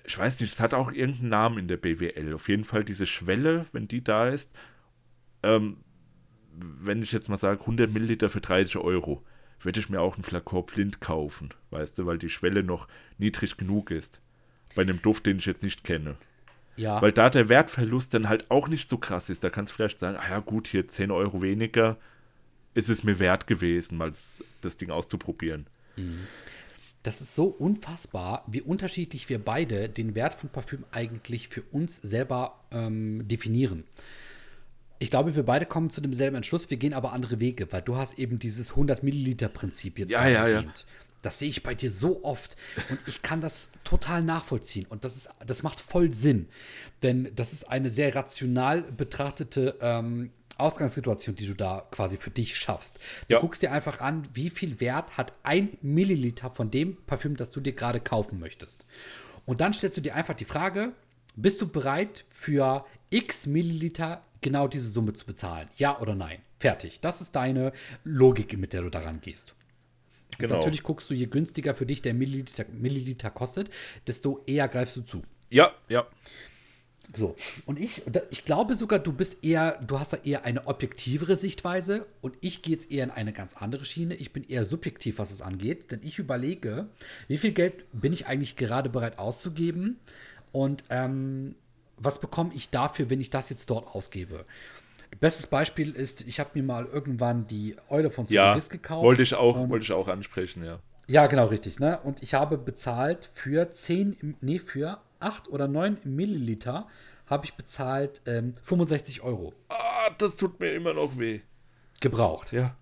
ich 0.05 0.17
weiß 0.17 0.39
nicht, 0.39 0.53
es 0.53 0.59
hat 0.59 0.73
auch 0.73 0.91
irgendeinen 0.91 1.29
Namen 1.29 1.57
in 1.57 1.67
der 1.67 1.77
BWL. 1.77 2.33
Auf 2.33 2.49
jeden 2.49 2.63
Fall 2.63 2.83
diese 2.83 3.05
Schwelle, 3.05 3.65
wenn 3.71 3.87
die 3.87 4.03
da 4.03 4.27
ist, 4.27 4.53
ähm, 5.43 5.77
wenn 6.57 7.01
ich 7.01 7.11
jetzt 7.11 7.29
mal 7.29 7.37
sage, 7.37 7.61
100 7.61 7.91
Milliliter 7.91 8.29
für 8.29 8.41
30 8.41 8.77
Euro, 8.77 9.23
würde 9.59 9.79
ich 9.79 9.89
mir 9.89 10.01
auch 10.01 10.15
einen 10.15 10.23
Flakon 10.23 10.65
blind 10.65 11.01
kaufen, 11.01 11.49
weißt 11.71 11.97
du, 11.97 12.05
weil 12.05 12.17
die 12.17 12.29
Schwelle 12.29 12.63
noch 12.63 12.87
niedrig 13.17 13.57
genug 13.57 13.91
ist. 13.91 14.21
Bei 14.75 14.81
einem 14.81 15.01
Duft, 15.01 15.25
den 15.25 15.37
ich 15.37 15.45
jetzt 15.45 15.63
nicht 15.63 15.83
kenne. 15.83 16.17
ja. 16.75 17.01
Weil 17.01 17.11
da 17.11 17.29
der 17.29 17.49
Wertverlust 17.49 18.13
dann 18.13 18.29
halt 18.29 18.51
auch 18.51 18.67
nicht 18.67 18.89
so 18.89 18.97
krass 18.97 19.29
ist. 19.29 19.43
Da 19.43 19.49
kannst 19.49 19.71
du 19.71 19.75
vielleicht 19.75 19.99
sagen, 19.99 20.17
ah 20.17 20.29
ja 20.29 20.39
gut, 20.39 20.67
hier 20.67 20.87
10 20.87 21.11
Euro 21.11 21.41
weniger, 21.41 21.97
ist 22.73 22.89
es 22.89 23.03
mir 23.03 23.19
wert 23.19 23.47
gewesen, 23.47 23.97
mal 23.97 24.09
das, 24.09 24.43
das 24.61 24.77
Ding 24.77 24.91
auszuprobieren. 24.91 25.67
Das 27.05 27.21
ist 27.21 27.35
so 27.35 27.45
unfassbar, 27.45 28.43
wie 28.47 28.61
unterschiedlich 28.61 29.29
wir 29.29 29.37
beide 29.37 29.89
den 29.89 30.15
Wert 30.15 30.33
von 30.33 30.49
Parfüm 30.49 30.85
eigentlich 30.89 31.49
für 31.49 31.61
uns 31.61 31.97
selber 31.97 32.65
ähm, 32.71 33.27
definieren. 33.27 33.83
Ich 34.97 35.11
glaube, 35.11 35.35
wir 35.35 35.43
beide 35.43 35.67
kommen 35.67 35.91
zu 35.91 36.01
demselben 36.01 36.35
Entschluss, 36.35 36.67
wir 36.71 36.77
gehen 36.77 36.95
aber 36.95 37.13
andere 37.13 37.39
Wege, 37.39 37.71
weil 37.71 37.83
du 37.83 37.95
hast 37.95 38.17
eben 38.17 38.39
dieses 38.39 38.71
100 38.71 39.03
Milliliter 39.03 39.49
Prinzip 39.49 39.99
jetzt 39.99 40.09
Ja, 40.09 40.27
ja, 40.27 40.47
ja. 40.47 40.63
Das 41.21 41.37
sehe 41.37 41.49
ich 41.49 41.61
bei 41.61 41.75
dir 41.75 41.91
so 41.91 42.23
oft 42.23 42.55
und 42.89 42.99
ich 43.05 43.21
kann 43.21 43.39
das 43.39 43.69
total 43.83 44.23
nachvollziehen 44.23 44.87
und 44.89 45.03
das 45.03 45.15
ist, 45.15 45.29
das 45.45 45.61
macht 45.61 45.79
voll 45.79 46.11
Sinn, 46.11 46.47
denn 47.03 47.31
das 47.35 47.53
ist 47.53 47.69
eine 47.69 47.91
sehr 47.91 48.15
rational 48.15 48.81
betrachtete 48.81 49.77
ähm, 49.79 50.31
Ausgangssituation, 50.57 51.35
die 51.35 51.47
du 51.47 51.53
da 51.53 51.85
quasi 51.91 52.17
für 52.17 52.31
dich 52.31 52.55
schaffst. 52.57 52.99
Du 53.27 53.33
Ja. 53.35 53.39
guckst 53.39 53.61
dir 53.61 53.71
einfach 53.71 53.99
an, 53.99 54.27
wie 54.33 54.49
viel 54.49 54.79
Wert 54.79 55.17
hat 55.17 55.33
ein 55.43 55.77
Milliliter 55.81 56.49
von 56.51 56.71
dem 56.71 56.97
Parfüm, 57.05 57.35
das 57.35 57.51
du 57.51 57.59
dir 57.59 57.73
gerade 57.73 57.99
kaufen 57.99 58.39
möchtest. 58.39 58.85
Und 59.45 59.61
dann 59.61 59.73
stellst 59.73 59.97
du 59.97 60.01
dir 60.01 60.15
einfach 60.15 60.33
die 60.33 60.45
Frage, 60.45 60.93
bist 61.35 61.61
du 61.61 61.67
bereit 61.67 62.25
für 62.29 62.85
x 63.09 63.45
Milliliter 63.45 64.23
genau 64.41 64.67
diese 64.67 64.89
Summe 64.89 65.13
zu 65.13 65.25
bezahlen? 65.25 65.67
Ja 65.77 65.99
oder 65.99 66.15
nein? 66.15 66.39
Fertig. 66.59 67.01
Das 67.01 67.21
ist 67.21 67.35
deine 67.35 67.73
Logik, 68.03 68.57
mit 68.57 68.73
der 68.73 68.81
du 68.81 68.89
daran 68.89 69.21
gehst. 69.21 69.55
Genau. 70.37 70.55
Natürlich 70.55 70.83
guckst 70.83 71.09
du, 71.09 71.13
je 71.13 71.27
günstiger 71.27 71.75
für 71.75 71.85
dich 71.85 72.01
der 72.01 72.13
Milliliter, 72.13 72.65
Milliliter 72.71 73.29
kostet, 73.29 73.69
desto 74.07 74.41
eher 74.45 74.67
greifst 74.67 74.97
du 74.97 75.01
zu. 75.01 75.23
Ja, 75.49 75.71
ja. 75.87 76.07
So, 77.15 77.35
und 77.65 77.79
ich, 77.79 78.01
ich 78.31 78.45
glaube 78.45 78.75
sogar, 78.75 78.99
du 78.99 79.13
bist 79.13 79.43
eher, 79.43 79.79
du 79.85 79.99
hast 79.99 80.13
da 80.13 80.17
eher 80.23 80.43
eine 80.45 80.67
objektivere 80.67 81.37
Sichtweise 81.37 82.05
und 82.21 82.35
ich 82.41 82.61
gehe 82.61 82.73
jetzt 82.75 82.91
eher 82.91 83.03
in 83.03 83.11
eine 83.11 83.31
ganz 83.33 83.55
andere 83.57 83.85
Schiene. 83.85 84.15
Ich 84.15 84.33
bin 84.33 84.43
eher 84.43 84.65
subjektiv, 84.65 85.19
was 85.19 85.31
es 85.31 85.41
angeht, 85.41 85.91
denn 85.91 85.99
ich 86.03 86.19
überlege, 86.19 86.87
wie 87.27 87.37
viel 87.37 87.51
Geld 87.51 87.85
bin 87.93 88.11
ich 88.11 88.25
eigentlich 88.27 88.55
gerade 88.55 88.89
bereit 88.89 89.19
auszugeben 89.19 89.99
und 90.51 90.83
ähm, 90.89 91.55
was 91.97 92.19
bekomme 92.19 92.51
ich 92.53 92.69
dafür, 92.69 93.09
wenn 93.09 93.21
ich 93.21 93.29
das 93.29 93.49
jetzt 93.49 93.69
dort 93.69 93.87
ausgebe. 93.95 94.45
Bestes 95.19 95.47
Beispiel 95.47 95.91
ist, 95.95 96.21
ich 96.27 96.39
habe 96.41 96.49
mir 96.55 96.63
mal 96.63 96.85
irgendwann 96.85 97.47
die 97.47 97.75
Eule 97.89 98.09
von 98.11 98.25
Ja, 98.27 98.47
Zoologist 98.47 98.69
gekauft. 98.69 99.03
wollte 99.05 99.21
ich 99.23 99.33
auch, 99.35 99.69
wollte 99.69 99.83
ich 99.83 99.91
auch 99.93 100.09
ansprechen, 100.09 100.65
ja. 100.65 100.79
ja, 101.07 101.27
genau, 101.27 101.45
richtig. 101.45 101.79
Ne? 101.79 101.99
Und 102.03 102.21
ich 102.21 102.33
habe 102.33 102.57
bezahlt 102.57 103.29
für 103.31 103.71
10, 103.71 104.13
im- 104.19 104.35
nee, 104.41 104.59
für 104.59 104.99
8 105.19 105.49
oder 105.49 105.67
9 105.67 105.99
Milliliter 106.03 106.87
habe 107.27 107.45
ich 107.45 107.55
bezahlt 107.55 108.21
ähm, 108.25 108.53
65 108.61 109.21
Euro. 109.21 109.53
Ah, 109.69 110.09
das 110.17 110.37
tut 110.37 110.59
mir 110.59 110.73
immer 110.73 110.93
noch 110.93 111.17
weh. 111.17 111.41
Gebraucht. 111.99 112.51
Ja. 112.51 112.75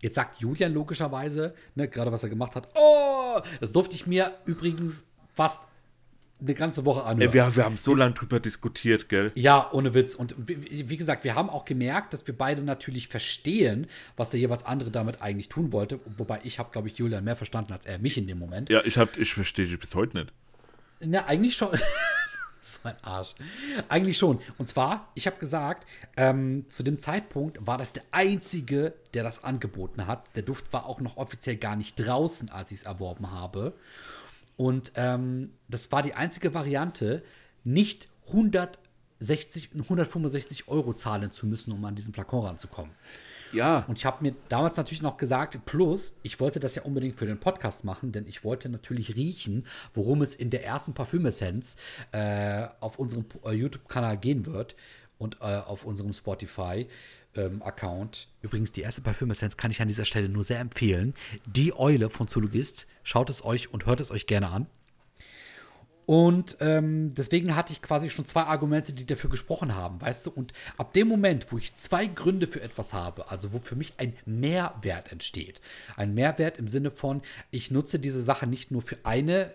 Jetzt 0.00 0.16
sagt 0.16 0.40
Julian 0.40 0.74
logischerweise, 0.74 1.54
ne, 1.74 1.88
gerade 1.88 2.12
was 2.12 2.22
er 2.22 2.28
gemacht 2.28 2.54
hat, 2.54 2.68
oh, 2.74 3.40
das 3.60 3.72
durfte 3.72 3.94
ich 3.94 4.06
mir 4.06 4.34
übrigens 4.44 5.04
fast 5.32 5.66
eine 6.40 6.54
ganze 6.54 6.84
Woche 6.84 7.02
anhören. 7.04 7.32
Wir, 7.32 7.56
wir 7.56 7.64
haben 7.64 7.76
so 7.78 7.94
lange 7.94 8.12
drüber 8.12 8.40
diskutiert, 8.40 9.08
gell? 9.08 9.32
Ja, 9.34 9.70
ohne 9.72 9.94
Witz. 9.94 10.14
Und 10.14 10.34
wie, 10.36 10.88
wie 10.88 10.96
gesagt, 10.96 11.24
wir 11.24 11.34
haben 11.34 11.48
auch 11.48 11.64
gemerkt, 11.64 12.12
dass 12.12 12.26
wir 12.26 12.36
beide 12.36 12.62
natürlich 12.62 13.08
verstehen, 13.08 13.86
was 14.16 14.30
der 14.30 14.40
jeweils 14.40 14.64
andere 14.64 14.90
damit 14.90 15.22
eigentlich 15.22 15.48
tun 15.48 15.72
wollte. 15.72 15.98
Wobei 16.18 16.40
ich 16.44 16.58
habe, 16.58 16.70
glaube 16.72 16.88
ich, 16.88 16.98
Julian 16.98 17.24
mehr 17.24 17.36
verstanden 17.36 17.72
als 17.72 17.86
er 17.86 17.98
mich 17.98 18.18
in 18.18 18.26
dem 18.26 18.38
Moment. 18.38 18.68
Ja, 18.68 18.82
ich, 18.84 18.98
hab, 18.98 19.16
ich 19.16 19.32
verstehe 19.32 19.66
dich 19.66 19.78
bis 19.78 19.94
heute 19.94 20.18
nicht. 20.18 20.32
Na, 21.00 21.26
eigentlich 21.26 21.56
schon. 21.56 21.78
so 22.66 22.80
ein 22.84 22.96
Arsch. 23.02 23.34
Eigentlich 23.88 24.18
schon. 24.18 24.40
Und 24.58 24.66
zwar, 24.66 25.10
ich 25.14 25.26
habe 25.26 25.38
gesagt, 25.38 25.86
ähm, 26.16 26.66
zu 26.68 26.82
dem 26.82 26.98
Zeitpunkt 26.98 27.64
war 27.66 27.78
das 27.78 27.92
der 27.92 28.02
Einzige, 28.10 28.94
der 29.14 29.22
das 29.22 29.44
angeboten 29.44 30.06
hat. 30.06 30.24
Der 30.36 30.42
Duft 30.42 30.72
war 30.72 30.86
auch 30.86 31.00
noch 31.00 31.16
offiziell 31.16 31.56
gar 31.56 31.76
nicht 31.76 31.96
draußen, 31.96 32.50
als 32.50 32.72
ich 32.72 32.80
es 32.80 32.86
erworben 32.86 33.30
habe. 33.30 33.74
Und 34.56 34.92
ähm, 34.96 35.52
das 35.68 35.92
war 35.92 36.02
die 36.02 36.14
einzige 36.14 36.54
Variante, 36.54 37.22
nicht 37.62 38.08
160, 38.28 39.70
165 39.74 40.68
Euro 40.68 40.92
zahlen 40.94 41.32
zu 41.32 41.46
müssen, 41.46 41.72
um 41.72 41.84
an 41.84 41.94
diesen 41.94 42.14
Flakon 42.14 42.46
ranzukommen. 42.46 42.92
Ja. 43.52 43.84
Und 43.88 43.98
ich 43.98 44.04
habe 44.04 44.22
mir 44.22 44.34
damals 44.48 44.76
natürlich 44.76 45.02
noch 45.02 45.16
gesagt, 45.16 45.58
plus, 45.64 46.16
ich 46.22 46.40
wollte 46.40 46.60
das 46.60 46.74
ja 46.74 46.82
unbedingt 46.82 47.18
für 47.18 47.26
den 47.26 47.38
Podcast 47.38 47.84
machen, 47.84 48.12
denn 48.12 48.26
ich 48.26 48.44
wollte 48.44 48.68
natürlich 48.68 49.16
riechen, 49.16 49.66
worum 49.94 50.20
es 50.22 50.34
in 50.34 50.50
der 50.50 50.64
ersten 50.64 50.94
Parfümessenz 50.94 51.76
äh, 52.12 52.66
auf 52.80 52.98
unserem 52.98 53.24
äh, 53.44 53.52
YouTube-Kanal 53.52 54.18
gehen 54.18 54.46
wird 54.46 54.76
und 55.18 55.38
äh, 55.40 55.56
auf 55.56 55.84
unserem 55.84 56.12
Spotify-Account. 56.12 58.28
Übrigens, 58.42 58.72
die 58.72 58.82
erste 58.82 59.00
Parfümessenz 59.00 59.56
kann 59.56 59.70
ich 59.70 59.80
an 59.80 59.88
dieser 59.88 60.04
Stelle 60.04 60.28
nur 60.28 60.44
sehr 60.44 60.60
empfehlen. 60.60 61.14
Die 61.46 61.74
Eule 61.74 62.10
von 62.10 62.28
Zoologist. 62.28 62.86
Schaut 63.02 63.30
es 63.30 63.42
euch 63.44 63.72
und 63.72 63.86
hört 63.86 64.00
es 64.00 64.10
euch 64.10 64.26
gerne 64.26 64.50
an. 64.50 64.66
Und 66.06 66.56
ähm, 66.60 67.12
deswegen 67.14 67.56
hatte 67.56 67.72
ich 67.72 67.82
quasi 67.82 68.10
schon 68.10 68.26
zwei 68.26 68.44
Argumente, 68.44 68.92
die 68.92 69.04
dafür 69.04 69.28
gesprochen 69.28 69.74
haben, 69.74 70.00
weißt 70.00 70.26
du? 70.26 70.30
Und 70.30 70.52
ab 70.76 70.92
dem 70.92 71.08
Moment, 71.08 71.50
wo 71.50 71.58
ich 71.58 71.74
zwei 71.74 72.06
Gründe 72.06 72.46
für 72.46 72.62
etwas 72.62 72.92
habe, 72.92 73.28
also 73.30 73.52
wo 73.52 73.58
für 73.58 73.74
mich 73.74 73.94
ein 73.98 74.14
Mehrwert 74.24 75.10
entsteht, 75.10 75.60
ein 75.96 76.14
Mehrwert 76.14 76.58
im 76.58 76.68
Sinne 76.68 76.92
von, 76.92 77.22
ich 77.50 77.72
nutze 77.72 77.98
diese 77.98 78.22
Sache 78.22 78.46
nicht 78.46 78.70
nur 78.70 78.82
für 78.82 78.98
eine 79.02 79.52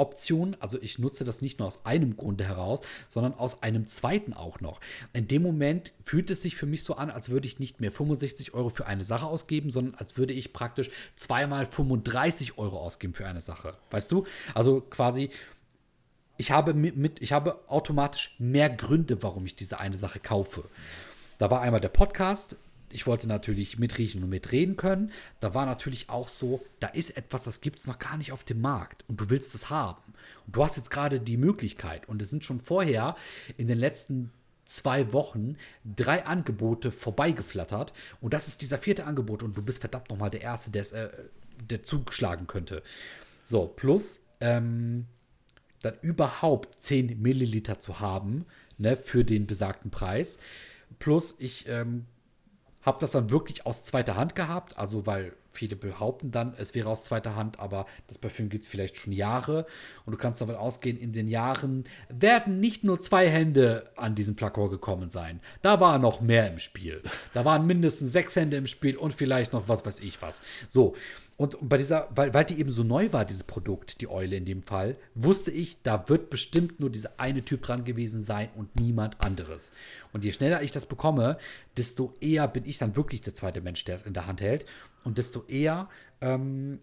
Option, 0.00 0.56
also 0.60 0.80
ich 0.80 0.98
nutze 0.98 1.24
das 1.24 1.42
nicht 1.42 1.58
nur 1.58 1.68
aus 1.68 1.84
einem 1.84 2.16
Grunde 2.16 2.44
heraus, 2.44 2.80
sondern 3.08 3.34
aus 3.34 3.62
einem 3.62 3.86
zweiten 3.86 4.32
auch 4.32 4.60
noch. 4.60 4.80
In 5.12 5.28
dem 5.28 5.42
Moment 5.42 5.92
fühlt 6.04 6.30
es 6.30 6.42
sich 6.42 6.56
für 6.56 6.66
mich 6.66 6.82
so 6.82 6.96
an, 6.96 7.10
als 7.10 7.28
würde 7.28 7.46
ich 7.46 7.58
nicht 7.58 7.80
mehr 7.80 7.92
65 7.92 8.54
Euro 8.54 8.70
für 8.70 8.86
eine 8.86 9.04
Sache 9.04 9.26
ausgeben, 9.26 9.70
sondern 9.70 9.94
als 9.94 10.16
würde 10.16 10.32
ich 10.32 10.52
praktisch 10.52 10.90
zweimal 11.14 11.66
35 11.66 12.58
Euro 12.58 12.78
ausgeben 12.78 13.14
für 13.14 13.26
eine 13.26 13.40
Sache. 13.40 13.74
Weißt 13.90 14.10
du? 14.10 14.24
Also 14.54 14.80
quasi, 14.80 15.30
ich 16.38 16.50
habe 16.50 16.72
mit, 16.72 17.20
ich 17.20 17.32
habe 17.32 17.60
automatisch 17.68 18.34
mehr 18.38 18.70
Gründe, 18.70 19.22
warum 19.22 19.44
ich 19.44 19.54
diese 19.54 19.78
eine 19.78 19.98
Sache 19.98 20.18
kaufe. 20.18 20.64
Da 21.38 21.50
war 21.50 21.60
einmal 21.60 21.80
der 21.80 21.88
Podcast. 21.88 22.56
Ich 22.92 23.06
wollte 23.06 23.28
natürlich 23.28 23.78
mitriechen 23.78 24.22
und 24.22 24.30
mitreden 24.30 24.76
können. 24.76 25.12
Da 25.38 25.54
war 25.54 25.66
natürlich 25.66 26.08
auch 26.08 26.28
so, 26.28 26.64
da 26.80 26.88
ist 26.88 27.16
etwas, 27.16 27.44
das 27.44 27.60
gibt 27.60 27.78
es 27.78 27.86
noch 27.86 27.98
gar 27.98 28.16
nicht 28.16 28.32
auf 28.32 28.44
dem 28.44 28.60
Markt 28.60 29.04
und 29.08 29.20
du 29.20 29.30
willst 29.30 29.54
es 29.54 29.70
haben. 29.70 30.14
Und 30.46 30.56
du 30.56 30.64
hast 30.64 30.76
jetzt 30.76 30.90
gerade 30.90 31.20
die 31.20 31.36
Möglichkeit 31.36 32.08
und 32.08 32.20
es 32.20 32.30
sind 32.30 32.44
schon 32.44 32.60
vorher 32.60 33.16
in 33.56 33.66
den 33.66 33.78
letzten 33.78 34.32
zwei 34.64 35.12
Wochen 35.12 35.56
drei 35.84 36.24
Angebote 36.24 36.92
vorbeigeflattert 36.92 37.92
und 38.20 38.34
das 38.34 38.46
ist 38.46 38.62
dieser 38.62 38.78
vierte 38.78 39.04
Angebot 39.04 39.42
und 39.42 39.56
du 39.56 39.62
bist 39.62 39.80
verdammt 39.80 40.10
nochmal 40.10 40.30
der 40.30 40.42
Erste, 40.42 40.70
der, 40.70 40.82
es, 40.82 40.92
äh, 40.92 41.08
der 41.68 41.82
zugeschlagen 41.82 42.46
könnte. 42.46 42.82
So, 43.42 43.66
plus, 43.66 44.20
ähm, 44.40 45.06
dann 45.82 45.94
überhaupt 46.02 46.80
10 46.82 47.20
Milliliter 47.20 47.80
zu 47.80 48.00
haben, 48.00 48.46
ne, 48.78 48.96
für 48.96 49.24
den 49.24 49.46
besagten 49.46 49.90
Preis. 49.90 50.38
Plus, 50.98 51.34
ich 51.38 51.66
ähm, 51.68 52.06
habe 52.82 52.98
das 53.00 53.12
dann 53.12 53.30
wirklich 53.30 53.66
aus 53.66 53.84
zweiter 53.84 54.16
Hand 54.16 54.34
gehabt, 54.34 54.78
also 54.78 55.06
weil 55.06 55.32
Viele 55.52 55.74
behaupten 55.74 56.30
dann, 56.30 56.54
es 56.58 56.76
wäre 56.76 56.88
aus 56.88 57.04
zweiter 57.04 57.34
Hand, 57.34 57.58
aber 57.58 57.86
das 58.06 58.18
Parfüm 58.18 58.48
gibt 58.48 58.64
es 58.64 58.70
vielleicht 58.70 58.96
schon 58.96 59.12
Jahre. 59.12 59.66
Und 60.06 60.12
du 60.12 60.16
kannst 60.16 60.40
davon 60.40 60.54
ausgehen, 60.54 60.96
in 60.96 61.12
den 61.12 61.26
Jahren 61.26 61.84
werden 62.08 62.60
nicht 62.60 62.84
nur 62.84 63.00
zwei 63.00 63.28
Hände 63.28 63.90
an 63.96 64.14
diesen 64.14 64.36
Flakon 64.36 64.70
gekommen 64.70 65.10
sein. 65.10 65.40
Da 65.60 65.80
war 65.80 65.98
noch 65.98 66.20
mehr 66.20 66.48
im 66.48 66.58
Spiel. 66.58 67.00
Da 67.34 67.44
waren 67.44 67.66
mindestens 67.66 68.12
sechs 68.12 68.36
Hände 68.36 68.56
im 68.56 68.68
Spiel 68.68 68.96
und 68.96 69.12
vielleicht 69.12 69.52
noch 69.52 69.68
was 69.68 69.84
weiß 69.84 70.00
ich 70.00 70.22
was. 70.22 70.40
So. 70.68 70.94
Und 71.40 71.56
bei 71.66 71.78
dieser, 71.78 72.06
weil, 72.14 72.34
weil 72.34 72.44
die 72.44 72.60
eben 72.60 72.68
so 72.68 72.84
neu 72.84 73.14
war, 73.14 73.24
dieses 73.24 73.44
Produkt, 73.44 74.02
die 74.02 74.10
Eule 74.10 74.36
in 74.36 74.44
dem 74.44 74.62
Fall, 74.62 74.96
wusste 75.14 75.50
ich, 75.50 75.80
da 75.82 76.06
wird 76.10 76.28
bestimmt 76.28 76.80
nur 76.80 76.90
dieser 76.90 77.18
eine 77.18 77.42
Typ 77.42 77.62
dran 77.62 77.84
gewesen 77.84 78.22
sein 78.22 78.50
und 78.56 78.78
niemand 78.78 79.22
anderes. 79.22 79.72
Und 80.12 80.22
je 80.22 80.32
schneller 80.32 80.60
ich 80.60 80.70
das 80.70 80.84
bekomme, 80.84 81.38
desto 81.78 82.12
eher 82.20 82.46
bin 82.46 82.66
ich 82.66 82.76
dann 82.76 82.94
wirklich 82.94 83.22
der 83.22 83.34
zweite 83.34 83.62
Mensch, 83.62 83.86
der 83.86 83.96
es 83.96 84.02
in 84.02 84.12
der 84.12 84.26
Hand 84.26 84.42
hält. 84.42 84.66
Und 85.02 85.16
desto 85.16 85.42
eher 85.48 85.88
ähm, 86.20 86.78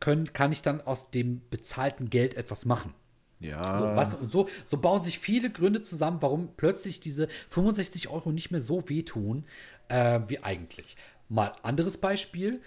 können, 0.00 0.32
kann 0.32 0.50
ich 0.50 0.62
dann 0.62 0.80
aus 0.80 1.10
dem 1.10 1.42
bezahlten 1.50 2.08
Geld 2.08 2.38
etwas 2.38 2.64
machen. 2.64 2.94
Ja. 3.38 3.76
So, 3.76 3.84
was, 3.84 4.14
und 4.14 4.32
so, 4.32 4.48
so 4.64 4.78
bauen 4.78 5.02
sich 5.02 5.18
viele 5.18 5.50
Gründe 5.50 5.82
zusammen, 5.82 6.22
warum 6.22 6.48
plötzlich 6.56 7.00
diese 7.00 7.28
65 7.50 8.08
Euro 8.08 8.32
nicht 8.32 8.50
mehr 8.50 8.62
so 8.62 8.88
wehtun 8.88 9.44
äh, 9.88 10.20
wie 10.26 10.42
eigentlich. 10.42 10.96
Mal 11.28 11.52
anderes 11.62 11.98
Beispiel. 11.98 12.62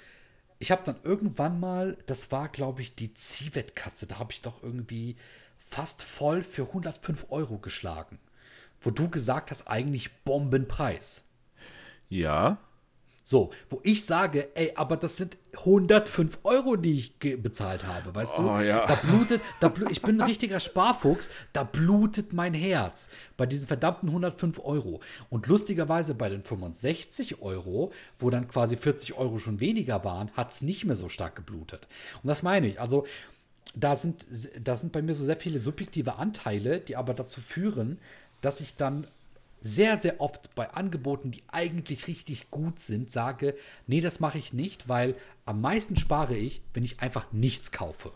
Ich 0.61 0.69
habe 0.69 0.83
dann 0.85 0.97
irgendwann 1.01 1.59
mal, 1.59 1.97
das 2.05 2.31
war 2.31 2.47
glaube 2.47 2.83
ich 2.83 2.93
die 2.93 3.15
Zivet-Katze, 3.15 4.05
da 4.05 4.19
habe 4.19 4.31
ich 4.31 4.43
doch 4.43 4.61
irgendwie 4.61 5.15
fast 5.57 6.03
voll 6.03 6.43
für 6.43 6.67
105 6.67 7.25
Euro 7.31 7.57
geschlagen. 7.57 8.19
Wo 8.79 8.91
du 8.91 9.09
gesagt 9.09 9.49
hast, 9.49 9.67
eigentlich 9.67 10.13
Bombenpreis. 10.23 11.23
Ja. 12.09 12.59
So, 13.23 13.49
wo 13.71 13.79
ich 13.81 14.05
sage, 14.05 14.55
ey, 14.55 14.73
aber 14.75 14.97
das 14.97 15.17
sind 15.17 15.35
105 15.57 16.39
Euro, 16.43 16.75
die 16.77 16.93
ich 16.93 17.41
bezahlt 17.41 17.85
habe, 17.85 18.15
weißt 18.15 18.37
du? 18.37 18.49
Oh, 18.49 18.59
ja. 18.59 18.85
Da 18.85 18.95
blutet, 18.95 19.41
da 19.59 19.67
blu 19.67 19.87
ich 19.89 20.01
bin 20.01 20.21
ein 20.21 20.27
richtiger 20.27 20.59
Sparfuchs, 20.59 21.29
da 21.51 21.63
blutet 21.63 22.31
mein 22.31 22.53
Herz 22.53 23.09
bei 23.37 23.45
diesen 23.45 23.67
verdammten 23.67 24.09
105 24.09 24.59
Euro. 24.63 25.01
Und 25.29 25.47
lustigerweise 25.47 26.15
bei 26.15 26.29
den 26.29 26.41
65 26.41 27.41
Euro, 27.41 27.91
wo 28.17 28.29
dann 28.29 28.47
quasi 28.47 28.77
40 28.77 29.15
Euro 29.15 29.39
schon 29.39 29.59
weniger 29.59 30.03
waren, 30.03 30.31
hat 30.31 30.51
es 30.51 30.61
nicht 30.61 30.85
mehr 30.85 30.95
so 30.95 31.09
stark 31.09 31.35
geblutet. 31.35 31.87
Und 32.23 32.27
das 32.27 32.43
meine 32.43 32.67
ich, 32.67 32.79
also 32.79 33.05
da 33.75 33.95
sind, 33.95 34.25
da 34.61 34.75
sind 34.75 34.91
bei 34.91 35.01
mir 35.01 35.13
so 35.13 35.25
sehr 35.25 35.37
viele 35.37 35.59
subjektive 35.59 36.15
Anteile, 36.15 36.79
die 36.79 36.95
aber 36.95 37.13
dazu 37.13 37.41
führen, 37.41 37.99
dass 38.41 38.61
ich 38.61 38.75
dann 38.75 39.07
sehr, 39.61 39.97
sehr 39.97 40.19
oft 40.19 40.53
bei 40.55 40.69
Angeboten, 40.71 41.31
die 41.31 41.43
eigentlich 41.51 42.07
richtig 42.07 42.51
gut 42.51 42.79
sind, 42.79 43.11
sage, 43.11 43.55
nee, 43.87 44.01
das 44.01 44.19
mache 44.19 44.37
ich 44.37 44.53
nicht, 44.53 44.89
weil 44.89 45.15
am 45.45 45.61
meisten 45.61 45.95
spare 45.95 46.35
ich, 46.35 46.61
wenn 46.73 46.83
ich 46.83 46.99
einfach 46.99 47.31
nichts 47.31 47.71
kaufe. 47.71 48.11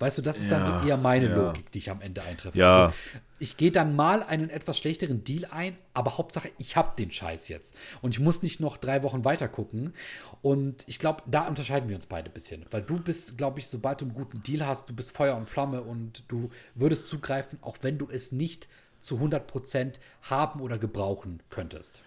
Weißt 0.00 0.18
du, 0.18 0.22
das 0.22 0.40
ist 0.40 0.50
dann 0.50 0.66
Ja, 0.66 0.80
so 0.80 0.88
eher 0.88 0.96
meine 0.96 1.28
ja. 1.28 1.36
Logik, 1.36 1.70
die 1.70 1.78
ich 1.78 1.90
am 1.90 2.00
Ende 2.00 2.22
eintreffe. 2.24 2.58
Ja. 2.58 2.86
Also, 2.86 2.94
ich 3.38 3.56
gehe 3.56 3.70
dann 3.70 3.94
mal 3.94 4.22
einen 4.22 4.50
etwas 4.50 4.76
schlechteren 4.78 5.22
Deal 5.22 5.46
ein, 5.50 5.76
aber 5.92 6.18
Hauptsache, 6.18 6.50
ich 6.58 6.76
habe 6.76 6.96
den 6.96 7.12
Scheiß 7.12 7.48
jetzt. 7.48 7.76
Und 8.02 8.12
ich 8.12 8.20
muss 8.20 8.42
nicht 8.42 8.58
noch 8.58 8.76
drei 8.76 9.02
Wochen 9.04 9.24
weiter 9.24 9.48
gucken. 9.48 9.94
Und 10.42 10.84
ich 10.88 10.98
glaube, 10.98 11.22
da 11.26 11.46
unterscheiden 11.46 11.88
wir 11.88 11.96
uns 11.96 12.06
beide 12.06 12.28
ein 12.30 12.34
bisschen. 12.34 12.66
Weil 12.70 12.82
du 12.82 12.96
bist, 12.96 13.38
glaube 13.38 13.60
ich, 13.60 13.68
sobald 13.68 14.00
du 14.00 14.06
einen 14.06 14.14
guten 14.14 14.42
Deal 14.42 14.66
hast, 14.66 14.88
du 14.88 14.94
bist 14.94 15.16
Feuer 15.16 15.36
und 15.36 15.48
Flamme 15.48 15.82
und 15.82 16.24
du 16.28 16.50
würdest 16.74 17.08
zugreifen, 17.08 17.58
auch 17.62 17.76
wenn 17.82 17.98
du 17.98 18.08
es 18.10 18.32
nicht 18.32 18.68
zu 19.04 19.18
100% 19.18 19.94
haben 20.22 20.60
oder 20.60 20.78
gebrauchen 20.78 21.42
könntest. 21.50 22.02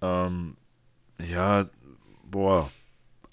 Ähm, 0.00 0.56
ja, 1.20 1.68
boah. 2.24 2.70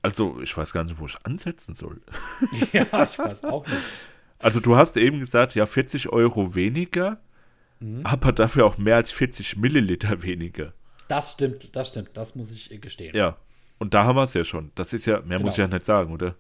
Also, 0.01 0.39
ich 0.41 0.56
weiß 0.56 0.74
gar 0.74 0.84
nicht, 0.84 0.99
wo 0.99 1.06
ich 1.06 1.18
ansetzen 1.24 1.76
soll. 1.76 2.01
ja, 2.74 3.03
ich 3.03 3.18
weiß 3.20 3.45
auch 3.45 3.66
nicht. 3.68 3.82
Also, 4.39 4.60
du 4.60 4.76
hast 4.76 4.97
eben 4.97 5.20
gesagt, 5.20 5.56
ja, 5.56 5.66
40 5.66 6.10
Euro 6.10 6.56
weniger, 6.56 7.20
Mhm. 7.82 8.06
aber 8.06 8.32
dafür 8.32 8.66
auch 8.66 8.78
mehr 8.78 8.95
als 8.95 9.12
40 9.12 9.58
Milliliter 9.58 10.24
weniger. 10.24 10.72
Das 11.10 11.34
stimmt, 11.34 11.76
das 11.76 11.89
stimmt, 11.89 12.12
das 12.14 12.34
muss 12.36 12.49
ich 12.51 12.72
äh, 12.72 12.78
gestehen. 12.78 13.14
Ja. 13.16 13.36
Und 13.80 13.93
da 13.93 14.06
haben 14.06 14.16
wir 14.16 14.24
es 14.24 14.34
ja 14.34 14.45
schon. 14.45 14.72
Das 14.76 14.93
ist 14.93 15.06
ja, 15.06 15.20
mehr 15.22 15.39
muss 15.39 15.51
ich 15.51 15.56
Genau. 15.58 15.68
ja 15.70 15.74
nicht 15.76 15.86
sagen, 15.86 16.14
oder? 16.14 16.36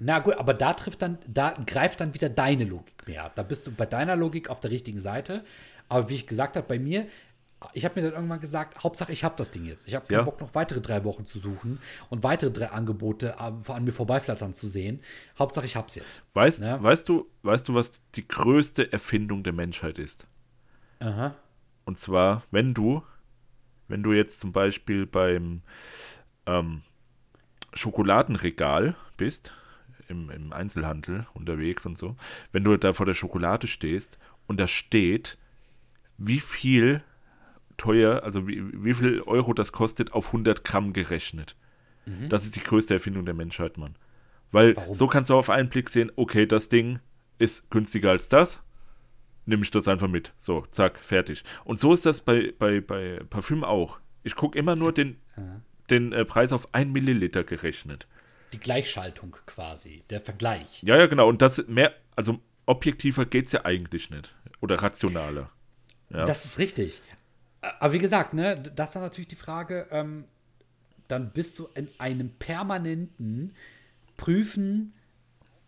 Na 0.00 0.20
gut, 0.20 0.34
aber 0.38 0.54
da 0.54 0.72
trifft 0.72 1.02
dann, 1.02 1.18
da 1.26 1.50
greift 1.66 2.00
dann 2.00 2.14
wieder 2.14 2.30
deine 2.30 2.64
Logik 2.64 3.06
mehr. 3.06 3.30
Da 3.34 3.42
bist 3.42 3.66
du 3.66 3.70
bei 3.72 3.84
deiner 3.84 4.16
Logik 4.16 4.48
auf 4.48 4.60
der 4.60 4.70
richtigen 4.70 5.00
Seite. 5.00 5.44
Aber 5.88 6.08
wie 6.08 6.14
ich 6.16 6.26
gesagt 6.26 6.56
habe, 6.56 6.66
bei 6.66 6.78
mir, 6.78 7.06
ich 7.72 7.84
habe 7.84 7.98
mir 8.00 8.06
dann 8.06 8.14
irgendwann 8.14 8.40
gesagt, 8.40 8.84
Hauptsache 8.84 9.12
ich 9.12 9.24
habe 9.24 9.34
das 9.36 9.50
Ding 9.50 9.64
jetzt. 9.64 9.88
Ich 9.88 9.94
habe 9.96 10.06
keinen 10.06 10.18
Ja. 10.18 10.22
Bock, 10.22 10.40
noch 10.40 10.54
weitere 10.54 10.80
drei 10.80 11.02
Wochen 11.04 11.24
zu 11.24 11.38
suchen 11.40 11.80
und 12.08 12.22
weitere 12.22 12.50
drei 12.52 12.70
Angebote 12.70 13.34
äh, 13.38 13.72
an 13.72 13.84
mir 13.84 13.92
vorbeiflattern 13.92 14.54
zu 14.54 14.68
sehen. 14.68 15.00
Hauptsache 15.38 15.66
ich 15.66 15.74
hab's 15.74 15.94
jetzt. 15.96 16.24
Weißt, 16.34 16.60
Ja. 16.62 16.80
weißt, 16.82 17.08
du, 17.08 17.28
weißt 17.42 17.68
du, 17.68 17.74
was 17.74 18.02
die 18.12 18.28
größte 18.28 18.92
Erfindung 18.92 19.42
der 19.42 19.52
Menschheit 19.54 19.98
ist? 19.98 20.26
Aha. 21.00 21.34
Und 21.84 21.98
zwar, 21.98 22.42
wenn 22.50 22.74
du, 22.74 23.02
wenn 23.88 24.02
du 24.02 24.12
jetzt 24.12 24.38
zum 24.40 24.52
Beispiel 24.52 25.06
beim 25.06 25.62
ähm, 26.46 26.82
Schokoladenregal 27.74 28.96
bist, 29.16 29.52
im, 30.08 30.30
im 30.30 30.52
Einzelhandel 30.52 31.26
unterwegs 31.34 31.84
und 31.86 31.96
so, 31.98 32.16
wenn 32.52 32.64
du 32.64 32.76
da 32.76 32.92
vor 32.92 33.06
der 33.06 33.14
Schokolade 33.14 33.66
stehst 33.66 34.18
und 34.46 34.58
da 34.58 34.66
steht, 34.66 35.38
wie 36.18 36.40
viel 36.40 37.02
teuer, 37.76 38.22
also 38.24 38.46
wie, 38.46 38.62
wie 38.84 38.94
viel 38.94 39.22
Euro 39.22 39.54
das 39.54 39.72
kostet, 39.72 40.12
auf 40.12 40.26
100 40.26 40.64
Gramm 40.64 40.92
gerechnet. 40.92 41.56
Das 42.28 42.44
ist 42.44 42.56
die 42.56 42.62
größte 42.62 42.94
Erfindung 42.94 43.24
der 43.24 43.34
Menschheit, 43.34 43.76
Mann. 43.76 43.94
Weil 44.50 44.76
Warum? 44.76 44.94
so 44.94 45.06
kannst 45.06 45.30
du 45.30 45.36
auf 45.36 45.50
einen 45.50 45.68
Blick 45.68 45.88
sehen, 45.88 46.10
okay, 46.16 46.46
das 46.46 46.68
Ding 46.68 47.00
ist 47.38 47.70
günstiger 47.70 48.10
als 48.10 48.28
das, 48.28 48.62
nimm 49.44 49.62
ich 49.62 49.70
das 49.70 49.88
einfach 49.88 50.08
mit. 50.08 50.32
So, 50.38 50.64
zack, 50.70 50.98
fertig. 51.04 51.44
Und 51.64 51.78
so 51.80 51.92
ist 51.92 52.06
das 52.06 52.22
bei, 52.22 52.54
bei, 52.58 52.80
bei 52.80 53.20
Parfüm 53.28 53.64
auch. 53.64 53.98
Ich 54.22 54.36
gucke 54.36 54.58
immer 54.58 54.74
nur 54.74 54.92
den, 54.92 55.18
den 55.90 56.12
äh, 56.12 56.24
Preis 56.24 56.52
auf 56.52 56.72
1 56.74 56.92
Milliliter 56.92 57.44
gerechnet. 57.44 58.06
Die 58.52 58.58
Gleichschaltung 58.58 59.36
quasi, 59.46 60.04
der 60.08 60.22
Vergleich. 60.22 60.82
Ja, 60.82 60.96
ja, 60.96 61.06
genau. 61.06 61.28
Und 61.28 61.42
das 61.42 61.66
mehr, 61.68 61.94
also 62.16 62.40
objektiver 62.64 63.26
geht 63.26 63.46
es 63.46 63.52
ja 63.52 63.64
eigentlich 63.64 64.10
nicht. 64.10 64.34
Oder 64.60 64.82
rationaler. 64.82 65.50
Ja. 66.10 66.24
Das 66.24 66.44
ist 66.44 66.58
richtig. 66.58 67.02
Aber 67.60 67.92
wie 67.92 67.98
gesagt, 67.98 68.34
ne, 68.34 68.56
das 68.60 68.90
ist 68.90 68.94
dann 68.94 69.02
natürlich 69.02 69.28
die 69.28 69.36
Frage, 69.36 69.86
ähm, 69.90 70.24
dann 71.08 71.30
bist 71.30 71.58
du 71.58 71.68
in 71.74 71.88
einem 71.98 72.30
permanenten 72.30 73.54
Prüfen, 74.16 74.92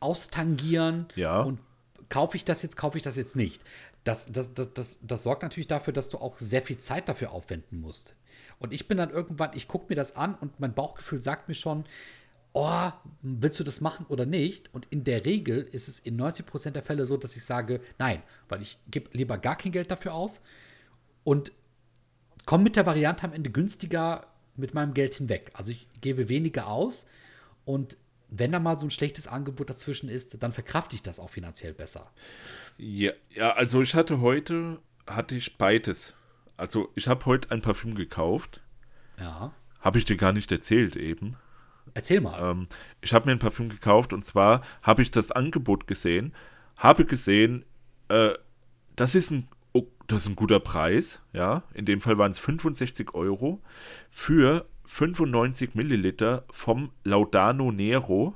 Austangieren 0.03 1.09
Ja. 1.15 1.43
und 1.43 1.61
kaufe 2.09 2.35
ich 2.37 2.47
das 2.47 2.63
jetzt, 2.63 2.77
kaufe 2.77 2.97
ich 2.97 3.03
das 3.05 3.17
jetzt 3.17 3.37
nicht. 3.37 3.63
Das, 4.05 4.33
das, 4.33 4.55
das, 4.55 4.73
das, 4.73 4.99
das 5.03 5.23
sorgt 5.23 5.43
natürlich 5.43 5.67
dafür, 5.67 5.93
dass 5.93 6.09
du 6.09 6.17
auch 6.17 6.35
sehr 6.39 6.63
viel 6.63 6.79
Zeit 6.79 7.07
dafür 7.11 7.33
aufwenden 7.33 7.81
musst. 7.81 8.15
Und 8.59 8.73
ich 8.73 8.89
bin 8.89 8.97
dann 8.97 9.11
irgendwann, 9.11 9.51
ich 9.55 9.69
gucke 9.69 9.87
mir 9.91 9.97
das 9.97 10.17
an 10.17 10.35
und 10.37 10.59
mein 10.59 10.73
Bauchgefühl 10.73 11.21
sagt 11.21 11.49
mir 11.49 11.55
schon, 11.55 11.85
oh, 12.53 12.91
willst 13.23 13.61
du 13.61 13.65
das 13.65 13.81
machen 13.81 14.07
oder 14.09 14.27
nicht? 14.27 14.73
Und 14.75 14.87
in 14.91 15.05
der 15.05 15.25
Regel 15.25 15.63
ist 15.63 15.89
es 15.89 15.99
in 15.99 16.21
90% 16.21 16.71
der 16.71 16.83
Fälle 16.83 17.07
so, 17.07 17.17
dass 17.17 17.37
ich 17.37 17.45
sage, 17.45 17.81
nein, 17.99 18.23
weil 18.49 18.63
ich 18.63 18.79
gebe 18.91 19.11
lieber 19.13 19.39
gar 19.39 19.57
kein 19.57 19.73
Geld 19.73 19.91
dafür 19.91 20.15
aus 20.15 20.41
und 21.25 21.53
komme 22.47 22.65
mit 22.65 22.77
der 22.77 22.87
Variante 22.87 23.25
am 23.25 23.33
Ende 23.33 23.51
günstiger 23.51 24.27
mit 24.57 24.75
meinem 24.75 24.95
Geld 24.95 25.15
hinweg. 25.15 25.51
Also 25.55 25.73
ich 25.73 25.87
gebe 26.01 26.29
weniger 26.29 26.67
aus 26.67 27.07
und 27.65 27.97
wenn 28.31 28.53
da 28.53 28.61
mal 28.61 28.79
so 28.79 28.87
ein 28.87 28.91
schlechtes 28.91 29.27
Angebot 29.27 29.71
dazwischen 29.71 30.09
ist, 30.09 30.41
dann 30.43 30.53
verkrafte 30.53 30.95
ich 30.95 31.03
das 31.03 31.19
auch 31.19 31.31
finanziell 31.31 31.73
besser. 31.73 32.11
Ja, 32.79 33.13
ja, 33.31 33.53
also 33.53 33.83
ich 33.83 33.95
hatte 33.95 34.21
heute, 34.21 34.79
hatte 35.07 35.35
ich 35.35 35.59
beides. 35.59 36.15
Also 36.57 36.91
ich 36.95 37.09
habe 37.09 37.27
heute 37.27 37.51
ein 37.51 37.61
Parfüm 37.61 37.95
gekauft. 37.95 38.61
Ja. 39.19 39.53
Habe 39.81 39.99
ich 39.99 40.05
dir 40.05 40.17
gar 40.17 40.33
nicht 40.33 40.53
erzählt 40.53 40.95
eben. 40.95 41.37
Erzähl 41.95 42.21
mal. 42.21 42.51
Ähm, 42.51 42.69
ich 43.01 43.13
habe 43.13 43.27
mir 43.27 43.33
ein 43.33 43.39
Parfüm 43.39 43.69
gekauft 43.69 44.13
und 44.13 44.25
zwar 44.25 44.63
habe 44.83 45.03
ich 45.03 45.11
das 45.11 45.33
Angebot 45.33 45.87
gesehen, 45.87 46.33
habe 46.77 47.05
gesehen, 47.05 47.65
äh, 48.09 48.33
das 48.97 49.15
ist 49.15 49.31
ein 49.31 49.49
oh, 49.73 49.87
das 50.07 50.23
ist 50.23 50.29
ein 50.29 50.37
guter 50.37 50.61
Preis, 50.61 51.21
ja. 51.33 51.63
In 51.75 51.85
dem 51.85 52.01
Fall 52.01 52.19
waren 52.19 52.31
es 52.31 52.39
65 52.39 53.15
Euro 53.15 53.61
für 54.11 54.67
95 54.87 55.75
Milliliter 55.75 56.45
vom 56.51 56.91
Laudano 57.05 57.71
Nero 57.71 58.35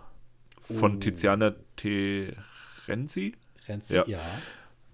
von 0.63 1.01
Tiziana 1.01 1.55
Terenzi. 1.77 3.35
Renzi, 3.67 3.97
ja. 3.97 4.05
ja. 4.07 4.21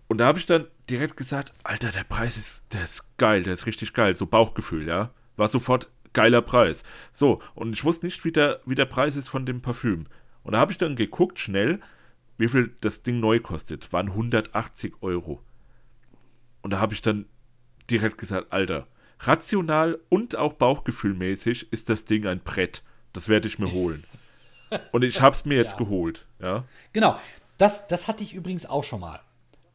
Und 0.08 0.18
da 0.18 0.26
habe 0.26 0.38
ich 0.38 0.46
dann 0.46 0.66
direkt 0.88 1.16
gesagt, 1.16 1.52
Alter, 1.62 1.90
der 1.90 2.04
Preis 2.04 2.36
ist, 2.36 2.72
der 2.72 2.82
ist 2.82 3.16
geil, 3.16 3.42
der 3.42 3.52
ist 3.52 3.66
richtig 3.66 3.92
geil. 3.92 4.16
So 4.16 4.26
Bauchgefühl, 4.26 4.88
ja. 4.88 5.10
War 5.36 5.48
sofort 5.48 5.90
geiler 6.12 6.42
Preis. 6.42 6.82
So, 7.12 7.40
und 7.54 7.72
ich 7.74 7.84
wusste 7.84 8.06
nicht, 8.06 8.24
wie 8.24 8.32
der, 8.32 8.60
wie 8.66 8.74
der 8.74 8.86
Preis 8.86 9.16
ist 9.16 9.28
von 9.28 9.46
dem 9.46 9.60
Parfüm. 9.62 10.06
Und 10.42 10.52
da 10.52 10.58
habe 10.58 10.72
ich 10.72 10.78
dann 10.78 10.96
geguckt, 10.96 11.38
schnell, 11.38 11.80
wie 12.38 12.48
viel 12.48 12.74
das 12.80 13.02
Ding 13.02 13.20
neu 13.20 13.40
kostet. 13.40 13.92
Waren 13.92 14.08
180 14.08 14.94
Euro. 15.02 15.42
Und 16.62 16.70
da 16.72 16.78
habe 16.80 16.94
ich 16.94 17.02
dann 17.02 17.26
direkt 17.90 18.18
gesagt, 18.18 18.52
Alter, 18.52 18.86
rational 19.20 19.98
und 20.08 20.36
auch 20.36 20.54
bauchgefühlmäßig 20.54 21.72
ist 21.72 21.88
das 21.88 22.04
Ding 22.04 22.26
ein 22.26 22.40
Brett. 22.40 22.82
Das 23.12 23.28
werde 23.28 23.48
ich 23.48 23.58
mir 23.58 23.70
holen. 23.72 24.04
Und 24.92 25.02
ich 25.04 25.20
habe 25.20 25.34
es 25.34 25.44
mir 25.44 25.56
jetzt 25.56 25.72
Ja. 25.72 25.78
geholt. 25.78 26.26
Ja. 26.40 26.64
Genau, 26.92 27.18
das, 27.58 27.86
das 27.88 28.08
hatte 28.08 28.22
ich 28.22 28.34
übrigens 28.34 28.66
auch 28.66 28.84
schon 28.84 29.00
mal. 29.00 29.20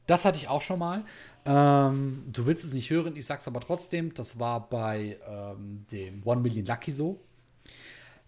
Das 0.07 0.25
hatte 0.25 0.37
ich 0.37 0.47
auch 0.47 0.61
schon 0.61 0.79
mal. 0.79 1.03
Ähm, 1.45 2.23
du 2.31 2.45
willst 2.47 2.63
es 2.65 2.73
nicht 2.73 2.89
hören, 2.89 3.15
ich 3.15 3.25
sag's 3.25 3.47
aber 3.47 3.59
trotzdem. 3.59 4.13
Das 4.13 4.39
war 4.39 4.67
bei 4.69 5.19
ähm, 5.27 5.85
dem 5.91 6.25
One 6.25 6.41
Million 6.41 6.65
Lucky 6.65 6.91
so. 6.91 7.19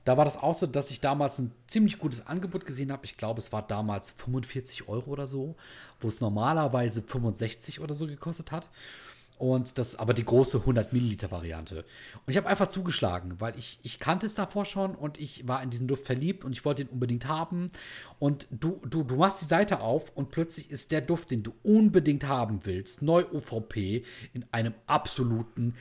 Da 0.05 0.15
war 0.15 0.23
das 0.23 0.37
auch 0.37 0.53
so, 0.53 0.67
dass 0.67 0.89
ich 0.89 1.01
damals 1.01 1.37
ein 1.37 1.51
ziemlich 1.67 1.99
gutes 1.99 2.27
Angebot 2.27 2.65
gesehen 2.65 2.93
habe. 2.93 3.03
Ich 3.03 3.17
glaube, 3.17 3.39
es 3.39 3.51
war 3.51 3.61
damals 3.61 4.11
45 4.11 4.87
Euro 4.87 5.11
oder 5.11 5.27
so, 5.27 5.55
wo 5.99 6.07
es 6.07 6.21
normalerweise 6.21 7.01
65 7.01 7.81
oder 7.81 7.93
so 7.93 8.07
gekostet 8.07 8.53
hat. 8.53 8.69
Und 9.37 9.77
das 9.77 9.95
aber 9.95 10.15
die 10.15 10.25
große 10.25 10.59
100 10.59 10.93
Milliliter 10.93 11.29
Variante. 11.29 11.85
Und 12.25 12.31
ich 12.31 12.37
habe 12.37 12.47
einfach 12.47 12.67
zugeschlagen, 12.67 13.39
weil 13.39 13.57
ich, 13.57 13.79
ich 13.83 13.99
kannte 13.99 14.25
es 14.25 14.33
davor 14.33 14.65
schon 14.65 14.95
und 14.95 15.19
ich 15.19 15.47
war 15.47 15.61
in 15.61 15.69
diesen 15.69 15.87
Duft 15.87 16.07
verliebt 16.07 16.43
und 16.43 16.53
ich 16.53 16.65
wollte 16.65 16.81
ihn 16.81 16.87
unbedingt 16.87 17.27
haben. 17.27 17.71
Und 18.17 18.47
du, 18.49 18.81
du, 18.89 19.03
du 19.03 19.15
machst 19.15 19.41
die 19.41 19.45
Seite 19.45 19.81
auf 19.81 20.11
und 20.15 20.31
plötzlich 20.31 20.71
ist 20.71 20.91
der 20.91 21.01
Duft, 21.01 21.29
den 21.29 21.43
du 21.43 21.53
unbedingt 21.61 22.27
haben 22.27 22.61
willst, 22.63 23.03
neu 23.03 23.25
OVP 23.31 24.03
in 24.33 24.45
einem 24.51 24.73
absoluten 24.87 25.75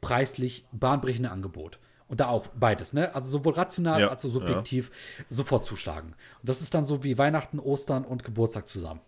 preislich 0.00 0.64
bahnbrechenden 0.72 1.30
Angebot. 1.30 1.78
Und 2.08 2.18
da 2.18 2.26
auch 2.26 2.48
beides, 2.48 2.92
ne? 2.92 3.14
Also 3.14 3.30
sowohl 3.30 3.52
rational 3.52 4.00
Ja, 4.00 4.08
als 4.08 4.24
auch 4.24 4.30
subjektiv 4.30 4.90
sofort 5.28 5.64
zuschlagen. 5.64 6.08
Und 6.40 6.48
das 6.48 6.60
ist 6.60 6.74
dann 6.74 6.84
so 6.84 7.04
wie 7.04 7.18
Weihnachten, 7.18 7.60
Ostern 7.60 8.04
und 8.04 8.24
Geburtstag 8.24 8.66
zusammen. 8.66 9.00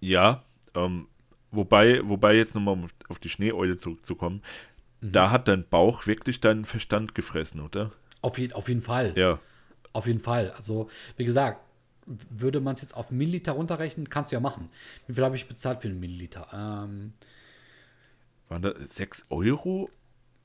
Ja, 0.00 0.44
ähm, 0.74 1.08
wobei, 1.50 2.00
wobei 2.08 2.34
jetzt 2.36 2.54
nochmal 2.54 2.74
um 2.74 2.86
auf 3.08 3.18
die 3.18 3.28
Schneeeule 3.28 3.76
zurückzukommen, 3.76 4.42
Mhm. 5.02 5.12
da 5.12 5.30
hat 5.30 5.48
dein 5.48 5.66
Bauch 5.66 6.06
wirklich 6.06 6.40
deinen 6.40 6.64
Verstand 6.64 7.14
gefressen, 7.14 7.60
oder? 7.60 7.90
Auf, 8.20 8.36
je, 8.38 8.52
auf 8.52 8.68
jeden 8.68 8.82
Fall. 8.82 9.14
Ja. 9.16 9.38
Auf 9.94 10.06
jeden 10.06 10.20
Fall. 10.20 10.50
Also, 10.56 10.88
wie 11.16 11.24
gesagt, 11.24 11.60
würde 12.28 12.60
man 12.60 12.74
es 12.74 12.82
jetzt 12.82 12.94
auf 12.94 13.10
Milliliter 13.10 13.52
runterrechnen, 13.52 14.10
kannst 14.10 14.30
du 14.30 14.36
ja 14.36 14.40
machen. 14.40 14.66
Wie 15.06 15.14
viel 15.14 15.24
habe 15.24 15.36
ich 15.36 15.48
bezahlt 15.48 15.80
für 15.80 15.88
einen 15.88 16.00
Milliliter? 16.00 16.46
Ähm, 16.52 17.12
Waren 18.48 18.62
da 18.62 18.72
6 18.84 19.26
Euro? 19.30 19.88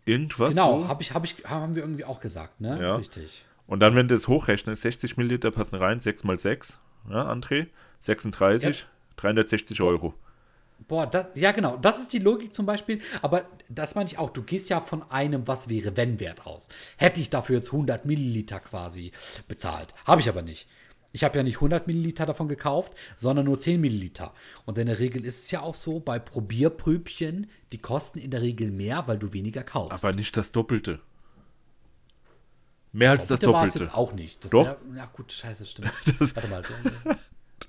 Irgendwas? 0.06 0.52
genau, 0.52 0.82
so? 0.84 0.88
hab 0.88 1.02
ich, 1.02 1.14
hab 1.14 1.24
ich, 1.26 1.36
haben 1.46 1.76
wir 1.76 1.82
irgendwie 1.84 2.06
auch 2.06 2.20
gesagt, 2.22 2.62
ne? 2.62 2.80
Ja. 2.80 2.96
Richtig. 2.96 3.44
Und 3.68 3.80
dann, 3.80 3.96
wenn 3.96 4.08
du 4.08 4.14
es 4.16 4.28
hochrechnest, 4.28 4.84
60 4.84 5.18
Milliliter 5.18 5.50
passen 5.52 5.76
rein, 5.78 6.00
6 6.00 6.24
mal 6.24 6.38
6, 6.38 6.80
ja, 7.10 7.30
André? 7.32 7.68
36, 8.00 8.86
360 9.18 9.82
Euro. 9.82 10.14
Boah, 10.88 11.08
das, 11.08 11.28
ja 11.36 11.52
genau, 11.52 11.78
das 11.78 12.00
ist 12.00 12.14
die 12.14 12.20
Logik 12.20 12.54
zum 12.54 12.66
Beispiel, 12.66 13.02
aber 13.22 13.46
das 13.70 13.96
meine 13.96 14.08
ich 14.10 14.20
auch, 14.20 14.30
du 14.30 14.44
gehst 14.44 14.70
ja 14.70 14.80
von 14.82 15.10
einem 15.10 15.48
Was 15.48 15.68
wäre 15.68 15.98
wenn 15.98 16.20
Wert 16.20 16.46
aus. 16.46 16.70
Hätte 16.98 17.22
ich 17.22 17.30
dafür 17.32 17.56
jetzt 17.56 17.68
100 17.72 18.06
Milliliter 18.06 18.60
quasi 18.60 19.12
bezahlt, 19.48 19.94
habe 20.06 20.22
ich 20.22 20.30
aber 20.30 20.42
nicht. 20.44 20.68
Ich 21.12 21.24
habe 21.24 21.38
ja 21.38 21.44
nicht 21.44 21.56
100 21.56 21.88
Milliliter 21.88 22.26
davon 22.26 22.50
gekauft, 22.50 22.94
sondern 23.16 23.46
nur 23.46 23.58
10 23.58 23.80
Milliliter. 23.80 24.34
Und 24.66 24.78
in 24.78 24.88
der 24.88 25.00
Regel 25.00 25.26
ist 25.26 25.46
es 25.46 25.52
ja 25.52 25.62
auch 25.62 25.74
so, 25.76 26.02
bei 26.02 26.20
Probierprübchen, 26.20 27.50
die 27.72 27.78
kosten 27.78 28.20
in 28.20 28.32
der 28.32 28.42
Regel 28.42 28.70
mehr, 28.70 29.08
weil 29.08 29.18
du 29.18 29.32
weniger 29.32 29.64
kaufst. 29.64 30.04
Aber 30.04 30.14
nicht 30.14 30.36
das 30.36 30.52
Doppelte. 30.52 31.00
Mehr 32.92 33.12
als 33.12 33.28
das 33.28 33.40
Doppelte 33.40 33.54
war 33.54 33.64
es 33.66 33.74
Doppelte. 33.74 33.86
jetzt 33.92 33.96
auch 33.98 34.14
nicht. 34.14 34.44
Das 34.44 34.52
Doch. 34.52 34.66
Der, 34.66 34.78
ja 34.98 35.06
gut, 35.08 35.32
scheiße, 35.32 35.66
stimmt. 35.66 35.92
Das- 36.20 36.36
Warte 36.36 36.48
mal. 36.50 36.64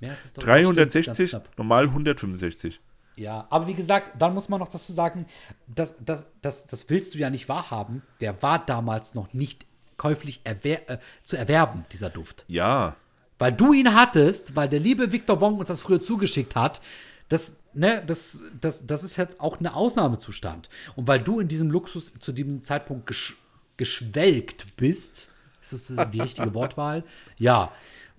Mehr 0.01 0.11
als 0.11 0.25
das 0.25 0.33
Doppelte. 0.35 0.63
Stimmt, 0.65 0.77
360, 0.77 1.07
ganz 1.07 1.31
knapp. 1.31 1.49
normal 1.59 1.85
165. 1.85 2.81
Ja, 3.17 3.47
aber 3.49 3.67
wie 3.67 3.75
gesagt, 3.75 4.21
dann 4.21 4.35
muss 4.35 4.49
man 4.49 4.61
noch 4.61 4.69
dazu 4.69 4.93
sagen, 4.93 5.27
das, 5.67 5.97
das, 6.05 6.25
das, 6.43 6.67
das 6.67 6.91
willst 6.91 7.15
du 7.15 7.19
ja 7.19 7.31
nicht 7.31 7.49
wahrhaben. 7.49 8.03
Der 8.21 8.43
war 8.43 8.65
damals 8.65 9.15
noch 9.15 9.33
nicht 9.33 9.65
käuflich 9.97 10.43
erwer 10.45 10.89
äh, 10.91 10.99
zu 11.23 11.37
erwerben, 11.37 11.87
dieser 11.93 12.11
Duft. 12.11 12.45
Ja, 12.49 12.97
Weil 13.39 13.53
du 13.53 13.73
ihn 13.73 13.95
hattest, 13.95 14.57
weil 14.57 14.69
der 14.69 14.81
liebe 14.81 15.13
Victor 15.13 15.41
Wong 15.41 15.59
uns 15.59 15.69
das 15.69 15.83
früher 15.83 16.01
zugeschickt 16.01 16.57
hat. 16.57 16.81
Das, 17.29 17.57
ne, 17.75 18.03
das, 18.07 18.41
das, 18.61 18.87
das 18.87 19.03
ist 19.03 19.17
jetzt 19.17 19.41
auch 19.41 19.61
ein 19.61 19.67
Ausnahmezustand. 19.67 20.69
Und 20.95 21.09
weil 21.09 21.21
du 21.21 21.41
in 21.41 21.49
diesem 21.49 21.71
Luxus 21.71 22.15
zu 22.19 22.33
diesem 22.33 22.63
Zeitpunkt 22.63 23.07
gesch 23.07 23.37
geschwelgt 23.79 24.75
bist, 24.79 25.31
ist 25.61 25.91
das 25.91 26.11
die 26.11 26.21
richtige 26.23 26.55
Wortwahl? 26.55 27.05
Ja. 27.37 27.73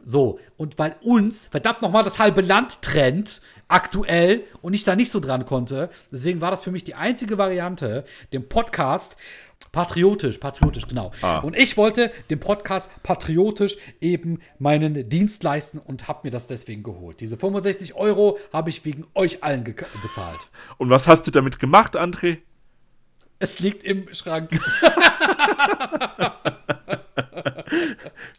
So, 0.04 0.40
und 0.56 0.78
weil 0.78 0.96
uns, 1.02 1.48
verdammt 1.48 1.82
nochmal, 1.82 2.04
das 2.04 2.20
halbe 2.20 2.42
Land 2.42 2.82
trennt, 2.84 3.42
aktuell, 3.68 4.44
und 4.62 4.74
ich 4.74 4.84
da 4.84 4.96
nicht 4.96 5.12
so 5.12 5.20
dran 5.20 5.46
konnte, 5.46 5.90
deswegen 6.12 6.42
war 6.42 6.52
das 6.52 6.64
für 6.64 6.72
mich 6.72 6.84
die 6.84 6.96
einzige 6.96 7.38
Variante, 7.38 8.06
den 8.34 8.48
Podcast 8.48 9.18
patriotisch, 9.72 10.38
patriotisch, 10.38 10.88
genau. 10.88 11.12
Ah. 11.22 11.40
Und 11.40 11.56
ich 11.56 11.78
wollte 11.78 12.12
dem 12.30 12.40
Podcast 12.40 12.92
patriotisch 13.04 13.78
eben 14.02 14.40
meinen 14.60 15.10
Dienst 15.10 15.44
leisten 15.44 15.80
und 15.80 16.08
habe 16.08 16.22
mir 16.24 16.32
das 16.32 16.48
deswegen 16.48 16.84
geholt. 16.84 17.20
Diese 17.22 17.38
65 17.38 17.96
Euro 17.96 18.38
habe 18.54 18.70
ich 18.70 18.86
wegen 18.86 19.06
euch 19.14 19.44
allen 19.44 19.64
bezahlt. 19.64 20.48
Und 20.78 20.90
was 20.90 21.08
hast 21.08 21.28
du 21.28 21.32
damit 21.32 21.60
gemacht, 21.60 21.96
André? 21.98 22.38
Es 23.40 23.60
liegt 23.60 23.84
im 23.84 24.12
Schrank. 24.14 24.50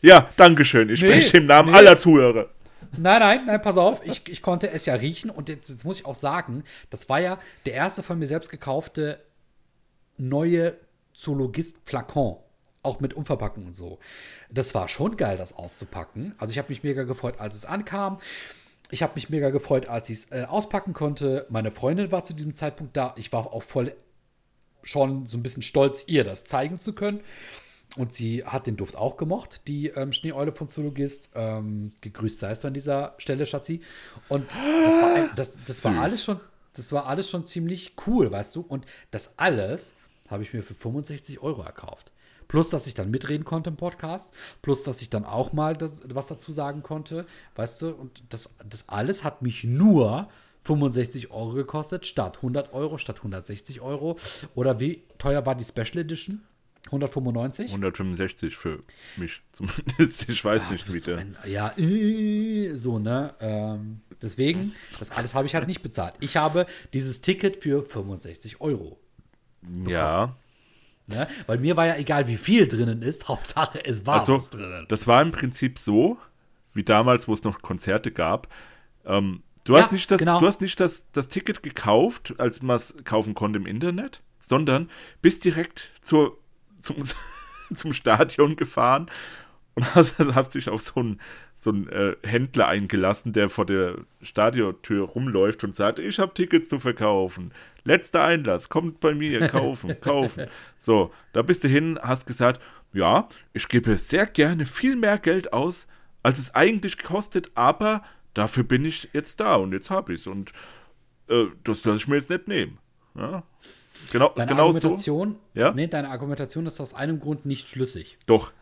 Ja, 0.00 0.28
Dankeschön. 0.36 0.88
Ich 0.90 1.02
Nee, 1.02 1.08
spreche 1.08 1.38
im 1.38 1.46
Namen 1.46 1.70
nee. 1.70 1.76
aller 1.76 1.98
Zuhörer. 1.98 2.48
Nein, 2.96 3.20
nein, 3.20 3.46
nein, 3.46 3.62
pass 3.62 3.76
auf. 3.76 4.04
Ich, 4.06 4.28
ich 4.28 4.42
konnte 4.42 4.70
es 4.70 4.86
ja 4.86 4.94
riechen 4.94 5.30
und 5.30 5.48
jetzt, 5.48 5.68
jetzt 5.68 5.84
muss 5.84 6.00
ich 6.00 6.06
auch 6.06 6.14
sagen, 6.14 6.64
das 6.90 7.08
war 7.08 7.20
ja 7.20 7.38
der 7.66 7.74
erste 7.74 8.02
von 8.02 8.18
mir 8.18 8.26
selbst 8.26 8.50
gekaufte 8.50 9.20
neue 10.16 10.76
Zoologist-Flakon. 11.14 12.36
Auch 12.82 13.00
mit 13.00 13.14
Umverpackung 13.14 13.66
und 13.66 13.76
so. 13.76 13.98
Das 14.50 14.74
war 14.74 14.88
schon 14.88 15.16
geil, 15.16 15.36
das 15.36 15.52
auszupacken. 15.52 16.34
Also 16.38 16.52
ich 16.52 16.58
habe 16.58 16.68
mich 16.68 16.84
mega 16.84 17.02
gefreut, 17.02 17.40
als 17.40 17.56
es 17.56 17.64
ankam. 17.64 18.18
Ich 18.90 19.02
habe 19.02 19.14
mich 19.16 19.28
mega 19.28 19.50
gefreut, 19.50 19.88
als 19.88 20.08
ich 20.08 20.18
es 20.18 20.32
äh, 20.32 20.44
auspacken 20.44 20.94
konnte. 20.94 21.46
Meine 21.50 21.70
Freundin 21.70 22.12
war 22.12 22.24
zu 22.24 22.34
diesem 22.34 22.54
Zeitpunkt 22.54 22.96
da. 22.96 23.14
Ich 23.16 23.32
war 23.32 23.52
auch 23.52 23.62
voll 23.62 23.94
schon 24.82 25.26
so 25.26 25.36
ein 25.36 25.42
bisschen 25.42 25.62
stolz, 25.62 26.04
ihr 26.06 26.24
das 26.24 26.44
zeigen 26.44 26.78
zu 26.78 26.94
können. 26.94 27.20
Und 27.98 28.14
sie 28.14 28.44
hat 28.44 28.66
den 28.66 28.76
Duft 28.76 28.96
auch 28.96 29.16
gemocht, 29.16 29.62
die 29.68 29.88
ähm, 29.88 30.12
Schneeeule 30.12 30.52
von 30.52 30.68
Zoologist. 30.68 31.30
Ähm, 31.34 31.92
gegrüßt 32.00 32.38
seist 32.38 32.62
du 32.64 32.68
an 32.68 32.74
dieser 32.74 33.14
Stelle, 33.18 33.44
Schatzi. 33.44 33.80
Und 34.28 34.46
das 34.84 34.96
war, 35.02 35.14
ein- 35.14 35.30
das, 35.36 35.54
das 35.66 35.84
war 35.84 35.98
alles 36.02 36.22
schon, 36.24 36.40
das 36.74 36.92
war 36.92 37.06
alles 37.06 37.28
schon 37.28 37.44
ziemlich 37.44 37.94
cool, 38.06 38.30
weißt 38.30 38.54
du. 38.56 38.60
Und 38.60 38.86
das 39.10 39.32
alles 39.36 39.94
habe 40.30 40.42
ich 40.44 40.52
mir 40.54 40.62
für 40.62 40.74
65 40.74 41.40
Euro 41.42 41.62
erkauft. 41.62 42.12
Plus, 42.46 42.70
dass 42.70 42.86
ich 42.86 42.94
dann 42.94 43.10
mitreden 43.10 43.44
konnte 43.44 43.68
im 43.70 43.76
Podcast. 43.76 44.30
Plus, 44.62 44.82
dass 44.84 45.02
ich 45.02 45.10
dann 45.10 45.24
auch 45.26 45.52
mal 45.52 45.76
das, 45.76 46.00
was 46.04 46.28
dazu 46.28 46.50
sagen 46.52 46.82
konnte. 46.82 47.26
Weißt 47.56 47.82
du, 47.82 47.90
und 47.90 48.22
das, 48.30 48.50
das 48.66 48.88
alles 48.88 49.22
hat 49.24 49.42
mich 49.42 49.64
nur 49.64 50.28
65 50.64 51.30
Euro 51.30 51.52
gekostet, 51.54 52.06
statt 52.06 52.36
100 52.36 52.72
Euro, 52.72 52.96
statt 52.98 53.16
160 53.18 53.80
Euro. 53.80 54.16
Oder 54.54 54.80
wie 54.80 55.02
teuer 55.18 55.44
war 55.46 55.54
die 55.56 55.64
Special 55.64 55.98
Edition? 55.98 56.42
195? 56.88 57.70
165 57.70 58.56
für 58.56 58.82
mich 59.16 59.42
zumindest. 59.52 60.28
Ich 60.28 60.44
weiß 60.44 60.64
Ah, 60.68 60.72
nicht, 60.72 60.88
du 60.88 60.92
wie 60.94 60.98
so 60.98 61.10
der. 61.12 61.18
ein- 61.18 61.36
ja, 61.46 61.72
äh, 61.78 62.74
so, 62.74 62.98
ne? 62.98 63.34
Ähm, 63.40 64.00
deswegen, 64.22 64.72
das 64.98 65.10
alles 65.12 65.34
habe 65.34 65.46
ich 65.46 65.54
halt 65.54 65.66
nicht 65.68 65.82
bezahlt. 65.82 66.14
Ich 66.20 66.36
habe 66.36 66.66
dieses 66.94 67.20
Ticket 67.20 67.62
für 67.62 67.82
65 67.82 68.60
Euro. 68.60 68.98
Ja, 69.86 70.36
Ne? 71.10 71.26
Weil 71.46 71.56
mir 71.56 71.74
war 71.78 71.86
ja 71.86 71.96
egal, 71.96 72.28
wie 72.28 72.36
viel 72.36 72.68
drinnen 72.68 73.00
ist. 73.00 73.28
Hauptsache, 73.28 73.82
es 73.82 74.04
war 74.04 74.16
also 74.18 74.36
was 74.36 74.50
drinnen. 74.50 74.84
das 74.90 75.06
war 75.06 75.22
im 75.22 75.30
Prinzip 75.30 75.78
so, 75.78 76.18
wie 76.74 76.84
damals, 76.84 77.26
wo 77.28 77.32
es 77.32 77.44
noch 77.44 77.62
Konzerte 77.62 78.12
gab. 78.12 78.46
Ähm, 79.06 79.42
du, 79.64 79.72
Ja, 79.74 79.80
hast 79.84 79.92
nicht 79.92 80.10
das, 80.10 80.18
genau. 80.18 80.38
du 80.38 80.46
hast 80.46 80.60
nicht 80.60 80.78
das, 80.80 81.06
das 81.12 81.28
Ticket 81.28 81.62
gekauft, 81.62 82.34
als 82.38 82.60
man 82.60 82.76
es 82.76 82.94
kaufen 83.04 83.32
konnte 83.32 83.58
im 83.58 83.64
Internet, 83.64 84.20
sondern 84.38 84.90
bist 85.22 85.46
direkt 85.46 85.92
zur, 86.02 86.36
zum, 86.80 86.96
zum 87.74 87.92
Stadion 87.92 88.56
gefahren 88.56 89.06
und 89.78 89.84
hast, 89.94 90.18
hast 90.18 90.54
dich 90.54 90.68
auf 90.68 90.82
so 90.82 91.00
einen, 91.00 91.20
so 91.54 91.70
einen 91.70 91.88
äh, 91.88 92.16
Händler 92.24 92.66
eingelassen, 92.66 93.32
der 93.32 93.48
vor 93.48 93.64
der 93.64 93.98
Stadiontür 94.22 95.06
rumläuft 95.06 95.62
und 95.62 95.74
sagt, 95.74 96.00
ich 96.00 96.18
habe 96.18 96.34
Tickets 96.34 96.68
zu 96.68 96.78
verkaufen. 96.78 97.52
Letzter 97.84 98.24
Einlass, 98.24 98.68
kommt 98.68 98.98
bei 98.98 99.14
mir, 99.14 99.46
kaufen, 99.46 100.00
kaufen. 100.00 100.46
So, 100.78 101.12
da 101.32 101.42
bist 101.42 101.62
du 101.62 101.68
hin, 101.68 101.98
hast 102.02 102.26
gesagt, 102.26 102.60
ja, 102.92 103.28
ich 103.52 103.68
gebe 103.68 103.96
sehr 103.96 104.26
gerne 104.26 104.66
viel 104.66 104.96
mehr 104.96 105.18
Geld 105.18 105.52
aus, 105.52 105.86
als 106.24 106.38
es 106.38 106.54
eigentlich 106.54 106.98
kostet, 106.98 107.52
aber 107.54 108.02
dafür 108.34 108.64
bin 108.64 108.84
ich 108.84 109.10
jetzt 109.12 109.38
da 109.38 109.54
und 109.56 109.72
jetzt 109.72 109.90
habe 109.90 110.12
ich 110.12 110.22
es 110.22 110.26
und 110.26 110.52
äh, 111.28 111.46
das 111.62 111.84
lasse 111.84 111.98
ich 111.98 112.08
mir 112.08 112.16
jetzt 112.16 112.30
nicht 112.30 112.48
nehmen. 112.48 112.78
Ja? 113.14 113.44
Genau, 114.10 114.30
Deine 114.34 114.48
genau 114.48 114.72
so. 114.72 114.76
Argumentation, 114.78 115.36
Ja? 115.54 115.72
nee, 115.72 115.86
deine 115.86 116.10
Argumentation 116.10 116.66
ist 116.66 116.80
aus 116.80 116.94
einem 116.94 117.20
Grund 117.20 117.46
nicht 117.46 117.68
schlüssig. 117.68 118.18
Doch, 118.26 118.52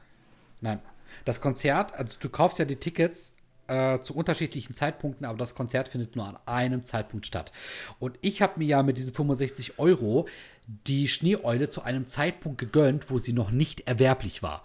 Nein. 0.61 0.80
Das 1.24 1.41
Konzert, 1.41 1.95
also 1.95 2.16
du 2.20 2.28
kaufst 2.28 2.59
ja 2.59 2.64
die 2.64 2.76
Tickets 2.76 3.32
äh, 3.68 3.99
zu 4.01 4.14
unterschiedlichen 4.14 4.74
Zeitpunkten, 4.74 5.26
aber 5.26 5.37
das 5.39 5.55
Konzert 5.55 5.89
findet 5.89 6.14
nur 6.16 6.26
an 6.26 6.39
einem 6.47 6.84
Zeitpunkt 6.84 7.26
statt. 7.26 7.53
Und 7.99 8.18
ich 8.20 8.43
habe 8.43 8.55
mir 8.59 8.66
ja 8.66 8.82
mit 8.82 8.97
diesen 8.97 9.12
65 9.12 9.78
Euro 9.78 10.26
die 10.66 11.09
Schneeeule 11.09 11.68
zu 11.68 11.82
einem 11.82 12.07
Zeitpunkt 12.07 12.59
gegönnt, 12.59 13.11
wo 13.11 13.18
sie 13.18 13.32
noch 13.32 13.51
nicht 13.51 13.87
erwerblich 13.89 14.43
war. 14.43 14.62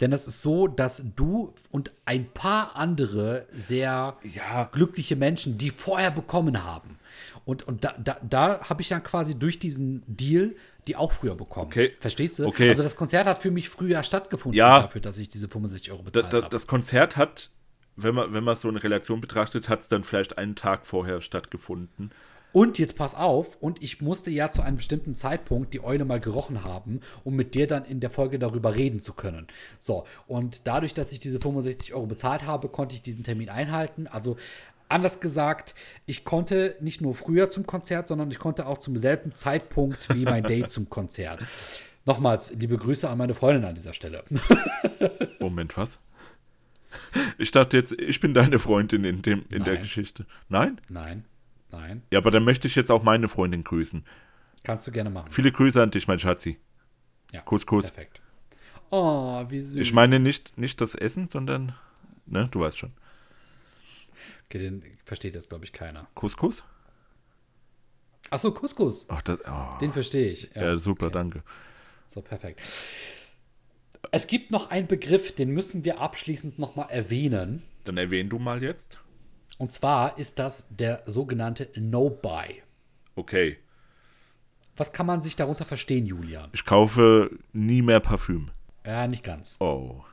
Denn 0.00 0.10
das 0.10 0.26
ist 0.28 0.42
so, 0.42 0.66
dass 0.66 1.02
du 1.16 1.54
und 1.70 1.92
ein 2.04 2.30
paar 2.30 2.76
andere 2.76 3.46
sehr 3.52 4.16
Ja. 4.22 4.68
glückliche 4.72 5.16
Menschen, 5.16 5.56
die 5.56 5.70
vorher 5.70 6.10
bekommen 6.10 6.62
haben. 6.64 6.98
Und, 7.46 7.66
und 7.66 7.84
da, 7.84 7.94
da, 8.02 8.18
da 8.28 8.60
habe 8.68 8.82
ich 8.82 8.88
dann 8.88 9.02
quasi 9.02 9.38
durch 9.38 9.58
diesen 9.58 10.02
Deal 10.06 10.54
die 10.86 10.96
auch 10.96 11.12
früher 11.12 11.34
bekommen. 11.34 11.66
Okay. 11.66 11.92
Verstehst 11.98 12.38
du? 12.38 12.46
Okay. 12.46 12.68
Also 12.68 12.82
das 12.82 12.96
Konzert 12.96 13.26
hat 13.26 13.38
für 13.38 13.50
mich 13.50 13.68
früher 13.68 14.02
stattgefunden 14.02 14.56
Ja. 14.56 14.82
dafür, 14.82 15.00
dass 15.00 15.18
ich 15.18 15.28
diese 15.28 15.48
65 15.48 15.90
Euro 15.92 16.02
bezahlt 16.02 16.32
da, 16.32 16.42
habe. 16.42 16.48
das 16.48 16.66
Konzert 16.66 17.16
hat, 17.16 17.50
wenn 17.96 18.14
man, 18.14 18.32
wenn 18.32 18.44
man 18.44 18.56
so 18.56 18.68
eine 18.68 18.82
Relation 18.82 19.20
betrachtet, 19.20 19.68
hat 19.68 19.80
es 19.80 19.88
dann 19.88 20.04
vielleicht 20.04 20.38
einen 20.38 20.54
Tag 20.54 20.86
vorher 20.86 21.20
stattgefunden. 21.20 22.12
Und 22.52 22.78
jetzt 22.78 22.96
pass 22.96 23.14
auf, 23.14 23.56
und 23.60 23.82
ich 23.82 24.00
musste 24.00 24.30
ja 24.30 24.50
zu 24.50 24.62
einem 24.62 24.76
bestimmten 24.76 25.14
Zeitpunkt 25.14 25.74
die 25.74 25.84
Eule 25.84 26.06
mal 26.06 26.20
gerochen 26.20 26.64
haben, 26.64 27.00
um 27.22 27.34
mit 27.34 27.54
dir 27.54 27.66
dann 27.66 27.84
in 27.84 28.00
der 28.00 28.08
Folge 28.08 28.38
darüber 28.38 28.74
reden 28.74 29.00
zu 29.00 29.12
können. 29.12 29.46
So, 29.78 30.06
und 30.26 30.66
dadurch, 30.66 30.94
dass 30.94 31.12
ich 31.12 31.20
diese 31.20 31.38
65 31.38 31.92
Euro 31.92 32.06
bezahlt 32.06 32.46
habe, 32.46 32.68
konnte 32.68 32.94
ich 32.94 33.02
diesen 33.02 33.24
Termin 33.24 33.50
einhalten. 33.50 34.06
Also 34.06 34.36
anders 34.88 35.20
gesagt, 35.20 35.74
ich 36.06 36.24
konnte 36.24 36.76
nicht 36.80 37.00
nur 37.00 37.14
früher 37.14 37.50
zum 37.50 37.66
Konzert, 37.66 38.08
sondern 38.08 38.30
ich 38.30 38.38
konnte 38.38 38.66
auch 38.66 38.78
zum 38.78 38.96
selben 38.96 39.34
Zeitpunkt 39.34 40.14
wie 40.14 40.24
mein 40.24 40.42
Date 40.44 40.70
zum 40.70 40.88
Konzert. 40.88 41.44
Nochmals, 42.04 42.54
liebe 42.54 42.76
Grüße 42.76 43.08
an 43.08 43.18
meine 43.18 43.34
Freundin 43.34 43.64
an 43.64 43.74
dieser 43.74 43.92
Stelle. 43.92 44.24
Moment, 45.40 45.76
was? 45.76 45.98
Ich 47.38 47.50
dachte 47.50 47.76
jetzt, 47.76 47.92
ich 48.00 48.20
bin 48.20 48.32
deine 48.32 48.58
Freundin 48.58 49.04
in, 49.04 49.22
dem, 49.22 49.44
in 49.50 49.64
der. 49.64 49.76
Geschichte. 49.76 50.24
Nein? 50.48 50.80
Nein, 50.88 51.24
nein, 51.70 52.02
Ja, 52.12 52.18
aber 52.20 52.30
dann 52.30 52.44
möchte 52.44 52.68
ich 52.68 52.76
jetzt 52.76 52.90
auch 52.90 53.02
meine 53.02 53.28
Freundin 53.28 53.64
grüßen. 53.64 54.04
kannst 54.62 54.86
du 54.86 54.92
gerne 54.92 55.10
machen. 55.10 55.30
Viele 55.30 55.52
Grüße 55.52 55.82
an 55.82 55.90
dich, 55.90 56.08
mein 56.08 56.18
Schatzi. 56.18 56.58
Ja, 57.32 57.40
Kuss, 57.42 57.66
Kuss. 57.66 57.90
Perfekt. 57.90 58.20
Oh, 58.90 59.44
wie 59.48 59.60
süß. 59.60 59.76
Ich 59.82 59.92
meine 59.92 60.20
nicht, 60.20 60.58
nicht 60.58 60.80
das 60.80 60.94
Essen, 60.94 61.28
sondern, 61.28 61.74
ne, 62.26 62.48
du 62.50 62.60
weißt 62.60 62.78
schon. 62.78 62.92
Okay, 64.46 64.58
den 64.58 64.82
versteht 65.04 65.34
jetzt, 65.34 65.48
glaube 65.48 65.64
ich, 65.64 65.72
keiner. 65.72 66.06
Kuss? 66.14 66.64
Achso, 68.30 68.50
Couscous. 68.52 69.06
Ach, 69.08 69.22
das, 69.22 69.38
oh. 69.46 69.78
Den 69.80 69.92
verstehe 69.92 70.30
ich. 70.30 70.50
ja, 70.54 70.78
super, 70.78 71.10
danke. 71.10 71.42
So, 72.06 72.20
perfekt. 72.20 72.60
Es 74.10 74.26
gibt 74.26 74.50
noch 74.50 74.70
einen 74.70 74.86
Begriff, 74.86 75.34
den 75.34 75.50
müssen 75.50 75.84
wir 75.84 76.00
abschließend 76.00 76.58
nochmal 76.58 76.90
erwähnen. 76.90 77.62
Dann 77.84 77.96
erwähn 77.96 78.28
du 78.28 78.38
mal 78.38 78.62
jetzt. 78.62 78.98
Und 79.58 79.72
zwar 79.72 80.18
ist 80.18 80.38
das 80.38 80.66
der 80.70 81.02
sogenannte 81.06 81.68
No-Buy. 81.76 82.62
Okay. 83.14 83.58
Was 84.76 84.92
kann 84.92 85.06
man 85.06 85.22
sich 85.22 85.36
darunter 85.36 85.64
verstehen, 85.64 86.06
Julian? 86.06 86.50
Ich 86.52 86.64
kaufe 86.64 87.30
nie 87.52 87.80
mehr 87.82 88.00
Parfüm. 88.00 88.50
Ja, 88.84 89.06
nicht 89.06 89.24
ganz. 89.24 89.56
Oh. 89.60 90.04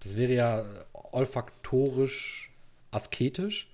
Das 0.00 0.16
wäre 0.16 0.34
ja 0.34 0.64
olfaktorisch 0.92 2.52
asketisch. 2.94 3.70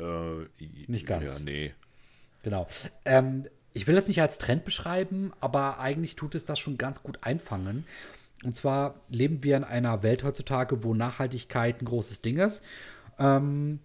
Äh, 0.00 0.46
Nicht 0.86 1.06
ganz. 1.06 1.40
Ja, 1.40 1.44
nee. 1.44 1.74
Genau. 2.42 2.66
Ähm, 3.04 3.46
ich 3.72 3.86
will 3.86 3.94
das 3.94 4.08
nicht 4.08 4.20
als 4.20 4.38
Trend 4.38 4.64
beschreiben, 4.64 5.32
aber 5.40 5.78
eigentlich 5.78 6.16
tut 6.16 6.34
es 6.34 6.44
das 6.44 6.58
schon 6.58 6.78
ganz 6.78 7.02
gut 7.02 7.18
einfangen. 7.22 7.84
Und 8.44 8.54
zwar 8.54 9.00
leben 9.08 9.42
wir 9.42 9.56
in 9.56 9.64
einer 9.64 10.02
Welt 10.02 10.22
heutzutage, 10.22 10.84
wo 10.84 10.94
Nachhaltigkeit 10.94 11.82
ein 11.82 11.84
großes 11.84 12.22
Ding 12.22 12.38
ist. 12.38 12.64
Ähm, 13.18 13.80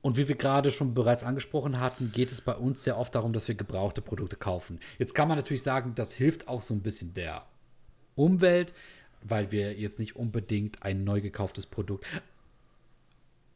und 0.00 0.16
wie 0.16 0.26
wir 0.26 0.34
gerade 0.34 0.70
schon 0.70 0.94
bereits 0.94 1.22
angesprochen 1.22 1.78
hatten, 1.78 2.10
geht 2.12 2.32
es 2.32 2.40
bei 2.40 2.54
uns 2.54 2.82
sehr 2.82 2.98
oft 2.98 3.14
darum, 3.14 3.32
dass 3.32 3.46
wir 3.46 3.54
gebrauchte 3.54 4.02
Produkte 4.02 4.36
kaufen. 4.36 4.80
Jetzt 4.98 5.14
kann 5.14 5.28
man 5.28 5.36
natürlich 5.36 5.62
sagen, 5.62 5.94
das 5.94 6.12
hilft 6.12 6.48
auch 6.48 6.62
so 6.62 6.74
ein 6.74 6.82
bisschen 6.82 7.14
der 7.14 7.44
Umwelt, 8.16 8.74
weil 9.22 9.52
wir 9.52 9.74
jetzt 9.78 10.00
nicht 10.00 10.16
unbedingt 10.16 10.82
ein 10.82 11.04
neu 11.04 11.20
gekauftes 11.20 11.66
Produkt 11.66 12.06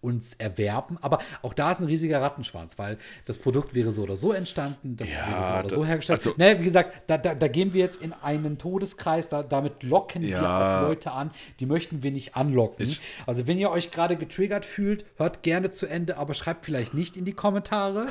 uns 0.07 0.34
erwerben. 0.34 0.96
Aber 1.02 1.18
auch 1.42 1.52
da 1.52 1.72
ist 1.72 1.80
ein 1.80 1.86
riesiger 1.86 2.22
Rattenschwanz, 2.22 2.78
weil 2.78 2.96
das 3.26 3.38
Produkt 3.38 3.74
wäre 3.74 3.90
so 3.92 4.02
oder 4.02 4.16
so 4.16 4.32
entstanden, 4.32 4.96
das 4.96 5.12
Ja, 5.12 5.18
wäre 5.28 5.42
so 5.42 5.48
oder 5.52 5.62
da- 5.64 5.68
so 5.74 5.84
hergestellt. 5.84 6.20
also- 6.26 6.34
ne, 6.38 6.61
wie 6.61 6.64
gesagt, 6.64 7.02
da, 7.09 7.18
da, 7.18 7.34
da 7.34 7.48
gehen 7.48 7.72
wir 7.74 7.82
jetzt 7.82 8.00
in 8.00 8.12
einen 8.12 8.59
Todeskreis, 8.59 9.28
da, 9.28 9.42
damit 9.42 9.82
locken 9.82 10.22
wir 10.22 10.28
Ja. 10.28 10.78
auch 10.82 10.88
Leute 10.88 11.11
an, 11.12 11.30
die 11.61 11.66
möchten 11.66 12.02
wir 12.02 12.12
nicht 12.12 12.36
anlocken. 12.36 12.86
Ich- 12.86 13.00
also 13.26 13.46
wenn 13.46 13.59
ihr 13.59 13.70
euch 13.70 13.90
gerade 13.90 14.16
getriggert 14.16 14.64
fühlt, 14.64 15.04
hört 15.16 15.42
gerne 15.42 15.70
zu 15.70 15.86
Ende, 15.86 16.16
aber 16.16 16.34
schreibt 16.34 16.64
vielleicht 16.64 16.94
nicht 16.94 17.16
in 17.16 17.24
die 17.24 17.32
Kommentare. 17.32 18.07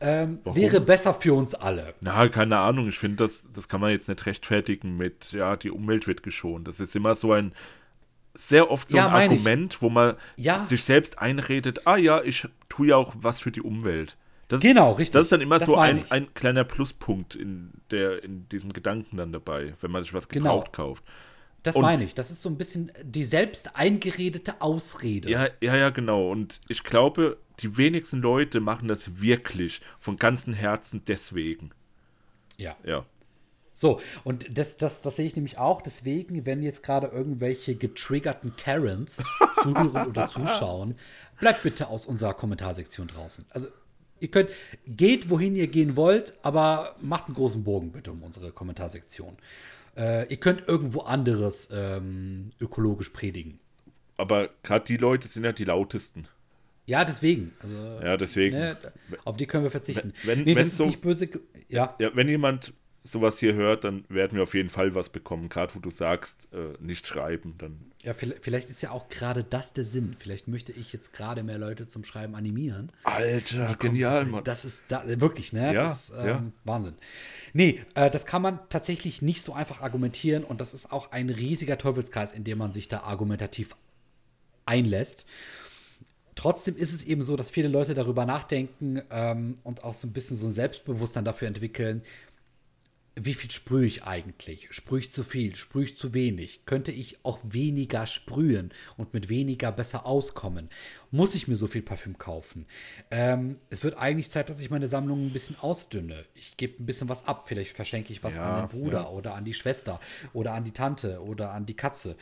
Ähm, 0.00 0.38
wäre 0.44 0.80
besser 0.80 1.12
für 1.14 1.34
uns 1.34 1.54
alle. 1.54 1.94
Na, 2.00 2.28
keine 2.28 2.58
Ahnung. 2.58 2.88
Ich 2.88 2.98
finde, 2.98 3.16
das, 3.16 3.48
das 3.52 3.68
kann 3.68 3.80
man 3.80 3.90
jetzt 3.90 4.08
nicht 4.08 4.24
rechtfertigen 4.26 4.96
mit, 4.96 5.32
ja, 5.32 5.56
die 5.56 5.70
Umwelt 5.70 6.06
wird 6.06 6.22
geschont. 6.22 6.68
Das 6.68 6.78
ist 6.80 6.94
immer 6.94 7.14
so 7.14 7.32
ein, 7.32 7.52
sehr 8.34 8.70
oft 8.70 8.88
so 8.88 8.96
Ja, 8.96 9.06
ein 9.06 9.12
meine 9.12 9.34
ich. 9.34 9.40
Argument, 9.40 9.82
wo 9.82 9.90
man 9.90 10.16
Ja. 10.36 10.62
sich 10.62 10.84
selbst 10.84 11.18
einredet, 11.18 11.86
ah 11.86 11.96
ja, 11.96 12.22
ich 12.22 12.46
tue 12.68 12.88
ja 12.88 12.96
auch 12.96 13.14
was 13.18 13.40
für 13.40 13.50
die 13.52 13.60
Umwelt. 13.62 14.16
Das, 14.48 14.60
Genau, 14.62 14.92
richtig. 14.92 15.12
Das 15.12 15.22
ist 15.22 15.32
dann 15.32 15.40
immer 15.40 15.58
Das 15.58 15.68
so 15.68 15.76
ein, 15.76 16.04
ein 16.10 16.32
kleiner 16.34 16.64
Pluspunkt 16.64 17.34
in, 17.34 17.72
der, 17.90 18.22
in 18.22 18.48
diesem 18.50 18.72
Gedanken 18.72 19.16
dann 19.16 19.32
dabei, 19.32 19.74
wenn 19.80 19.90
man 19.90 20.02
sich 20.02 20.12
was 20.12 20.28
Genau. 20.28 20.56
gebraucht 20.56 20.72
kauft. 20.72 21.04
Das 21.62 21.76
Und- 21.76 21.82
meine 21.82 22.04
ich. 22.04 22.14
Das 22.14 22.30
ist 22.30 22.42
so 22.42 22.48
ein 22.48 22.58
bisschen 22.58 22.90
die 23.02 23.24
selbst 23.24 23.76
eingeredete 23.76 24.60
Ausrede. 24.60 25.30
Ja, 25.30 25.46
ja, 25.60 25.76
ja, 25.76 25.90
genau. 25.90 26.30
Und 26.30 26.60
ich 26.68 26.82
glaube, 26.84 27.38
die 27.60 27.76
wenigsten 27.76 28.20
Leute 28.20 28.60
machen 28.60 28.88
das 28.88 29.20
wirklich 29.22 29.80
von 29.98 30.16
ganzem 30.16 30.54
Herzen 30.54 31.02
deswegen. 31.06 31.70
ja. 32.58 32.76
Ja. 32.84 33.04
So, 33.74 34.00
und 34.24 34.58
das, 34.58 34.76
das, 34.76 35.00
das 35.00 35.16
sehe 35.16 35.26
ich 35.26 35.34
nämlich 35.36 35.58
auch. 35.58 35.80
Deswegen, 35.82 36.44
wenn 36.46 36.62
jetzt 36.62 36.82
gerade 36.82 37.06
irgendwelche 37.06 37.74
getriggerten 37.74 38.54
Karens 38.56 39.24
zuhören 39.62 40.06
oder 40.08 40.26
zuschauen, 40.26 40.94
bleibt 41.40 41.62
bitte 41.62 41.88
aus 41.88 42.04
unserer 42.06 42.34
Kommentarsektion 42.34 43.08
draußen. 43.08 43.46
Also, 43.50 43.68
ihr 44.20 44.28
könnt, 44.28 44.50
geht 44.86 45.30
wohin 45.30 45.56
ihr 45.56 45.68
gehen 45.68 45.96
wollt, 45.96 46.34
aber 46.42 46.96
macht 47.00 47.26
einen 47.26 47.34
großen 47.34 47.64
Bogen 47.64 47.92
bitte 47.92 48.12
um 48.12 48.22
unsere 48.22 48.52
Kommentarsektion. 48.52 49.36
Äh, 49.96 50.26
ihr 50.28 50.36
könnt 50.38 50.68
irgendwo 50.68 51.00
anderes 51.00 51.68
ähm, 51.72 52.50
ökologisch 52.60 53.08
predigen. 53.10 53.58
Aber 54.18 54.50
gerade 54.62 54.84
die 54.84 54.96
Leute 54.98 55.28
sind 55.28 55.44
ja 55.44 55.52
die 55.52 55.64
lautesten. 55.64 56.28
Ja, 56.86 57.04
deswegen. 57.04 57.52
Also, 57.60 57.76
Ja, 58.04 58.16
deswegen. 58.16 58.56
ne, 58.58 58.76
auf 59.24 59.36
die 59.36 59.46
können 59.46 59.64
wir 59.64 59.70
verzichten. 59.70 60.12
Wenn- 60.24 60.38
wenn- 60.40 60.44
nee, 60.44 60.54
das 60.54 60.68
ist 60.68 60.76
so- 60.78 60.86
nicht 60.86 61.00
böse. 61.00 61.28
Ja, 61.68 61.94
Ja, 61.98 62.10
wenn 62.14 62.28
jemand 62.28 62.72
sowas 63.04 63.38
hier 63.38 63.54
hört, 63.54 63.84
dann 63.84 64.04
werden 64.08 64.36
wir 64.36 64.42
auf 64.42 64.54
jeden 64.54 64.70
Fall 64.70 64.94
was 64.94 65.08
bekommen. 65.08 65.48
Gerade 65.48 65.74
wo 65.74 65.80
du 65.80 65.90
sagst, 65.90 66.48
äh, 66.52 66.74
nicht 66.80 67.06
schreiben, 67.06 67.54
dann. 67.58 67.92
Ja, 68.02 68.14
vielleicht, 68.14 68.68
ist 68.68 68.82
ja 68.82 68.90
auch 68.90 69.08
gerade 69.08 69.44
das 69.44 69.72
der 69.72 69.84
Sinn. 69.84 70.16
Vielleicht 70.18 70.48
möchte 70.48 70.72
ich 70.72 70.92
jetzt 70.92 71.12
gerade 71.12 71.42
mehr 71.42 71.58
Leute 71.58 71.86
zum 71.86 72.04
Schreiben 72.04 72.34
animieren. 72.34 72.90
Alter, 73.04 73.76
genial, 73.78 74.26
Mann. 74.26 74.44
Das 74.44 74.64
ist 74.64 74.82
da, 74.88 75.02
wirklich, 75.06 75.52
ne? 75.52 75.72
Ja, 75.72 75.84
das, 75.84 76.10
ähm, 76.10 76.26
ja. 76.26 76.42
Wahnsinn. 76.64 76.94
Nee, 77.52 77.84
äh, 77.94 78.10
das 78.10 78.26
kann 78.26 78.42
man 78.42 78.58
tatsächlich 78.70 79.22
nicht 79.22 79.42
so 79.42 79.52
einfach 79.52 79.80
argumentieren 79.82 80.42
und 80.44 80.60
das 80.60 80.74
ist 80.74 80.90
auch 80.90 81.12
ein 81.12 81.30
riesiger 81.30 81.78
Teufelskreis, 81.78 82.32
in 82.32 82.44
dem 82.44 82.58
man 82.58 82.72
sich 82.72 82.88
da 82.88 83.02
argumentativ 83.02 83.76
einlässt. 84.66 85.26
Trotzdem 86.34 86.76
ist 86.76 86.92
es 86.92 87.04
eben 87.04 87.22
so, 87.22 87.36
dass 87.36 87.50
viele 87.50 87.68
Leute 87.68 87.94
darüber 87.94 88.24
nachdenken 88.24 89.02
ähm, 89.10 89.54
und 89.64 89.84
auch 89.84 89.94
so 89.94 90.06
ein 90.06 90.12
bisschen 90.12 90.36
so 90.36 90.46
ein 90.46 90.52
Selbstbewusstsein 90.52 91.24
dafür 91.24 91.46
entwickeln, 91.46 92.02
wie 93.14 93.34
viel 93.34 93.50
sprühe 93.50 93.84
ich 93.84 94.04
eigentlich? 94.04 94.68
Sprühe 94.72 95.00
ich 95.00 95.12
zu 95.12 95.22
viel? 95.22 95.54
Sprühe 95.54 95.84
ich 95.84 95.96
zu 95.96 96.14
wenig? 96.14 96.64
Könnte 96.64 96.92
ich 96.92 97.24
auch 97.24 97.38
weniger 97.42 98.06
sprühen 98.06 98.72
und 98.96 99.12
mit 99.12 99.28
weniger 99.28 99.70
besser 99.70 100.06
auskommen? 100.06 100.70
Muss 101.10 101.34
ich 101.34 101.46
mir 101.46 101.56
so 101.56 101.66
viel 101.66 101.82
Parfüm 101.82 102.16
kaufen? 102.16 102.66
Ähm, 103.10 103.58
es 103.68 103.84
wird 103.84 103.98
eigentlich 103.98 104.30
Zeit, 104.30 104.48
dass 104.48 104.60
ich 104.60 104.70
meine 104.70 104.88
Sammlung 104.88 105.26
ein 105.26 105.32
bisschen 105.32 105.56
ausdünne. 105.60 106.24
Ich 106.34 106.56
gebe 106.56 106.82
ein 106.82 106.86
bisschen 106.86 107.08
was 107.10 107.26
ab. 107.26 107.44
Vielleicht 107.48 107.76
verschenke 107.76 108.12
ich 108.12 108.24
was 108.24 108.36
Ja, 108.36 108.54
an 108.54 108.68
den 108.68 108.80
Bruder 108.80 109.02
ja. 109.02 109.10
oder 109.10 109.34
an 109.34 109.44
die 109.44 109.54
Schwester 109.54 110.00
oder 110.32 110.54
an 110.54 110.64
die 110.64 110.72
Tante 110.72 111.22
oder 111.22 111.52
an 111.52 111.66
die 111.66 111.76
Katze. 111.76 112.16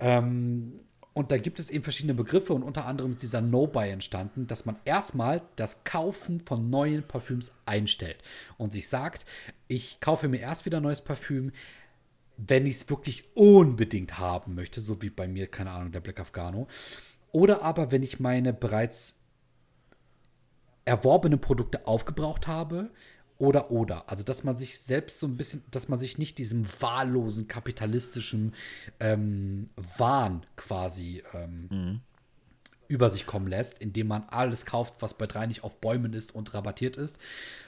Ähm, 0.00 0.80
und 1.14 1.30
da 1.30 1.36
gibt 1.36 1.60
es 1.60 1.70
eben 1.70 1.84
verschiedene 1.84 2.14
Begriffe 2.14 2.54
und 2.54 2.62
unter 2.62 2.86
anderem 2.86 3.10
ist 3.10 3.22
dieser 3.22 3.42
No-Buy 3.42 3.90
entstanden, 3.90 4.46
dass 4.46 4.64
man 4.64 4.76
erstmal 4.84 5.42
das 5.56 5.84
Kaufen 5.84 6.40
von 6.40 6.70
neuen 6.70 7.02
Parfüms 7.02 7.52
einstellt 7.66 8.18
und 8.56 8.72
sich 8.72 8.88
sagt, 8.88 9.26
ich 9.68 10.00
kaufe 10.00 10.28
mir 10.28 10.40
erst 10.40 10.64
wieder 10.64 10.80
neues 10.80 11.02
Parfüm, 11.02 11.52
wenn 12.38 12.66
ich 12.66 12.76
es 12.76 12.90
wirklich 12.90 13.24
unbedingt 13.36 14.18
haben 14.18 14.54
möchte, 14.54 14.80
so 14.80 15.02
wie 15.02 15.10
bei 15.10 15.28
mir, 15.28 15.48
keine 15.48 15.70
Ahnung, 15.70 15.92
der 15.92 16.00
Black 16.00 16.18
Afghano. 16.18 16.66
Oder 17.30 17.62
aber, 17.62 17.92
wenn 17.92 18.02
ich 18.02 18.20
meine 18.20 18.52
bereits 18.52 19.16
erworbenen 20.84 21.40
Produkte 21.40 21.86
aufgebraucht 21.86 22.46
habe. 22.46 22.90
Oder, 23.42 23.72
oder. 23.72 24.08
Also, 24.08 24.22
dass 24.22 24.44
man 24.44 24.56
sich 24.56 24.78
selbst 24.78 25.18
so 25.18 25.26
ein 25.26 25.36
bisschen, 25.36 25.64
dass 25.72 25.88
man 25.88 25.98
sich 25.98 26.16
nicht 26.16 26.38
diesem 26.38 26.64
wahllosen 26.80 27.48
kapitalistischen 27.48 28.54
ähm, 29.00 29.68
Wahn 29.74 30.46
quasi 30.54 31.24
ähm, 31.34 32.02
über 32.86 33.10
sich 33.10 33.26
kommen 33.26 33.48
lässt, 33.48 33.78
indem 33.78 34.06
man 34.06 34.22
alles 34.28 34.64
kauft, 34.64 34.94
was 35.00 35.14
bei 35.14 35.26
drei 35.26 35.46
nicht 35.46 35.64
auf 35.64 35.80
Bäumen 35.80 36.12
ist 36.12 36.32
und 36.32 36.54
rabattiert 36.54 36.96
ist, 36.96 37.18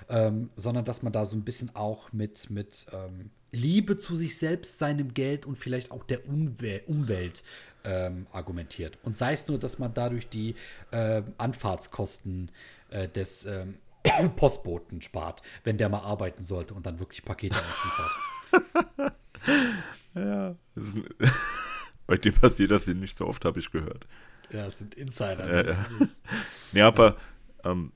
ähm, 0.09 0.51
sondern 0.55 0.85
dass 0.85 1.03
man 1.03 1.13
da 1.13 1.27
so 1.27 1.35
ein 1.35 1.43
bisschen 1.43 1.75
auch 1.75 2.13
mit, 2.13 2.51
mit 2.51 2.87
ähm, 2.93 3.31
Liebe 3.51 3.97
zu 3.97 4.15
sich 4.15 4.39
selbst, 4.39 4.79
seinem 4.79 5.13
Geld 5.13 5.45
und 5.45 5.57
vielleicht 5.57 5.91
auch 5.91 6.05
der 6.05 6.29
Umwel 6.29 6.83
Umwelt 6.87 7.43
ähm, 7.83 8.29
argumentiert. 8.31 8.97
Und 9.03 9.17
sei 9.17 9.33
es 9.33 9.49
nur, 9.49 9.59
dass 9.59 9.81
man 9.81 9.93
dadurch 9.93 10.29
die 10.29 10.55
äh, 10.93 11.23
Anfahrtskosten 11.37 12.53
äh, 12.91 13.09
des 13.09 13.45
ähm, 13.47 13.75
Postboten 14.37 15.03
spart, 15.03 15.43
wenn 15.65 15.79
der 15.79 15.89
mal 15.89 16.01
arbeiten 16.01 16.43
sollte 16.43 16.75
und 16.75 16.87
dann 16.87 17.01
wirklich 17.01 17.25
Pakete 17.25 17.57
ausliefert. 17.57 19.13
Ja. 20.15 20.55
Bei 22.07 22.17
dir 22.17 22.33
passiert 22.33 22.71
das 22.71 22.87
nicht 22.87 23.17
so 23.17 23.27
oft, 23.27 23.45
habe 23.45 23.59
ich 23.59 23.71
gehört. 23.71 24.07
Ja, 24.51 24.67
das 24.67 24.79
sind 24.79 24.95
Insider. 24.95 25.65
Ja, 25.65 25.73
ja. 25.73 25.87
Ja, 26.73 26.87
aber 26.87 27.17
ähm, 27.65 27.93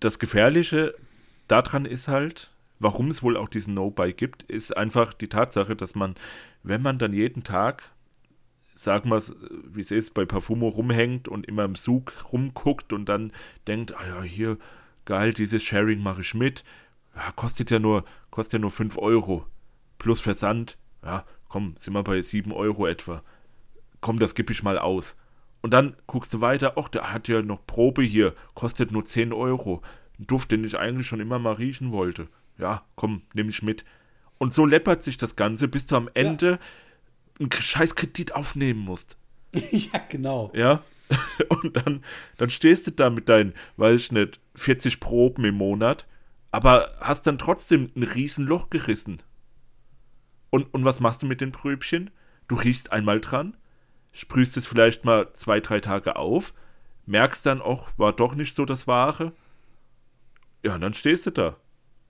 das 0.00 0.18
Gefährliche 0.18 0.94
daran 1.46 1.84
ist 1.84 2.08
halt, 2.08 2.50
warum 2.78 3.08
es 3.08 3.22
wohl 3.22 3.36
auch 3.36 3.48
diesen 3.48 3.74
No-Buy 3.74 4.14
gibt, 4.14 4.42
ist 4.44 4.76
einfach 4.76 5.12
die 5.12 5.28
Tatsache, 5.28 5.76
dass 5.76 5.94
man, 5.94 6.14
wenn 6.62 6.80
man 6.80 6.98
dann 6.98 7.12
jeden 7.12 7.44
Tag, 7.44 7.90
sagen 8.72 9.10
wir 9.10 9.16
es, 9.16 9.36
wie 9.66 9.80
es 9.80 9.90
ist, 9.90 10.14
bei 10.14 10.24
Parfumo 10.24 10.68
rumhängt 10.68 11.28
und 11.28 11.46
immer 11.46 11.64
im 11.64 11.74
Zug 11.74 12.14
rumguckt 12.32 12.94
und 12.94 13.08
dann 13.10 13.32
denkt, 13.66 13.94
ah 13.94 14.06
ja, 14.06 14.22
hier, 14.22 14.56
geil, 15.10 15.32
dieses 15.32 15.64
Sharing 15.64 16.00
mache 16.04 16.20
ich 16.20 16.34
mit, 16.34 16.62
ja, 17.16 17.32
kostet 17.32 17.72
ja 17.72 17.80
nur, 17.80 18.04
kostet 18.30 18.52
ja 18.52 18.58
nur 18.60 18.70
5 18.70 18.96
Euro, 18.96 19.44
plus 19.98 20.20
Versand, 20.20 20.78
ja, 21.04 21.24
komm, 21.48 21.74
sind 21.78 21.94
wir 21.94 22.04
bei 22.04 22.22
7 22.22 22.52
Euro 22.52 22.86
etwa, 22.86 23.24
komm, 24.00 24.20
das 24.20 24.36
gebe 24.36 24.52
ich 24.52 24.62
mal 24.62 24.78
aus. 24.78 25.16
Und 25.62 25.72
dann 25.74 25.96
guckst 26.06 26.32
du 26.32 26.40
weiter, 26.40 26.74
ach, 26.76 26.88
der 26.88 27.12
hat 27.12 27.26
ja 27.26 27.42
noch 27.42 27.66
Probe 27.66 28.02
hier, 28.02 28.36
kostet 28.54 28.92
nur 28.92 29.04
10 29.04 29.32
Euro. 29.32 29.82
Ein 30.20 30.28
Duft, 30.28 30.52
den 30.52 30.62
ich 30.62 30.78
eigentlich 30.78 31.08
schon 31.08 31.18
immer 31.18 31.40
mal 31.40 31.54
riechen 31.54 31.90
wollte. 31.90 32.28
Ja, 32.56 32.84
komm, 32.94 33.22
nehme 33.34 33.50
ich 33.50 33.64
mit. 33.64 33.84
Und 34.38 34.54
so 34.54 34.64
läppert 34.64 35.02
sich 35.02 35.18
das 35.18 35.34
Ganze, 35.34 35.66
bis 35.66 35.88
du 35.88 35.96
am 35.96 36.08
Ende 36.14 36.60
einen 37.40 37.50
scheiß 37.50 37.96
Kredit 37.96 38.32
aufnehmen 38.36 38.80
musst. 38.80 39.18
ja, 39.52 39.98
genau. 40.08 40.52
Ja. 40.54 40.84
Und 41.48 41.76
dann, 41.76 42.04
dann 42.36 42.50
stehst 42.50 42.86
du 42.86 42.92
da 42.92 43.10
mit 43.10 43.28
deinen, 43.28 43.54
weiß 43.76 44.00
ich 44.00 44.12
nicht, 44.12 44.40
40 44.54 45.00
Proben 45.00 45.44
im 45.44 45.56
Monat, 45.56 46.06
aber 46.50 46.90
hast 47.00 47.26
dann 47.26 47.38
trotzdem 47.38 47.90
ein 47.96 48.02
Riesenloch 48.02 48.70
gerissen. 48.70 49.22
Und, 50.50 50.72
und 50.74 50.84
was 50.84 51.00
machst 51.00 51.22
du 51.22 51.26
mit 51.26 51.40
den 51.40 51.52
Pröbchen? 51.52 52.10
Du 52.48 52.56
riechst 52.56 52.92
einmal 52.92 53.20
dran, 53.20 53.56
sprühst 54.12 54.56
es 54.56 54.66
vielleicht 54.66 55.04
mal 55.04 55.32
zwei, 55.34 55.60
drei 55.60 55.80
Tage 55.80 56.16
auf, 56.16 56.52
merkst 57.06 57.46
dann 57.46 57.60
auch, 57.60 57.88
war 57.96 58.12
doch 58.12 58.34
nicht 58.34 58.54
so 58.54 58.64
das 58.64 58.86
Wahre. 58.86 59.32
Ja, 60.64 60.74
und 60.74 60.80
dann 60.80 60.94
stehst 60.94 61.26
du 61.26 61.30
da. 61.30 61.56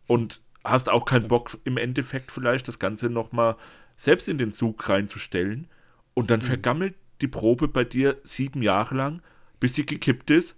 Und 0.06 0.40
hast 0.64 0.90
auch 0.90 1.04
keinen 1.04 1.28
Bock, 1.28 1.58
im 1.64 1.76
Endeffekt 1.76 2.32
vielleicht 2.32 2.68
das 2.68 2.78
Ganze 2.78 3.10
nochmal 3.10 3.56
selbst 3.96 4.28
in 4.28 4.38
den 4.38 4.52
Zug 4.52 4.88
reinzustellen. 4.88 5.68
Und 6.14 6.30
dann 6.30 6.40
vergammelt 6.40 6.94
die 7.20 7.28
Probe 7.28 7.68
bei 7.68 7.84
dir 7.84 8.18
sieben 8.24 8.62
Jahre 8.62 8.94
lang, 8.94 9.22
bis 9.58 9.74
sie 9.74 9.86
gekippt 9.86 10.30
ist. 10.30 10.56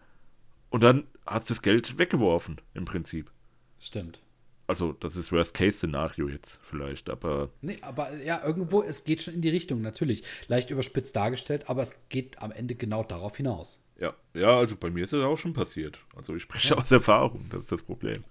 Und 0.71 0.83
dann 0.83 1.07
hast 1.27 1.51
du 1.51 1.55
das 1.55 1.63
Geld 1.63 1.99
weggeworfen, 1.99 2.61
im 2.75 2.85
Prinzip. 2.85 3.31
Stimmt. 3.79 4.23
Also, 4.69 4.93
das 4.93 5.17
ist 5.17 5.33
Worst-Case-Szenario 5.33 6.29
jetzt 6.29 6.61
vielleicht, 6.63 7.11
aber 7.11 7.51
Nee, 7.61 7.79
aber 7.83 8.17
ja, 8.23 8.43
irgendwo, 8.43 8.83
es 8.83 9.05
geht 9.05 9.21
schon 9.21 9.35
in 9.35 9.43
die 9.43 9.51
Richtung, 9.51 9.83
natürlich. 9.83 10.23
Leicht 10.47 10.71
überspitzt 10.71 11.15
dargestellt, 11.17 11.69
aber 11.69 11.83
es 11.83 11.95
geht 12.09 12.39
am 12.39 12.53
Ende 12.53 12.75
genau 12.75 13.03
darauf 13.03 13.37
hinaus. 13.37 13.87
ja, 13.99 14.15
ja, 14.35 14.57
also 14.59 14.77
bei 14.77 14.89
mir 14.89 15.03
ist 15.05 15.13
das 15.13 15.23
auch 15.23 15.37
schon 15.37 15.53
passiert. 15.53 15.99
Also 16.17 16.35
ich 16.35 16.43
spreche 16.43 16.79
aus 16.79 16.91
Erfahrung, 16.91 17.47
das 17.51 17.65
ist 17.65 17.73
das 17.73 17.83
Problem. 17.83 18.23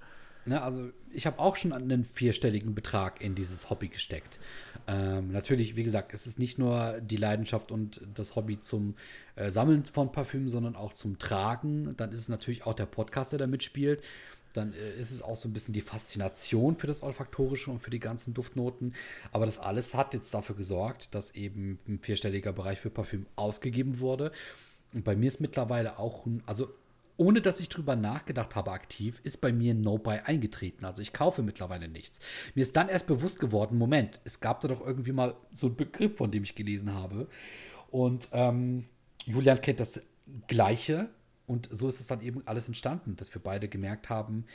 Ne, 0.45 0.61
also 0.61 0.89
ich 1.13 1.27
habe 1.27 1.37
auch 1.39 1.55
schon 1.55 1.71
einen 1.71 2.03
vierstelligen 2.03 2.73
Betrag 2.73 3.21
in 3.21 3.35
dieses 3.35 3.69
Hobby 3.69 3.89
gesteckt. 3.89 4.39
Ähm, 4.87 5.31
natürlich, 5.31 5.75
wie 5.75 5.83
gesagt, 5.83 6.13
es 6.13 6.25
ist 6.25 6.39
nicht 6.39 6.57
nur 6.57 6.99
die 7.01 7.17
Leidenschaft 7.17 7.71
und 7.71 8.01
das 8.15 8.35
Hobby 8.35 8.59
zum 8.59 8.95
äh, 9.35 9.51
Sammeln 9.51 9.85
von 9.85 10.11
Parfümen, 10.11 10.49
sondern 10.49 10.75
auch 10.75 10.93
zum 10.93 11.19
Tragen. 11.19 11.95
Dann 11.97 12.11
ist 12.11 12.21
es 12.21 12.29
natürlich 12.29 12.65
auch 12.65 12.73
der 12.73 12.87
Podcast, 12.87 13.33
der 13.33 13.39
da 13.39 13.47
mitspielt. 13.47 14.01
Dann 14.53 14.73
äh, 14.73 14.99
ist 14.99 15.11
es 15.11 15.21
auch 15.21 15.35
so 15.35 15.47
ein 15.47 15.53
bisschen 15.53 15.73
die 15.73 15.81
Faszination 15.81 16.75
für 16.75 16.87
das 16.87 17.03
Olfaktorische 17.03 17.69
und 17.69 17.79
für 17.79 17.91
die 17.91 17.99
ganzen 17.99 18.33
Duftnoten. 18.33 18.95
Aber 19.31 19.45
das 19.45 19.59
alles 19.59 19.93
hat 19.93 20.15
jetzt 20.15 20.33
dafür 20.33 20.55
gesorgt, 20.55 21.13
dass 21.13 21.35
eben 21.35 21.79
ein 21.87 21.99
vierstelliger 21.99 22.51
Bereich 22.51 22.79
für 22.79 22.89
Parfüm 22.89 23.27
ausgegeben 23.35 23.99
wurde. 23.99 24.31
Und 24.93 25.03
bei 25.03 25.15
mir 25.15 25.27
ist 25.27 25.39
mittlerweile 25.39 25.99
auch 25.99 26.25
ein, 26.25 26.43
also 26.47 26.73
ohne 27.21 27.39
dass 27.39 27.59
ich 27.59 27.69
drüber 27.69 27.95
nachgedacht 27.95 28.55
habe 28.55 28.71
aktiv, 28.71 29.19
ist 29.21 29.41
bei 29.41 29.53
mir 29.53 29.75
ein 29.75 29.81
No-Buy 29.81 30.21
eingetreten. 30.25 30.85
Also 30.85 31.03
ich 31.03 31.13
kaufe 31.13 31.43
mittlerweile 31.43 31.87
nichts. 31.87 32.19
Mir 32.55 32.63
ist 32.63 32.75
dann 32.75 32.89
erst 32.89 33.05
bewusst 33.05 33.39
geworden, 33.39 33.77
Moment, 33.77 34.19
es 34.23 34.39
gab 34.39 34.59
da 34.61 34.67
doch 34.67 34.81
irgendwie 34.81 35.11
mal 35.11 35.35
so 35.51 35.67
einen 35.67 35.75
Begriff, 35.75 36.17
von 36.17 36.31
dem 36.31 36.41
ich 36.41 36.55
gelesen 36.55 36.95
habe. 36.95 37.27
Und 37.91 38.27
ähm, 38.31 38.85
Julian 39.23 39.61
kennt 39.61 39.79
das 39.79 40.01
Gleiche. 40.47 41.09
Und 41.45 41.69
so 41.71 41.87
ist 41.87 41.99
es 41.99 42.07
dann 42.07 42.21
eben 42.21 42.41
alles 42.47 42.67
entstanden, 42.67 43.15
dass 43.17 43.31
wir 43.35 43.41
beide 43.43 43.67
gemerkt 43.67 44.09
haben, 44.09 44.45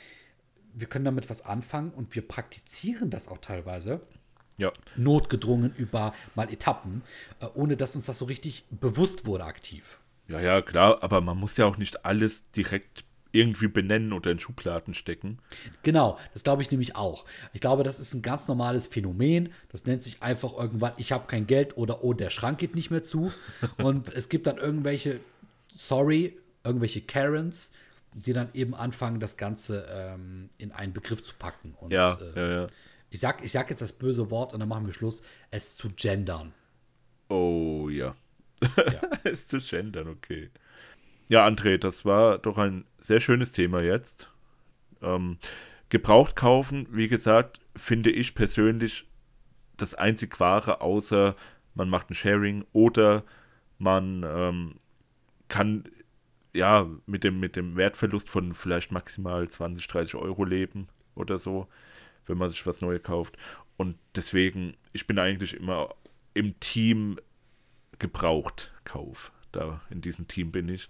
wir 0.73 0.87
können 0.87 1.05
damit 1.05 1.29
was 1.29 1.45
anfangen 1.45 1.91
und 1.91 2.15
wir 2.15 2.27
praktizieren 2.27 3.09
das 3.09 3.29
auch 3.29 3.37
teilweise 3.37 4.01
Ja, 4.57 4.73
notgedrungen 4.97 5.73
über 5.77 6.13
mal 6.35 6.51
Etappen, 6.51 7.01
äh, 7.39 7.45
ohne 7.53 7.77
dass 7.77 7.95
uns 7.95 8.07
das 8.07 8.17
so 8.17 8.25
richtig 8.25 8.65
bewusst 8.71 9.25
wurde 9.25 9.45
aktiv. 9.45 9.99
Ja, 10.27 10.39
ja, 10.39 10.61
klar, 10.61 11.03
aber 11.03 11.21
man 11.21 11.37
muss 11.37 11.57
ja 11.57 11.65
auch 11.65 11.77
nicht 11.77 12.05
alles 12.05 12.51
direkt 12.51 13.03
irgendwie 13.31 13.67
benennen 13.67 14.13
oder 14.13 14.31
in 14.31 14.39
Schubladen 14.39 14.93
stecken. 14.93 15.39
Genau, 15.83 16.17
das 16.33 16.43
glaube 16.43 16.61
ich 16.61 16.71
nämlich 16.71 16.95
auch. 16.95 17.25
Ich 17.53 17.61
glaube, 17.61 17.83
das 17.83 17.99
ist 17.99 18.13
ein 18.13 18.21
ganz 18.21 18.47
normales 18.47 18.87
Phänomen. 18.87 19.53
Das 19.69 19.85
nennt 19.85 20.03
sich 20.03 20.23
einfach 20.23 20.53
irgendwann, 20.57 20.93
ich 20.97 21.11
habe 21.11 21.27
kein 21.27 21.45
Geld 21.45 21.77
oder 21.77 22.03
oh, 22.03 22.13
der 22.13 22.29
Schrank 22.29 22.59
geht 22.59 22.75
nicht 22.75 22.89
mehr 22.89 23.03
zu. 23.03 23.31
Und 23.77 24.11
es 24.13 24.29
gibt 24.29 24.47
dann 24.47 24.57
irgendwelche, 24.57 25.19
sorry, 25.69 26.35
irgendwelche 26.63 27.01
Karens, 27.01 27.71
die 28.13 28.33
dann 28.33 28.49
eben 28.53 28.73
anfangen, 28.73 29.19
das 29.19 29.37
Ganze 29.37 29.87
ähm, 29.91 30.49
in 30.57 30.71
einen 30.71 30.93
Begriff 30.93 31.23
zu 31.23 31.35
packen. 31.37 31.75
Und 31.79 31.91
Ja, 31.91 32.17
äh, 32.35 32.39
ja, 32.39 32.61
ja. 32.61 32.67
ich, 33.09 33.19
sag, 33.19 33.43
ich 33.43 33.51
sag 33.51 33.69
jetzt 33.69 33.81
das 33.81 33.93
böse 33.93 34.31
Wort 34.31 34.53
und 34.53 34.59
dann 34.59 34.69
machen 34.69 34.85
wir 34.85 34.93
Schluss, 34.93 35.21
es 35.51 35.75
zu 35.75 35.89
gendern. 35.89 36.53
Oh 37.29 37.89
ja. 37.89 38.15
Ja. 38.61 39.01
ist 39.23 39.49
zu 39.49 39.59
gendern, 39.59 40.07
okay. 40.07 40.49
Ja, 41.29 41.45
André, 41.45 41.77
das 41.77 42.05
war 42.05 42.37
doch 42.37 42.57
ein 42.57 42.85
sehr 42.97 43.19
schönes 43.19 43.51
Thema 43.51 43.81
jetzt. 43.81 44.29
Ähm, 45.01 45.37
gebraucht 45.89 46.35
kaufen, 46.35 46.87
wie 46.89 47.07
gesagt, 47.07 47.59
finde 47.75 48.09
ich 48.11 48.33
persönlich 48.33 49.05
das 49.75 49.93
einzig 49.93 50.39
wahre, 50.39 50.81
außer 50.81 51.35
man 51.75 51.89
macht 51.89 52.09
ein 52.09 52.15
Sharing 52.15 52.65
oder 52.73 53.23
man 53.77 54.25
ähm, 54.27 54.75
kann 55.49 55.83
ja 56.53 56.87
mit 57.05 57.23
dem, 57.23 57.39
mit 57.39 57.55
dem 57.55 57.75
Wertverlust 57.75 58.29
von 58.29 58.53
vielleicht 58.53 58.91
maximal 58.91 59.47
20, 59.47 59.87
30 59.87 60.15
Euro 60.15 60.43
leben 60.43 60.87
oder 61.15 61.37
so, 61.37 61.67
wenn 62.25 62.37
man 62.37 62.49
sich 62.49 62.65
was 62.65 62.81
Neues 62.81 63.03
kauft. 63.03 63.37
Und 63.77 63.97
deswegen, 64.15 64.75
ich 64.91 65.05
bin 65.05 65.19
eigentlich 65.19 65.53
immer 65.53 65.93
im 66.33 66.59
Team 66.59 67.19
gebraucht 67.99 68.71
Kauf. 68.83 69.31
Da 69.51 69.81
in 69.89 70.01
diesem 70.01 70.27
Team 70.27 70.51
bin 70.51 70.69
ich. 70.69 70.89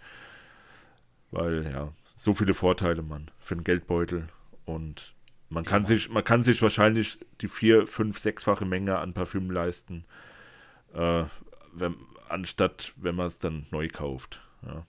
Weil, 1.31 1.69
ja, 1.71 1.93
so 2.15 2.33
viele 2.33 2.53
Vorteile, 2.53 3.03
man, 3.03 3.29
für 3.39 3.55
den 3.55 3.63
Geldbeutel. 3.63 4.27
Und 4.65 5.13
man 5.49 5.63
kann 5.63 5.85
sich, 5.85 6.09
man 6.09 6.23
kann 6.23 6.43
sich 6.43 6.61
wahrscheinlich 6.61 7.19
die 7.41 7.47
vier, 7.47 7.87
fünf, 7.87 8.19
sechsfache 8.19 8.65
Menge 8.65 8.97
an 8.97 9.13
Parfüm 9.13 9.49
leisten, 9.49 10.05
äh, 10.93 11.23
wenn, 11.73 11.95
anstatt 12.27 12.93
wenn 12.97 13.15
man 13.15 13.27
es 13.27 13.39
dann 13.39 13.65
neu 13.71 13.87
kauft. 13.87 14.41
Ja. 14.65 14.85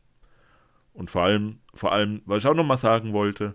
Und 0.95 1.11
vor 1.11 1.23
allem, 1.23 1.61
vor 1.75 1.93
allem, 1.93 2.23
was 2.25 2.43
ich 2.43 2.49
auch 2.49 2.55
nochmal 2.55 2.79
sagen 2.79 3.13
wollte, 3.13 3.55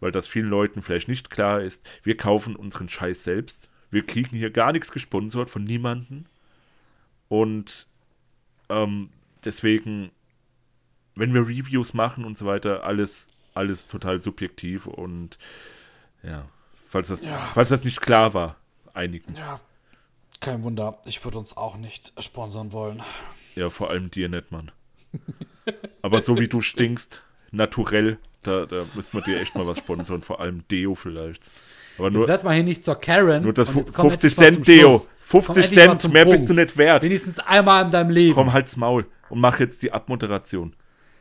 weil 0.00 0.12
das 0.12 0.26
vielen 0.26 0.48
Leuten 0.48 0.82
vielleicht 0.82 1.08
nicht 1.08 1.30
klar 1.30 1.62
ist, 1.62 1.88
wir 2.02 2.16
kaufen 2.16 2.56
unseren 2.56 2.88
Scheiß 2.88 3.24
selbst. 3.24 3.70
Wir 3.90 4.04
kriegen 4.04 4.36
hier 4.36 4.50
gar 4.50 4.72
nichts 4.72 4.92
gesponsert 4.92 5.48
von 5.48 5.64
niemandem. 5.64 6.26
Und 7.30 7.86
ähm, 8.68 9.08
deswegen, 9.44 10.10
wenn 11.14 11.32
wir 11.32 11.42
Reviews 11.42 11.94
machen 11.94 12.24
und 12.24 12.36
so 12.36 12.44
weiter, 12.44 12.82
alles, 12.82 13.28
alles 13.54 13.86
total 13.86 14.20
subjektiv 14.20 14.86
und 14.86 15.38
ja, 16.24 16.44
falls 16.88 17.06
das, 17.08 17.24
Ja. 17.24 17.38
falls 17.54 17.68
das 17.68 17.84
nicht 17.84 18.00
klar 18.00 18.34
war, 18.34 18.56
einigen. 18.92 19.36
Ja, 19.36 19.60
kein 20.40 20.64
Wunder. 20.64 20.98
Ich 21.06 21.24
würde 21.24 21.38
uns 21.38 21.56
auch 21.56 21.76
nicht 21.76 22.12
sponsern 22.20 22.72
wollen. 22.72 23.00
Ja, 23.54 23.70
vor 23.70 23.90
allem 23.90 24.10
dir 24.10 24.28
nicht, 24.28 24.50
Mann. 24.50 24.72
Aber 26.02 26.20
so 26.20 26.36
wie 26.38 26.48
du 26.48 26.60
stinkst, 26.60 27.22
naturell, 27.52 28.18
da, 28.42 28.66
da 28.66 28.86
müssen 28.94 29.12
wir 29.14 29.22
dir 29.22 29.38
echt 29.40 29.54
mal 29.54 29.66
was 29.68 29.78
sponsern, 29.78 30.22
vor 30.22 30.40
allem 30.40 30.66
Deo 30.68 30.96
vielleicht. 30.96 31.44
Aber 32.00 32.08
Jetzt 32.08 32.16
nur, 32.18 32.28
werd 32.28 32.44
mal 32.44 32.54
hier 32.54 32.64
nicht 32.64 32.82
zur 32.82 32.96
Karen. 32.96 33.42
nur 33.42 33.52
das 33.54 33.68
und 33.68 33.74
fu- 33.74 33.78
jetzt 33.80 33.94
komm 33.94 34.10
50 34.10 34.38
endlich 34.38 34.38
mal 34.38 34.52
zum 34.54 34.64
Cent 34.64 34.68
Deo. 34.68 34.88
Schluss. 34.90 35.08
Komm 35.30 35.42
50 35.42 35.64
endlich 35.64 35.86
mal 35.86 35.98
Cent, 35.98 36.12
mehr 36.14 36.24
bist 36.24 36.36
Punkt. 36.38 36.50
du 36.50 36.54
nicht 36.54 36.76
wert. 36.76 37.02
Wenigstens 37.02 37.38
einmal 37.38 37.84
in 37.84 37.90
deinem 37.90 38.10
Leben. 38.10 38.34
Komm, 38.34 38.52
halt's 38.52 38.76
Maul 38.76 39.06
und 39.28 39.40
mach 39.40 39.60
jetzt 39.60 39.82
die 39.82 39.92
Abmoderation. 39.92 40.74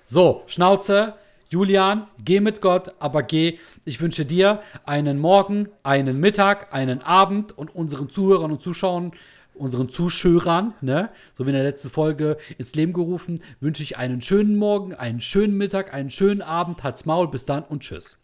So, 0.05 0.43
Schnauze. 0.47 1.13
Julian, 1.51 2.05
geh 2.23 2.41
mit 2.41 2.61
Gott, 2.61 2.93
aber 2.99 3.23
geh. 3.23 3.57
Ich 3.83 4.01
wünsche 4.01 4.23
dir 4.23 4.59
einen 4.85 5.17
Morgen, 5.17 5.67
einen 5.81 6.19
Mittag, 6.19 6.71
einen 6.75 7.01
Abend 7.01 7.57
und 7.57 7.73
unseren 7.73 8.07
Zuhörern 8.11 8.51
und 8.51 8.61
Zuschauern, 8.61 9.13
unseren 9.55 9.89
Zuschauern, 9.89 10.75
ne, 10.81 11.09
so 11.33 11.45
wie 11.45 11.49
in 11.49 11.55
der 11.55 11.63
letzten 11.63 11.89
Folge 11.89 12.37
ins 12.59 12.75
Leben 12.75 12.93
gerufen, 12.93 13.41
wünsche 13.61 13.81
ich 13.81 13.97
einen 13.97 14.21
schönen 14.21 14.57
Morgen, 14.57 14.93
einen 14.93 15.21
schönen 15.21 15.57
Mittag, 15.57 15.91
einen 15.91 16.11
schönen 16.11 16.43
Abend. 16.43 16.83
Halt's 16.83 17.05
Maul, 17.05 17.27
bis 17.29 17.45
dann 17.45 17.63
und 17.63 17.81
tschüss. 17.81 18.18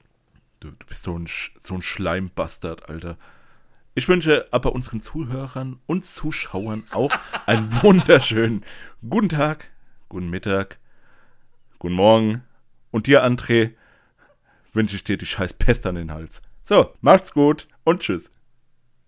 Du, 0.65 0.71
du 0.71 0.85
bist 0.87 1.03
so 1.03 1.17
ein, 1.17 1.29
so 1.61 1.75
ein 1.75 1.83
Schleimbastard, 1.83 2.89
Alter. 2.89 3.17
Ich 3.93 4.07
wünsche 4.07 4.47
aber 4.49 4.73
unseren 4.73 4.99
Zuhörern 4.99 5.79
und 5.85 6.05
Zuschauern 6.05 6.85
auch 6.89 7.13
einen 7.45 7.71
wunderschönen 7.83 8.63
guten 9.07 9.29
Tag, 9.29 9.69
guten 10.09 10.31
Mittag, 10.31 10.79
guten 11.77 11.93
Morgen. 11.93 12.43
Und 12.89 13.05
dir, 13.05 13.23
André, 13.23 13.73
wünsche 14.73 14.95
ich 14.95 15.03
dir 15.03 15.17
die 15.17 15.27
scheiß 15.27 15.53
Pest 15.53 15.85
an 15.85 15.95
den 15.95 16.11
Hals. 16.11 16.41
So, 16.63 16.95
macht's 16.99 17.31
gut 17.31 17.67
und 17.83 18.01
tschüss. 18.01 18.31